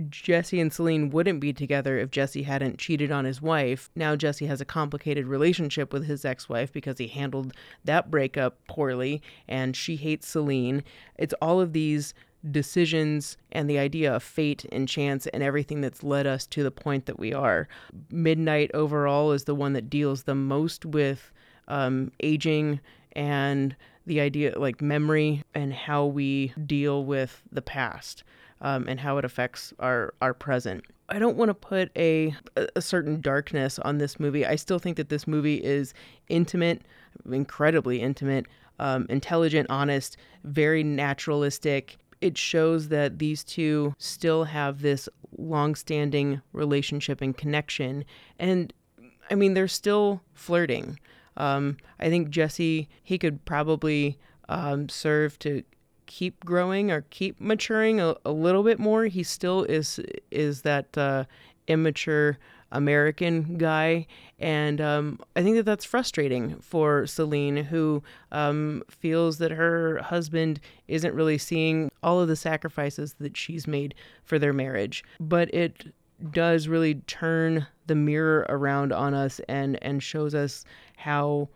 [0.10, 3.90] Jesse and Celine wouldn't be together if Jesse hadn't cheated on his wife.
[3.96, 7.54] Now Jesse has a complicated relationship with his ex wife because he handled
[7.86, 10.84] that breakup poorly and she hates Celine.
[11.18, 12.14] It's all of these
[12.52, 16.72] decisions and the idea of fate and chance and everything that's led us to the
[16.72, 17.68] point that we are.
[18.12, 21.32] Midnight overall is the one that deals the most with
[21.68, 22.82] um, aging
[23.14, 28.24] and the idea like memory and how we deal with the past
[28.62, 30.84] um, and how it affects our our present.
[31.10, 32.36] I don't want to put a
[32.76, 34.46] a certain darkness on this movie.
[34.46, 35.94] I still think that this movie is
[36.30, 36.82] intimate,
[37.32, 38.48] incredibly intimate,
[38.80, 41.98] um, intelligent, honest, very naturalistic.
[42.22, 45.08] It shows that these two still have this
[45.38, 48.06] long-standing relationship and connection,
[48.40, 48.74] and
[49.30, 51.00] I mean they're still flirting.
[51.38, 54.18] Um, I think Jesse he could probably
[54.50, 55.64] um, serve to
[56.06, 59.06] keep growing or keep maturing a, a little bit more.
[59.06, 60.00] He still is
[60.32, 61.26] is that uh,
[61.68, 62.38] immature
[62.72, 64.06] American guy,
[64.40, 70.60] and um, I think that that's frustrating for Celine, who um, feels that her husband
[70.88, 75.04] isn't really seeing all of the sacrifices that she's made for their marriage.
[75.20, 75.94] But it
[76.32, 80.66] does really turn the mirror around on us and and shows us
[80.98, 81.50] how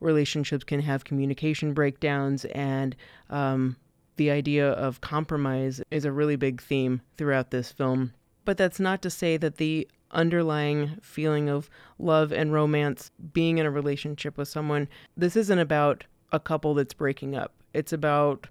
[0.00, 2.96] relationships can have communication breakdowns and
[3.30, 3.76] um,
[4.16, 8.12] the idea of compromise is a really big theme throughout this film.
[8.44, 13.66] But that's not to say that the underlying feeling of love and romance, being in
[13.66, 17.54] a relationship with someone, this isn't about a couple that's breaking up.
[17.72, 18.46] It's about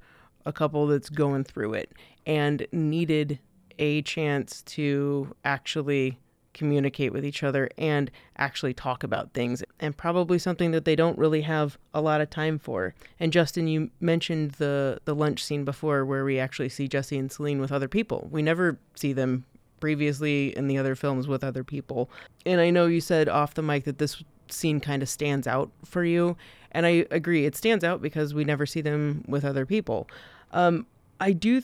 [0.46, 1.92] a couple that's going through it
[2.26, 3.40] and needed
[3.80, 6.18] a chance to actually
[6.54, 11.18] communicate with each other and actually talk about things and probably something that they don't
[11.18, 12.94] really have a lot of time for.
[13.20, 17.32] And Justin, you mentioned the the lunch scene before where we actually see Jesse and
[17.32, 18.28] Celine with other people.
[18.32, 19.46] We never see them
[19.80, 22.10] previously in the other films with other people.
[22.46, 25.72] And I know you said off the mic that this scene kind of stands out
[25.84, 26.38] for you,
[26.72, 27.46] and I agree.
[27.46, 30.08] It stands out because we never see them with other people.
[30.52, 30.86] Um,
[31.20, 31.62] I do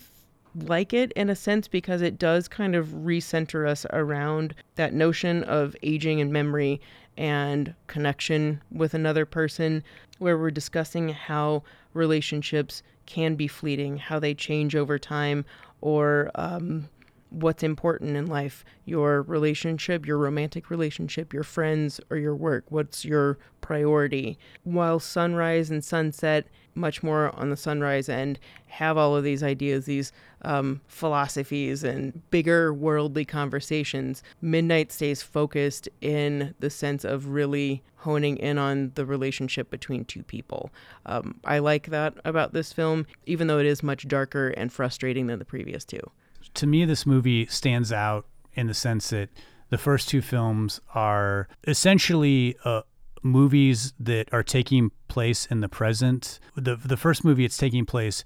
[0.55, 5.43] like it in a sense because it does kind of recenter us around that notion
[5.43, 6.81] of aging and memory
[7.17, 9.83] and connection with another person,
[10.19, 11.63] where we're discussing how
[11.93, 15.45] relationships can be fleeting, how they change over time,
[15.81, 16.87] or um,
[17.29, 22.65] what's important in life your relationship, your romantic relationship, your friends, or your work.
[22.69, 24.39] What's your priority?
[24.63, 29.85] While sunrise and sunset, much more on the sunrise end, have all of these ideas,
[29.85, 30.13] these
[30.43, 34.23] um, philosophies, and bigger worldly conversations.
[34.41, 40.23] Midnight stays focused in the sense of really honing in on the relationship between two
[40.23, 40.69] people.
[41.05, 45.27] Um, I like that about this film, even though it is much darker and frustrating
[45.27, 46.11] than the previous two
[46.57, 49.29] to me, this movie stands out in the sense that
[49.69, 52.81] the first two films are essentially uh,
[53.21, 56.39] movies that are taking place in the present.
[56.55, 58.23] The the first movie, it's taking place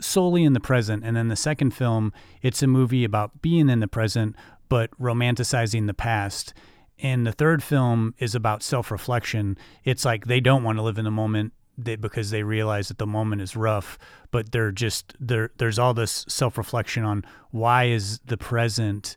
[0.00, 3.80] solely in the present, and then the second film, it's a movie about being in
[3.80, 4.36] the present
[4.68, 6.54] but romanticizing the past.
[6.98, 9.58] And the third film is about self reflection.
[9.84, 12.98] It's like they don't want to live in the moment they, because they realize that
[12.98, 13.98] the moment is rough,
[14.30, 15.50] but they're just there.
[15.58, 19.16] There's all this self reflection on why is the present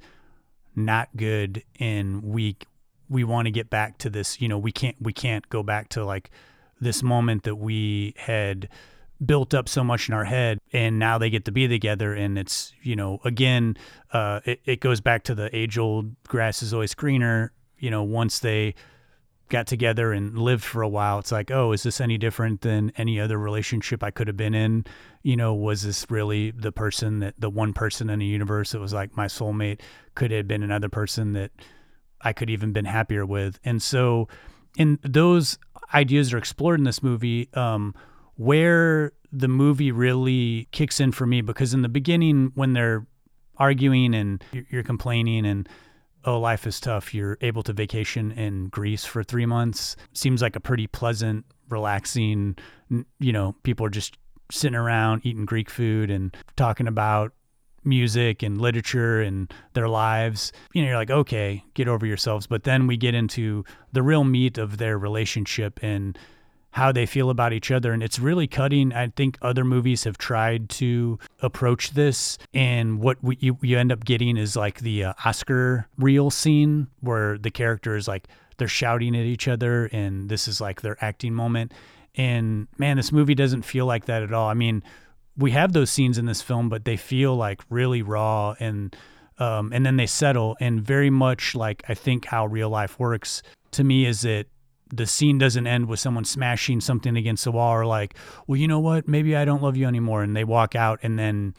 [0.76, 2.58] not good, and we
[3.10, 4.42] we want to get back to this.
[4.42, 6.32] You know, we can't we can't go back to like
[6.80, 8.70] this moment that we had
[9.26, 12.38] built up so much in our head and now they get to be together and
[12.38, 13.76] it's you know again
[14.14, 18.04] uh, it, it goes back to the age old grass is always greener you know
[18.04, 18.76] once they
[19.50, 22.92] got together and lived for a while, it's like, oh, is this any different than
[22.98, 24.86] any other relationship I could have been in?
[25.24, 28.80] You know, was this really the person that the one person in the universe that
[28.80, 29.82] was like my soulmate
[30.16, 31.52] could have been another person that
[32.22, 33.60] I could even been happier with?
[33.64, 34.28] And so,
[34.78, 35.58] in those
[35.94, 37.96] ideas are explored in this movie, um,
[38.36, 43.06] where the movie really kicks in for me, because in the beginning when they're
[43.58, 45.68] arguing and you're complaining and
[46.28, 47.14] oh, life is tough.
[47.14, 49.96] You're able to vacation in Greece for three months.
[50.14, 52.58] Seems like a pretty pleasant, relaxing,
[53.20, 54.18] you know, people are just
[54.52, 57.34] sitting around eating Greek food and talking about
[57.86, 60.52] music and literature and their lives.
[60.74, 62.46] You know, you're like, okay, get over yourselves.
[62.46, 63.64] But then we get into
[63.94, 66.18] the real meat of their relationship and
[66.72, 67.92] how they feel about each other.
[67.92, 68.94] And it's really cutting.
[68.94, 72.38] I think other movies have tried to approach this.
[72.54, 76.88] And what we, you, you end up getting is like the uh, Oscar reel scene
[77.00, 78.28] where the characters like
[78.58, 81.74] they're shouting at each other and this is like their acting moment.
[82.16, 84.50] And man, this movie doesn't feel like that at all.
[84.50, 84.84] I mean,
[85.38, 88.96] we have those scenes in this film, but they feel like really raw and
[89.40, 90.58] um, and then they settle.
[90.60, 94.48] And very much like I think how real life works to me is that
[94.92, 98.16] the scene doesn't end with someone smashing something against the wall or like,
[98.48, 99.08] well, you know what?
[99.08, 100.24] Maybe I don't love you anymore.
[100.24, 101.54] And they walk out and then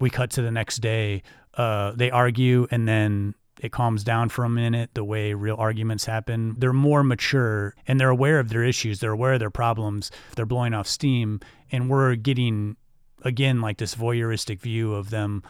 [0.00, 1.22] we cut to the next day.
[1.54, 6.04] Uh, they argue and then it calms down for a minute the way real arguments
[6.04, 6.56] happen.
[6.58, 8.98] They're more mature and they're aware of their issues.
[8.98, 10.10] They're aware of their problems.
[10.34, 11.40] They're blowing off steam.
[11.70, 12.76] And we're getting,
[13.22, 15.42] again, like this voyeuristic view of them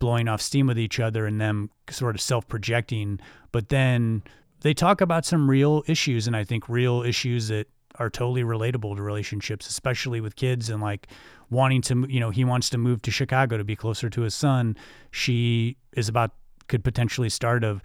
[0.00, 3.20] blowing off steam with each other and them sort of self projecting.
[3.52, 4.22] But then
[4.60, 7.66] they talk about some real issues, and I think real issues that
[7.98, 11.08] are totally relatable to relationships, especially with kids and like
[11.50, 14.34] wanting to, you know, he wants to move to Chicago to be closer to his
[14.34, 14.76] son.
[15.10, 16.32] She is about,
[16.68, 17.80] could potentially start a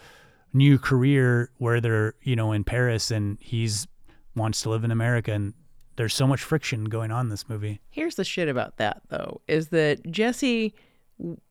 [0.53, 3.87] new career where they're, you know, in Paris and he's
[4.35, 5.31] wants to live in America.
[5.31, 5.53] And
[5.95, 7.81] there's so much friction going on in this movie.
[7.89, 10.75] Here's the shit about that, though, is that Jesse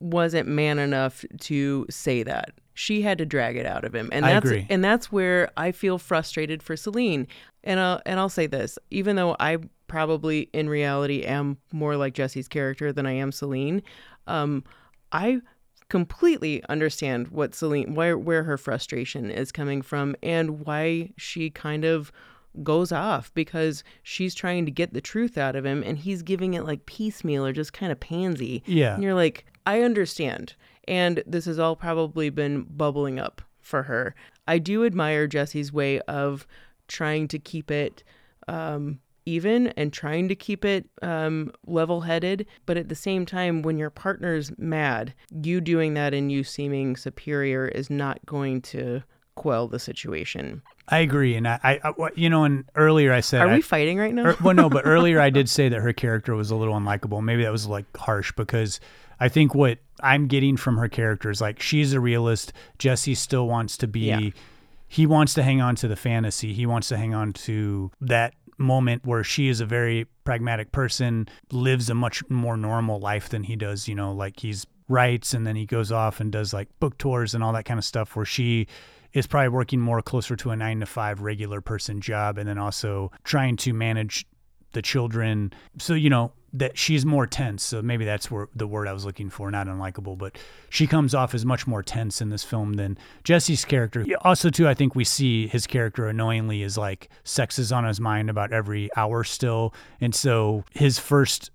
[0.01, 2.53] wasn't man enough to say that.
[2.74, 4.09] She had to drag it out of him.
[4.12, 7.27] And that's and that's where i feel frustrated for celine.
[7.62, 12.15] And I'll, and I'll say this even though i probably in reality am more like
[12.15, 13.82] jesse's character than i am celine
[14.27, 14.65] um,
[15.12, 15.41] i
[15.89, 21.85] completely understand what celine where where her frustration is coming from and why she kind
[21.85, 22.11] of
[22.62, 26.55] goes off because she's trying to get the truth out of him and he's giving
[26.55, 28.62] it like piecemeal or just kind of pansy.
[28.66, 28.95] Yeah.
[28.95, 30.55] And you're like i understand
[30.86, 34.15] and this has all probably been bubbling up for her.
[34.47, 36.47] I do admire Jesse's way of
[36.86, 38.05] trying to keep it
[38.47, 42.47] um, even and trying to keep it um, level headed.
[42.66, 46.97] But at the same time, when your partner's mad, you doing that and you seeming
[46.97, 49.03] superior is not going to
[49.35, 50.62] quell the situation.
[50.89, 53.97] I agree, and I, I, you know, and earlier I said, are I, we fighting
[53.97, 54.27] right now?
[54.27, 57.23] Er, well, no, but earlier I did say that her character was a little unlikable.
[57.23, 58.81] Maybe that was like harsh because
[59.20, 62.53] I think what I'm getting from her character is like she's a realist.
[62.78, 64.01] Jesse still wants to be.
[64.01, 64.31] Yeah.
[64.89, 66.53] He wants to hang on to the fantasy.
[66.53, 71.28] He wants to hang on to that moment where she is a very pragmatic person,
[71.51, 73.89] lives a much more normal life than he does.
[73.89, 77.35] You know, like he's writes and then he goes off and does like book tours
[77.35, 78.66] and all that kind of stuff where she
[79.12, 82.59] is probably working more closer to a nine to five regular person job and then
[82.59, 84.27] also trying to manage
[84.73, 85.53] the children.
[85.78, 87.65] So, you know, that she's more tense.
[87.65, 90.39] So maybe that's where the word I was looking for, not unlikable, but
[90.71, 94.07] she comes off as much more tense in this film than Jesse's character.
[94.23, 98.01] Also, too, I think we see his character annoyingly is like sex is on his
[98.01, 99.75] mind about every hour still.
[100.01, 101.51] And so his first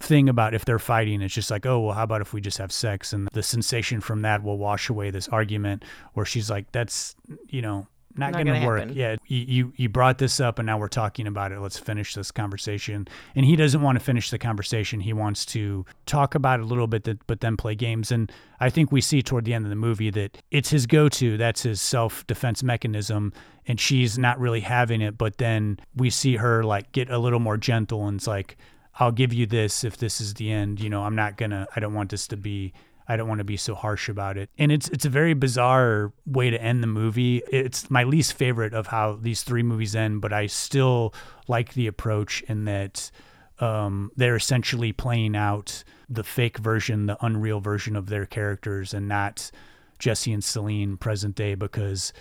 [0.00, 2.58] thing about if they're fighting it's just like oh well how about if we just
[2.58, 5.84] have sex and the sensation from that will wash away this argument
[6.14, 7.14] where she's like that's
[7.48, 8.80] you know not, not going to work.
[8.80, 8.96] Happen.
[8.96, 11.60] Yeah, you, you you brought this up, and now we're talking about it.
[11.60, 13.08] Let's finish this conversation.
[13.34, 15.00] And he doesn't want to finish the conversation.
[15.00, 18.12] He wants to talk about it a little bit, but then play games.
[18.12, 18.30] And
[18.60, 21.36] I think we see toward the end of the movie that it's his go-to.
[21.36, 23.32] That's his self-defense mechanism,
[23.66, 25.16] and she's not really having it.
[25.16, 28.56] But then we see her like get a little more gentle, and it's like,
[28.96, 30.80] I'll give you this if this is the end.
[30.80, 31.66] You know, I'm not gonna.
[31.74, 32.74] I don't want this to be
[33.08, 34.50] I don't want to be so harsh about it.
[34.58, 37.42] And it's it's a very bizarre way to end the movie.
[37.50, 41.14] It's my least favorite of how these three movies end, but I still
[41.48, 43.10] like the approach in that
[43.58, 49.08] um, they're essentially playing out the fake version, the unreal version of their characters, and
[49.08, 49.50] not
[49.98, 52.12] Jesse and Celine present day because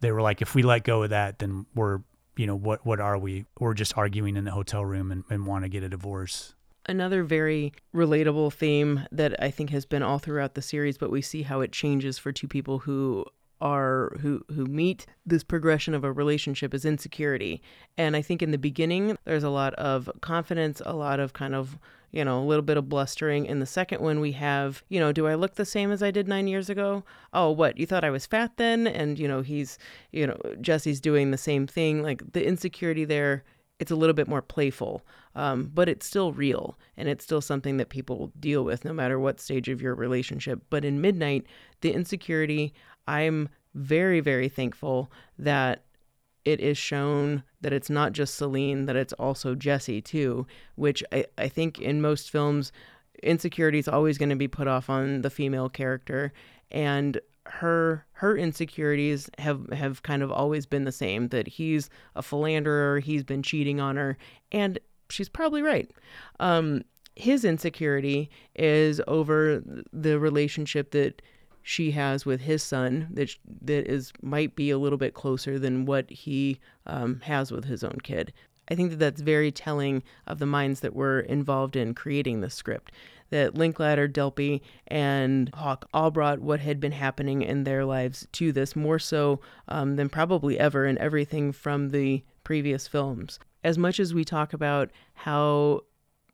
[0.00, 2.00] they were like, if we let go of that, then we're
[2.36, 3.46] you know what what are we?
[3.58, 6.54] We're just arguing in the hotel room and, and want to get a divorce
[6.88, 11.22] another very relatable theme that I think has been all throughout the series, but we
[11.22, 13.24] see how it changes for two people who
[13.60, 17.60] are who who meet this progression of a relationship is insecurity.
[17.96, 21.54] And I think in the beginning there's a lot of confidence, a lot of kind
[21.54, 21.78] of
[22.10, 23.46] you know, a little bit of blustering.
[23.46, 26.10] In the second one, we have, you know, do I look the same as I
[26.10, 27.04] did nine years ago?
[27.34, 27.76] Oh, what?
[27.78, 28.86] You thought I was fat then?
[28.86, 29.78] And, you know, he's,
[30.10, 32.02] you know, Jesse's doing the same thing.
[32.02, 33.44] Like the insecurity there
[33.78, 35.02] it's a little bit more playful,
[35.34, 39.18] um, but it's still real and it's still something that people deal with no matter
[39.18, 40.60] what stage of your relationship.
[40.70, 41.46] But in Midnight,
[41.80, 42.74] the insecurity,
[43.06, 45.84] I'm very, very thankful that
[46.44, 50.46] it is shown that it's not just Celine, that it's also Jesse too,
[50.76, 52.72] which I, I think in most films,
[53.22, 56.32] insecurity is always going to be put off on the female character.
[56.70, 62.22] And her her insecurities have have kind of always been the same that he's a
[62.22, 64.16] philanderer he's been cheating on her
[64.52, 64.78] and
[65.10, 65.90] she's probably right.
[66.40, 66.82] Um,
[67.16, 69.62] his insecurity is over
[69.92, 71.20] the relationship that
[71.62, 75.84] she has with his son that that is might be a little bit closer than
[75.84, 78.32] what he um, has with his own kid
[78.70, 82.50] I think that that's very telling of the minds that were involved in creating the
[82.50, 82.92] script
[83.30, 88.52] that Linklater, Delpy, and Hawke all brought what had been happening in their lives to
[88.52, 93.38] this more so um, than probably ever in everything from the previous films.
[93.64, 95.82] As much as we talk about how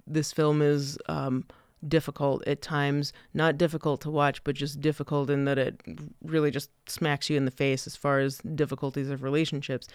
[0.06, 1.44] this film is um,
[1.89, 5.81] difficult at times, not difficult to watch, but just difficult in that it
[6.23, 9.89] really just smacks you in the face as far as difficulties of relationships.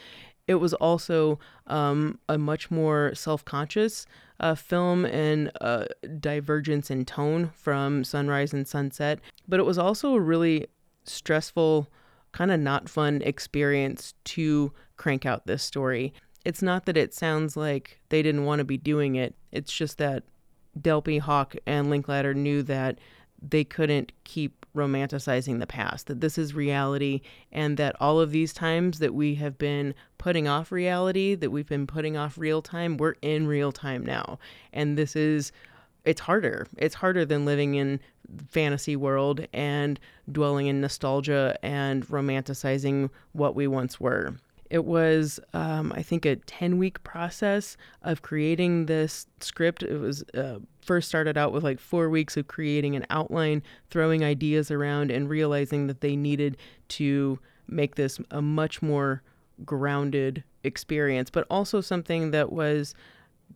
[0.49, 4.07] It was also um, a much more self conscious
[4.39, 5.85] uh, film and uh,
[6.19, 10.65] divergence in tone from Sunrise and Sunset, but it was also a really
[11.03, 11.87] stressful,
[12.31, 16.15] kind of not fun experience to crank out this story.
[16.43, 19.99] It's not that it sounds like they didn't want to be doing it, it's just
[19.99, 20.23] that
[20.79, 22.97] Delpy, Hawke, and Linklater knew that
[23.41, 27.21] they couldn't keep romanticizing the past, that this is reality,
[27.51, 31.67] and that all of these times that we have been putting off reality, that we've
[31.67, 34.37] been putting off real time, we're in real time now.
[34.73, 35.51] And this is,
[36.05, 36.67] it's harder.
[36.77, 37.99] It's harder than living in
[38.47, 39.99] fantasy world and
[40.31, 44.35] dwelling in nostalgia and romanticizing what we once were.
[44.69, 49.81] It was, um, I think, a 10 week process of creating this script.
[49.81, 54.23] It was uh, first started out with like four weeks of creating an outline, throwing
[54.23, 56.57] ideas around, and realizing that they needed
[56.89, 59.21] to make this a much more
[59.65, 62.93] grounded experience, but also something that was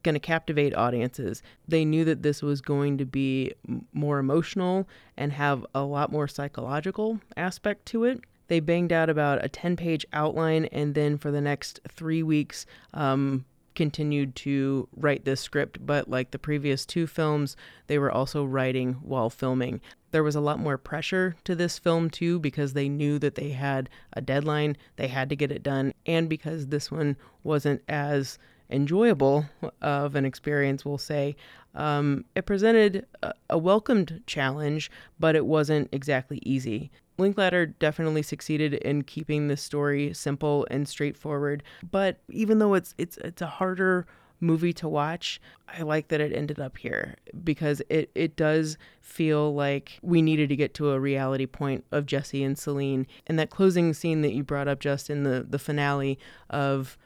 [0.01, 1.41] going to captivate audiences.
[1.67, 3.53] They knew that this was going to be
[3.93, 4.87] more emotional
[5.17, 9.75] and have a lot more psychological aspect to it they banged out about a 10
[9.75, 13.45] page outline and then for the next three weeks um,
[13.75, 17.55] continued to write this script but like the previous two films
[17.87, 19.81] they were also writing while filming.
[20.11, 23.49] There was a lot more pressure to this film too because they knew that they
[23.49, 24.77] had a deadline.
[24.95, 25.93] They had to get it done.
[26.05, 28.37] And because this one wasn't as
[28.69, 29.45] enjoyable
[29.81, 31.35] of an experience we'll say
[31.75, 34.89] um, it presented a, a welcomed challenge
[35.19, 41.63] but it wasn't exactly easy Linklater definitely succeeded in keeping the story simple and straightforward,
[41.91, 44.05] but even though it's it's it's a harder
[44.39, 49.55] movie to watch, I like that it ended up here because it, it does feel
[49.55, 53.07] like we needed to get to a reality point of Jesse and Celine.
[53.25, 56.19] And that closing scene that you brought up just in the, the finale
[56.49, 56.97] of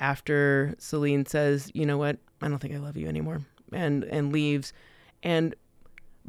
[0.00, 4.32] after Celine says, you know what, I don't think I love you anymore and and
[4.32, 4.72] leaves.
[5.22, 5.54] And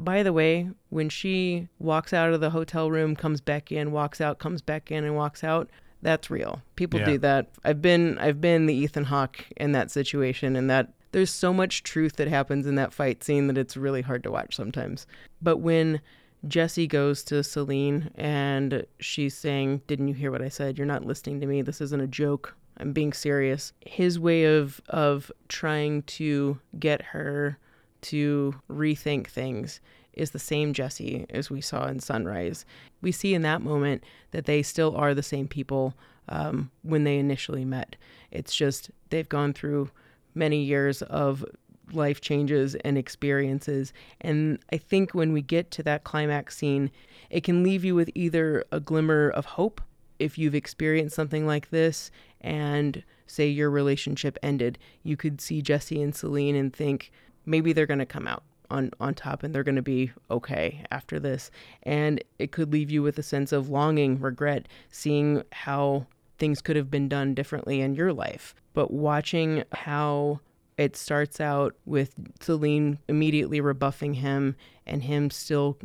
[0.04, 4.20] by the way, when she walks out of the hotel room, comes back in, walks
[4.20, 5.68] out, comes back in and walks out,
[6.02, 6.62] that's real.
[6.76, 7.06] People yeah.
[7.06, 7.50] do that.
[7.64, 11.82] I've been I've been the Ethan Hawke in that situation and that there's so much
[11.82, 15.06] truth that happens in that fight scene that it's really hard to watch sometimes.
[15.42, 16.00] But when
[16.48, 20.78] Jesse goes to Celine and she's saying, Didn't you hear what I said?
[20.78, 21.62] You're not listening to me.
[21.62, 22.56] This isn't a joke.
[22.78, 23.72] I'm being serious.
[23.84, 27.58] His way of of trying to get her
[28.02, 29.80] to rethink things
[30.12, 32.64] is the same Jesse as we saw in Sunrise.
[33.00, 35.94] We see in that moment that they still are the same people
[36.28, 37.96] um, when they initially met.
[38.30, 39.90] It's just they've gone through
[40.34, 41.44] many years of
[41.92, 43.92] life changes and experiences.
[44.20, 46.90] And I think when we get to that climax scene,
[47.30, 49.80] it can leave you with either a glimmer of hope
[50.20, 52.10] if you've experienced something like this
[52.42, 57.10] and say your relationship ended, you could see Jesse and Celine and think
[57.46, 60.84] maybe they're going to come out on on top and they're going to be okay
[60.90, 61.50] after this.
[61.82, 66.06] And it could leave you with a sense of longing, regret, seeing how
[66.38, 68.54] things could have been done differently in your life.
[68.72, 70.40] But watching how
[70.80, 74.56] it starts out with Celine immediately rebuffing him
[74.86, 75.76] and him still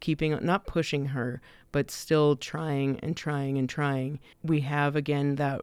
[0.00, 5.60] keeping not pushing her but still trying and trying and trying we have again that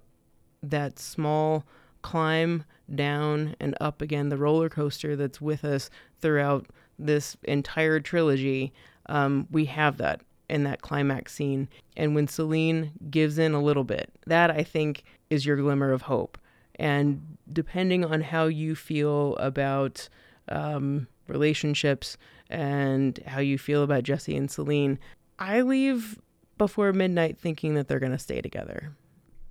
[0.61, 1.63] that small
[2.01, 5.90] climb down and up again the roller coaster that's with us
[6.20, 6.68] throughout
[6.98, 8.74] this entire trilogy
[9.07, 11.68] um, we have that in that climax scene
[11.98, 16.03] and when celine gives in a little bit that i think is your glimmer of
[16.03, 16.38] hope
[16.78, 20.07] and depending on how you feel about
[20.49, 22.18] um, relationships
[22.49, 24.99] and how you feel about jesse and celine
[25.40, 26.20] I leave
[26.57, 28.95] before midnight thinking that they're going to stay together.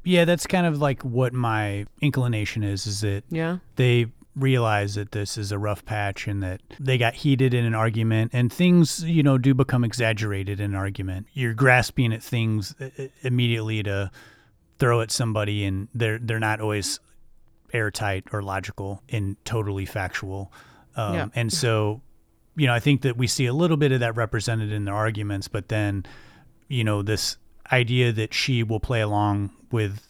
[0.05, 3.59] Yeah, that's kind of like what my inclination is is that yeah.
[3.77, 4.07] they
[4.37, 8.33] realize that this is a rough patch and that they got heated in an argument
[8.35, 11.27] and things, you know, do become exaggerated in an argument.
[11.33, 12.75] You're grasping at things
[13.23, 14.11] immediately to
[14.79, 16.99] throw at somebody and they're they're not always
[17.73, 20.53] airtight or logical and totally factual.
[20.97, 21.27] Um, yeah.
[21.35, 22.03] and so
[22.57, 24.95] you know, I think that we see a little bit of that represented in their
[24.95, 26.07] arguments, but then,
[26.69, 27.37] you know, this
[27.73, 30.01] idea that she will play along with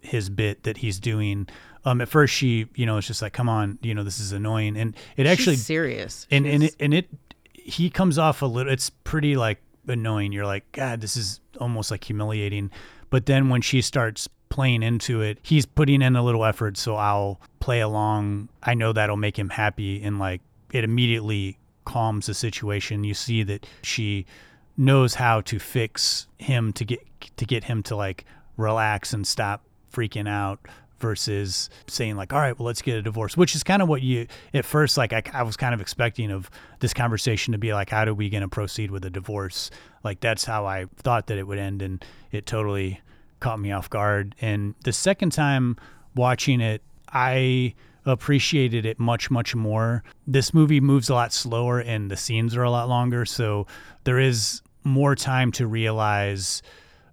[0.00, 1.48] his bit that he's doing.
[1.84, 4.32] Um, at first she, you know, it's just like, come on, you know, this is
[4.32, 6.54] annoying, and it actually She's serious, and She's...
[6.54, 7.08] and it, and it,
[7.54, 8.72] he comes off a little.
[8.72, 10.32] It's pretty like annoying.
[10.32, 12.70] You're like, God, this is almost like humiliating.
[13.10, 16.96] But then when she starts playing into it, he's putting in a little effort, so
[16.96, 18.48] I'll play along.
[18.62, 20.42] I know that'll make him happy, and like
[20.72, 23.04] it immediately calms the situation.
[23.04, 24.26] You see that she
[24.76, 27.00] knows how to fix him to get
[27.36, 28.24] to get him to like
[28.56, 30.60] relax and stop freaking out
[31.00, 34.02] versus saying like all right well let's get a divorce which is kind of what
[34.02, 37.72] you at first like I, I was kind of expecting of this conversation to be
[37.72, 39.70] like how do we going to proceed with a divorce?
[40.04, 43.00] Like that's how i thought that it would end and it totally
[43.40, 44.34] caught me off guard.
[44.42, 45.76] And the second time
[46.14, 46.82] watching it
[47.12, 47.74] i
[48.06, 50.02] appreciated it much much more.
[50.26, 53.66] This movie moves a lot slower and the scenes are a lot longer, so
[54.04, 56.62] there is more time to realize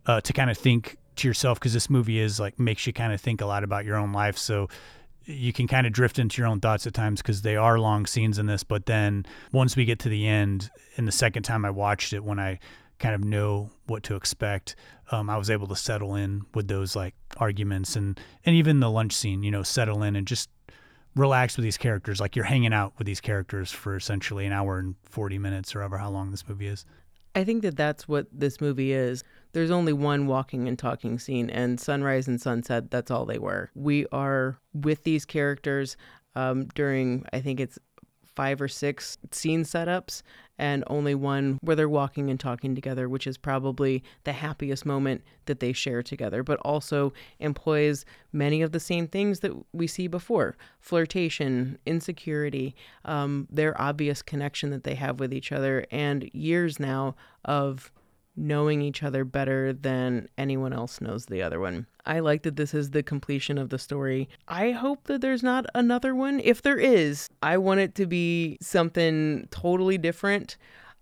[0.05, 3.13] uh, to kind of think to yourself because this movie is like makes you kind
[3.13, 4.37] of think a lot about your own life.
[4.37, 4.69] So
[5.25, 8.05] you can kind of drift into your own thoughts at times because they are long
[8.05, 8.63] scenes in this.
[8.63, 12.23] But then once we get to the end, and the second time I watched it,
[12.23, 12.59] when I
[12.99, 14.75] kind of know what to expect,
[15.11, 18.89] um, I was able to settle in with those like arguments and and even the
[18.89, 19.43] lunch scene.
[19.43, 20.49] You know, settle in and just
[21.15, 22.19] relax with these characters.
[22.19, 25.79] Like you're hanging out with these characters for essentially an hour and 40 minutes or
[25.79, 26.85] however how long this movie is.
[27.35, 29.23] I think that that's what this movie is.
[29.51, 33.69] There's only one walking and talking scene, and sunrise and sunset, that's all they were.
[33.75, 35.97] We are with these characters
[36.35, 37.77] um, during, I think it's
[38.23, 40.23] five or six scene setups
[40.57, 45.23] and only one where they're walking and talking together, which is probably the happiest moment
[45.45, 50.07] that they share together, but also employs many of the same things that we see
[50.07, 52.75] before flirtation, insecurity,
[53.05, 57.15] um, their obvious connection that they have with each other, and years now
[57.45, 57.91] of
[58.37, 61.87] knowing each other better than anyone else knows the other one.
[62.05, 64.29] I like that this is the completion of the story.
[64.47, 66.39] I hope that there's not another one.
[66.41, 70.57] If there is, I want it to be something totally different.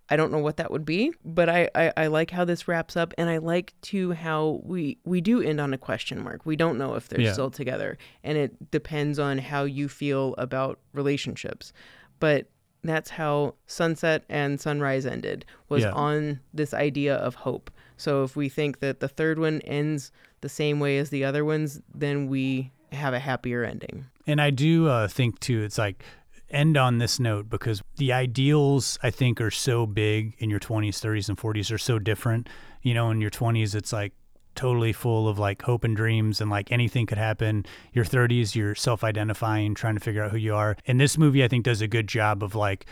[0.10, 2.96] I don't know what that would be, but I, I, I, like how this wraps
[2.96, 6.46] up, and I like too how we we do end on a question mark.
[6.46, 7.34] We don't know if they're yeah.
[7.34, 11.74] still together, and it depends on how you feel about relationships.
[12.20, 12.48] But
[12.88, 15.92] that's how Sunset and Sunrise ended was yeah.
[15.92, 17.72] on this idea of hope.
[17.98, 21.46] So if we think that the third one ends the same way as the other
[21.46, 24.06] ones, then we have a happier ending.
[24.28, 26.04] And I do uh, think too, it's like
[26.50, 31.00] end on this note because the ideals I think are so big in your 20s,
[31.00, 32.50] 30s, and 40s are so different.
[32.82, 34.14] You know, in your 20s, it's like
[34.56, 37.66] totally full of like hope and dreams and like anything could happen.
[37.94, 40.78] Your 30s, you're self identifying, trying to figure out who you are.
[40.88, 42.86] And this movie, I think, does a good job of like,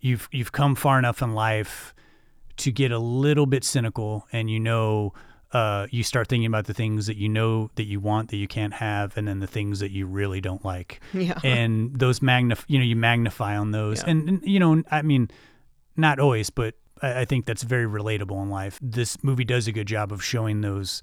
[0.00, 1.94] you've you've come far enough in life
[2.58, 5.12] to get a little bit cynical and you know
[5.52, 8.48] uh, you start thinking about the things that you know that you want that you
[8.48, 11.00] can't have, and then the things that you really don't like.
[11.14, 11.38] Yeah.
[11.44, 14.10] And those magnify, you know, you magnify on those, yeah.
[14.10, 15.30] and, and, you know, I mean,
[15.96, 18.78] not always, but I, I, think that's very relatable in life.
[18.82, 21.02] This movie does a good job of showing those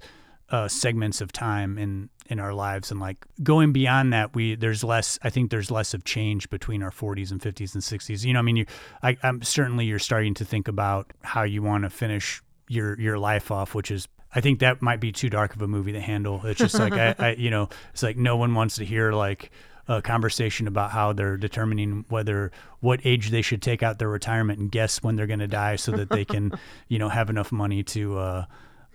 [0.50, 4.84] uh, segments of time in in our lives, and like going beyond that, we there's
[4.84, 5.18] less.
[5.22, 8.24] I think there's less of change between our 40s and 50s and 60s.
[8.24, 8.66] You know, I mean, you,
[9.02, 13.18] I, I'm certainly you're starting to think about how you want to finish your your
[13.18, 16.00] life off, which is I think that might be too dark of a movie to
[16.00, 16.40] handle.
[16.44, 19.50] It's just like I, I, you know, it's like no one wants to hear like
[19.88, 22.50] a conversation about how they're determining whether
[22.80, 25.76] what age they should take out their retirement and guess when they're going to die
[25.76, 26.52] so that they can,
[26.88, 28.44] you know, have enough money to uh,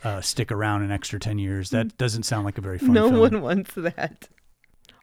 [0.04, 1.70] uh, stick around an extra ten years.
[1.70, 2.94] That doesn't sound like a very fun.
[2.94, 3.20] No film.
[3.20, 4.30] one wants that.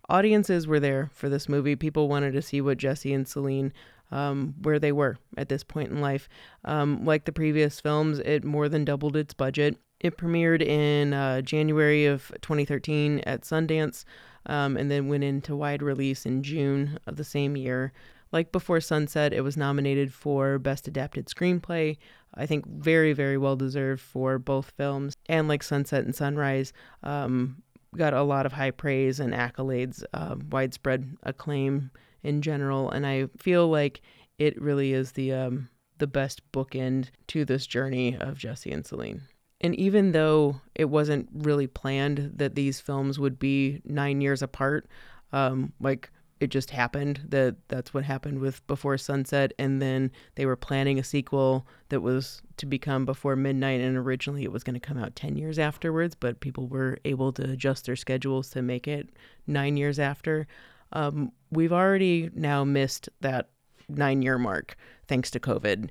[0.09, 1.75] Audiences were there for this movie.
[1.75, 3.73] People wanted to see what Jesse and Celine
[4.11, 6.29] um, where they were at this point in life.
[6.65, 9.77] Um, like the previous films, it more than doubled its budget.
[10.01, 14.05] It premiered in uh, January of 2013 at Sundance
[14.47, 17.93] um, and then went into wide release in June of the same year.
[18.33, 21.97] Like Before Sunset, it was nominated for Best Adapted Screenplay.
[22.35, 25.15] I think very, very well deserved for both films.
[25.29, 27.63] And like Sunset and Sunrise, um,
[27.97, 31.91] got a lot of high praise and accolades, uh, widespread acclaim
[32.23, 32.91] in general.
[32.91, 34.01] And I feel like
[34.39, 35.69] it really is the um,
[35.99, 39.23] the best bookend to this journey of Jesse and Celine.
[39.61, 44.87] And even though it wasn't really planned that these films would be nine years apart,
[45.33, 49.53] um, like it just happened that that's what happened with Before Sunset.
[49.59, 53.81] And then they were planning a sequel that was to become Before Midnight.
[53.81, 57.33] And originally it was going to come out 10 years afterwards, but people were able
[57.33, 59.09] to adjust their schedules to make it
[59.47, 60.47] nine years after.
[60.93, 63.49] Um, we've already now missed that
[63.89, 64.77] nine year mark
[65.09, 65.89] thanks to COVID.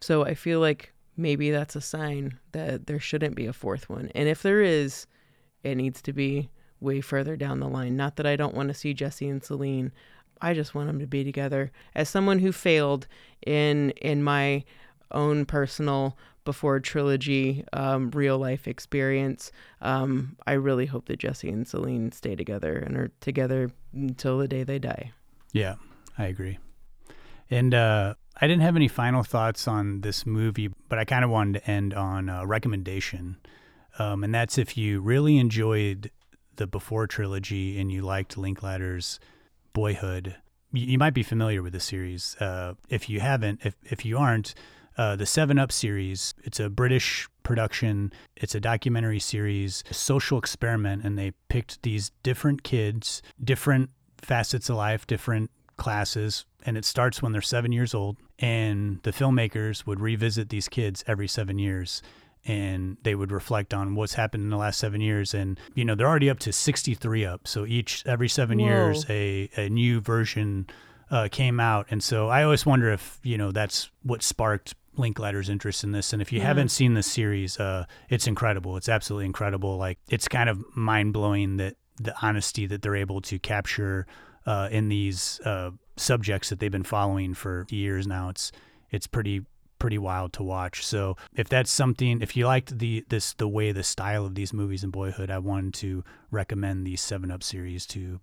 [0.00, 4.10] So I feel like maybe that's a sign that there shouldn't be a fourth one.
[4.14, 5.06] And if there is,
[5.62, 6.50] it needs to be
[6.80, 7.96] way further down the line.
[7.96, 9.92] Not that I don't want to see Jesse and Celine.
[10.40, 11.70] I just want them to be together.
[11.94, 13.06] As someone who failed
[13.46, 14.64] in in my
[15.12, 21.68] own personal before trilogy um, real life experience, um, I really hope that Jesse and
[21.68, 25.12] Celine stay together and are together until the day they die.
[25.52, 25.74] Yeah,
[26.16, 26.58] I agree.
[27.50, 31.30] And uh, I didn't have any final thoughts on this movie, but I kind of
[31.30, 33.36] wanted to end on a recommendation.
[33.98, 36.10] Um, and that's if you really enjoyed
[36.56, 39.20] the Before trilogy and you liked Linklater's
[39.72, 40.36] Boyhood,
[40.72, 42.36] you, you might be familiar with the series.
[42.40, 44.54] Uh, if you haven't, if, if you aren't,
[44.96, 48.12] uh, the Seven Up series, it's a British production.
[48.36, 54.68] It's a documentary series, a social experiment, and they picked these different kids, different facets
[54.68, 55.50] of life, different
[55.80, 58.16] classes, and it starts when they're seven years old.
[58.38, 62.02] And the filmmakers would revisit these kids every seven years
[62.46, 65.34] and they would reflect on what's happened in the last seven years.
[65.34, 67.46] And, you know, they're already up to 63 up.
[67.46, 68.66] So each, every seven Whoa.
[68.66, 70.66] years, a, a new version
[71.10, 71.86] uh, came out.
[71.90, 76.12] And so I always wonder if, you know, that's what sparked Linklater's interest in this.
[76.12, 76.46] And if you yeah.
[76.46, 78.76] haven't seen the series, uh, it's incredible.
[78.76, 79.76] It's absolutely incredible.
[79.76, 84.06] Like, it's kind of mind blowing that the honesty that they're able to capture
[84.46, 88.28] uh, in these uh, subjects that they've been following for years now.
[88.28, 88.52] It's
[88.90, 89.44] it's pretty
[89.78, 90.86] pretty wild to watch.
[90.86, 94.52] So if that's something, if you liked the this the way the style of these
[94.52, 98.20] movies in Boyhood, I wanted to recommend the Seven Up series to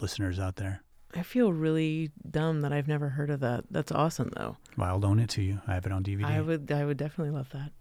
[0.00, 0.82] listeners out there.
[1.14, 3.64] I feel really dumb that I've never heard of that.
[3.70, 4.56] That's awesome though.
[4.76, 5.60] Well, I'll loan it to you.
[5.66, 6.24] I have it on DVD.
[6.24, 7.72] I would I would definitely love that.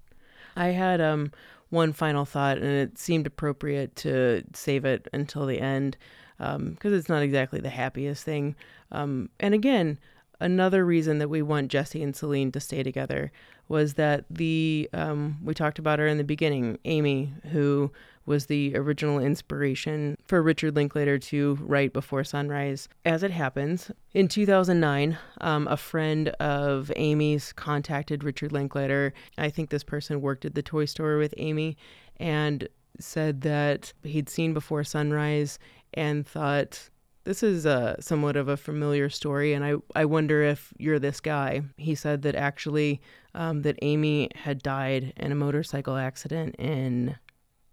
[0.55, 1.31] I had um
[1.69, 5.97] one final thought and it seemed appropriate to save it until the end
[6.37, 8.55] because um, it's not exactly the happiest thing.
[8.91, 9.99] Um, and again,
[10.39, 13.31] another reason that we want Jesse and Celine to stay together
[13.67, 17.91] was that the um, we talked about her in the beginning, Amy, who
[18.25, 22.89] was the original inspiration for Richard Linklater to write Before Sunrise.
[23.05, 29.13] As it happens, in 2009, um, a friend of Amy's contacted Richard Linklater.
[29.37, 31.77] I think this person worked at the toy store with Amy
[32.17, 32.67] and
[32.99, 35.57] said that he'd seen Before Sunrise
[35.93, 36.89] and thought
[37.23, 41.19] this is a somewhat of a familiar story, and I, I wonder if you're this
[41.19, 41.61] guy.
[41.75, 43.01] He said that actually
[43.35, 47.17] um, that Amy had died in a motorcycle accident in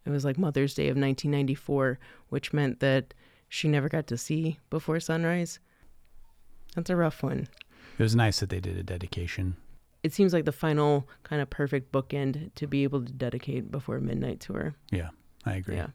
[0.05, 3.15] it was like Mother's Day of 1994, which meant that
[3.49, 5.61] she never got to see before sunrise.
[6.75, 7.49] That's a rough one.
[7.99, 9.57] It was nice that they did a dedication.
[10.03, 14.01] It seems like the final kind of perfect bookend to be able to dedicate before
[14.01, 14.75] midnight to her.
[14.91, 15.11] Yeah,
[15.47, 15.77] I agree.
[15.77, 15.89] Yeah.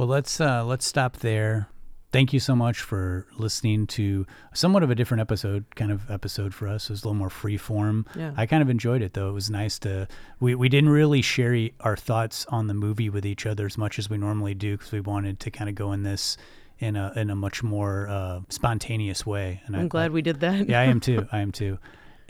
[0.00, 1.68] Well, let's uh, let's stop there
[2.12, 6.54] thank you so much for listening to somewhat of a different episode, kind of episode
[6.54, 6.84] for us.
[6.84, 8.06] It was a little more free form.
[8.16, 8.32] Yeah.
[8.36, 9.28] I kind of enjoyed it though.
[9.28, 10.08] It was nice to
[10.40, 13.98] we, we didn't really share our thoughts on the movie with each other as much
[13.98, 16.36] as we normally do because we wanted to kind of go in this
[16.78, 19.62] in a in a much more uh, spontaneous way.
[19.66, 20.68] And I'm I, glad I, we did that.
[20.68, 21.28] yeah, I am too.
[21.30, 21.78] I am too.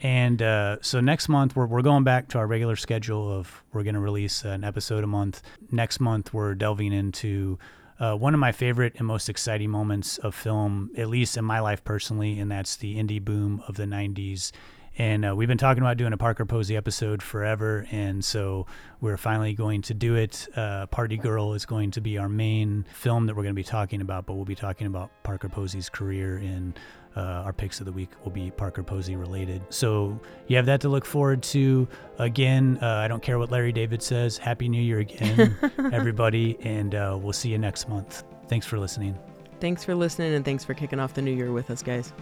[0.03, 3.83] And uh, so next month we're we're going back to our regular schedule of we're
[3.83, 5.43] going to release an episode a month.
[5.71, 7.59] Next month we're delving into
[7.99, 11.61] uh, one of my favorite and most exciting moments of film, at least in my
[11.61, 14.53] life personally, and that's the indie boom of the 90s.
[14.99, 17.87] And uh, we've been talking about doing a Parker Posey episode forever.
[17.91, 18.67] And so
[19.01, 20.49] we're finally going to do it.
[20.57, 23.65] Uh, Party Girl is going to be our main film that we're going to be
[23.65, 26.75] talking about, but we'll be talking about Parker Posey's career in
[27.17, 29.63] uh, our picks of the week will be Parker Posey related.
[29.71, 31.89] So you have that to look forward to.
[32.19, 34.39] Again, uh, I don't care what Larry David says.
[34.39, 35.57] Happy New Year again,
[35.93, 38.25] everybody, and uh, we'll see you next month.
[38.49, 39.19] Thanks for listening.
[39.61, 42.13] Thanks for listening, and thanks for kicking off the new year with us, guys.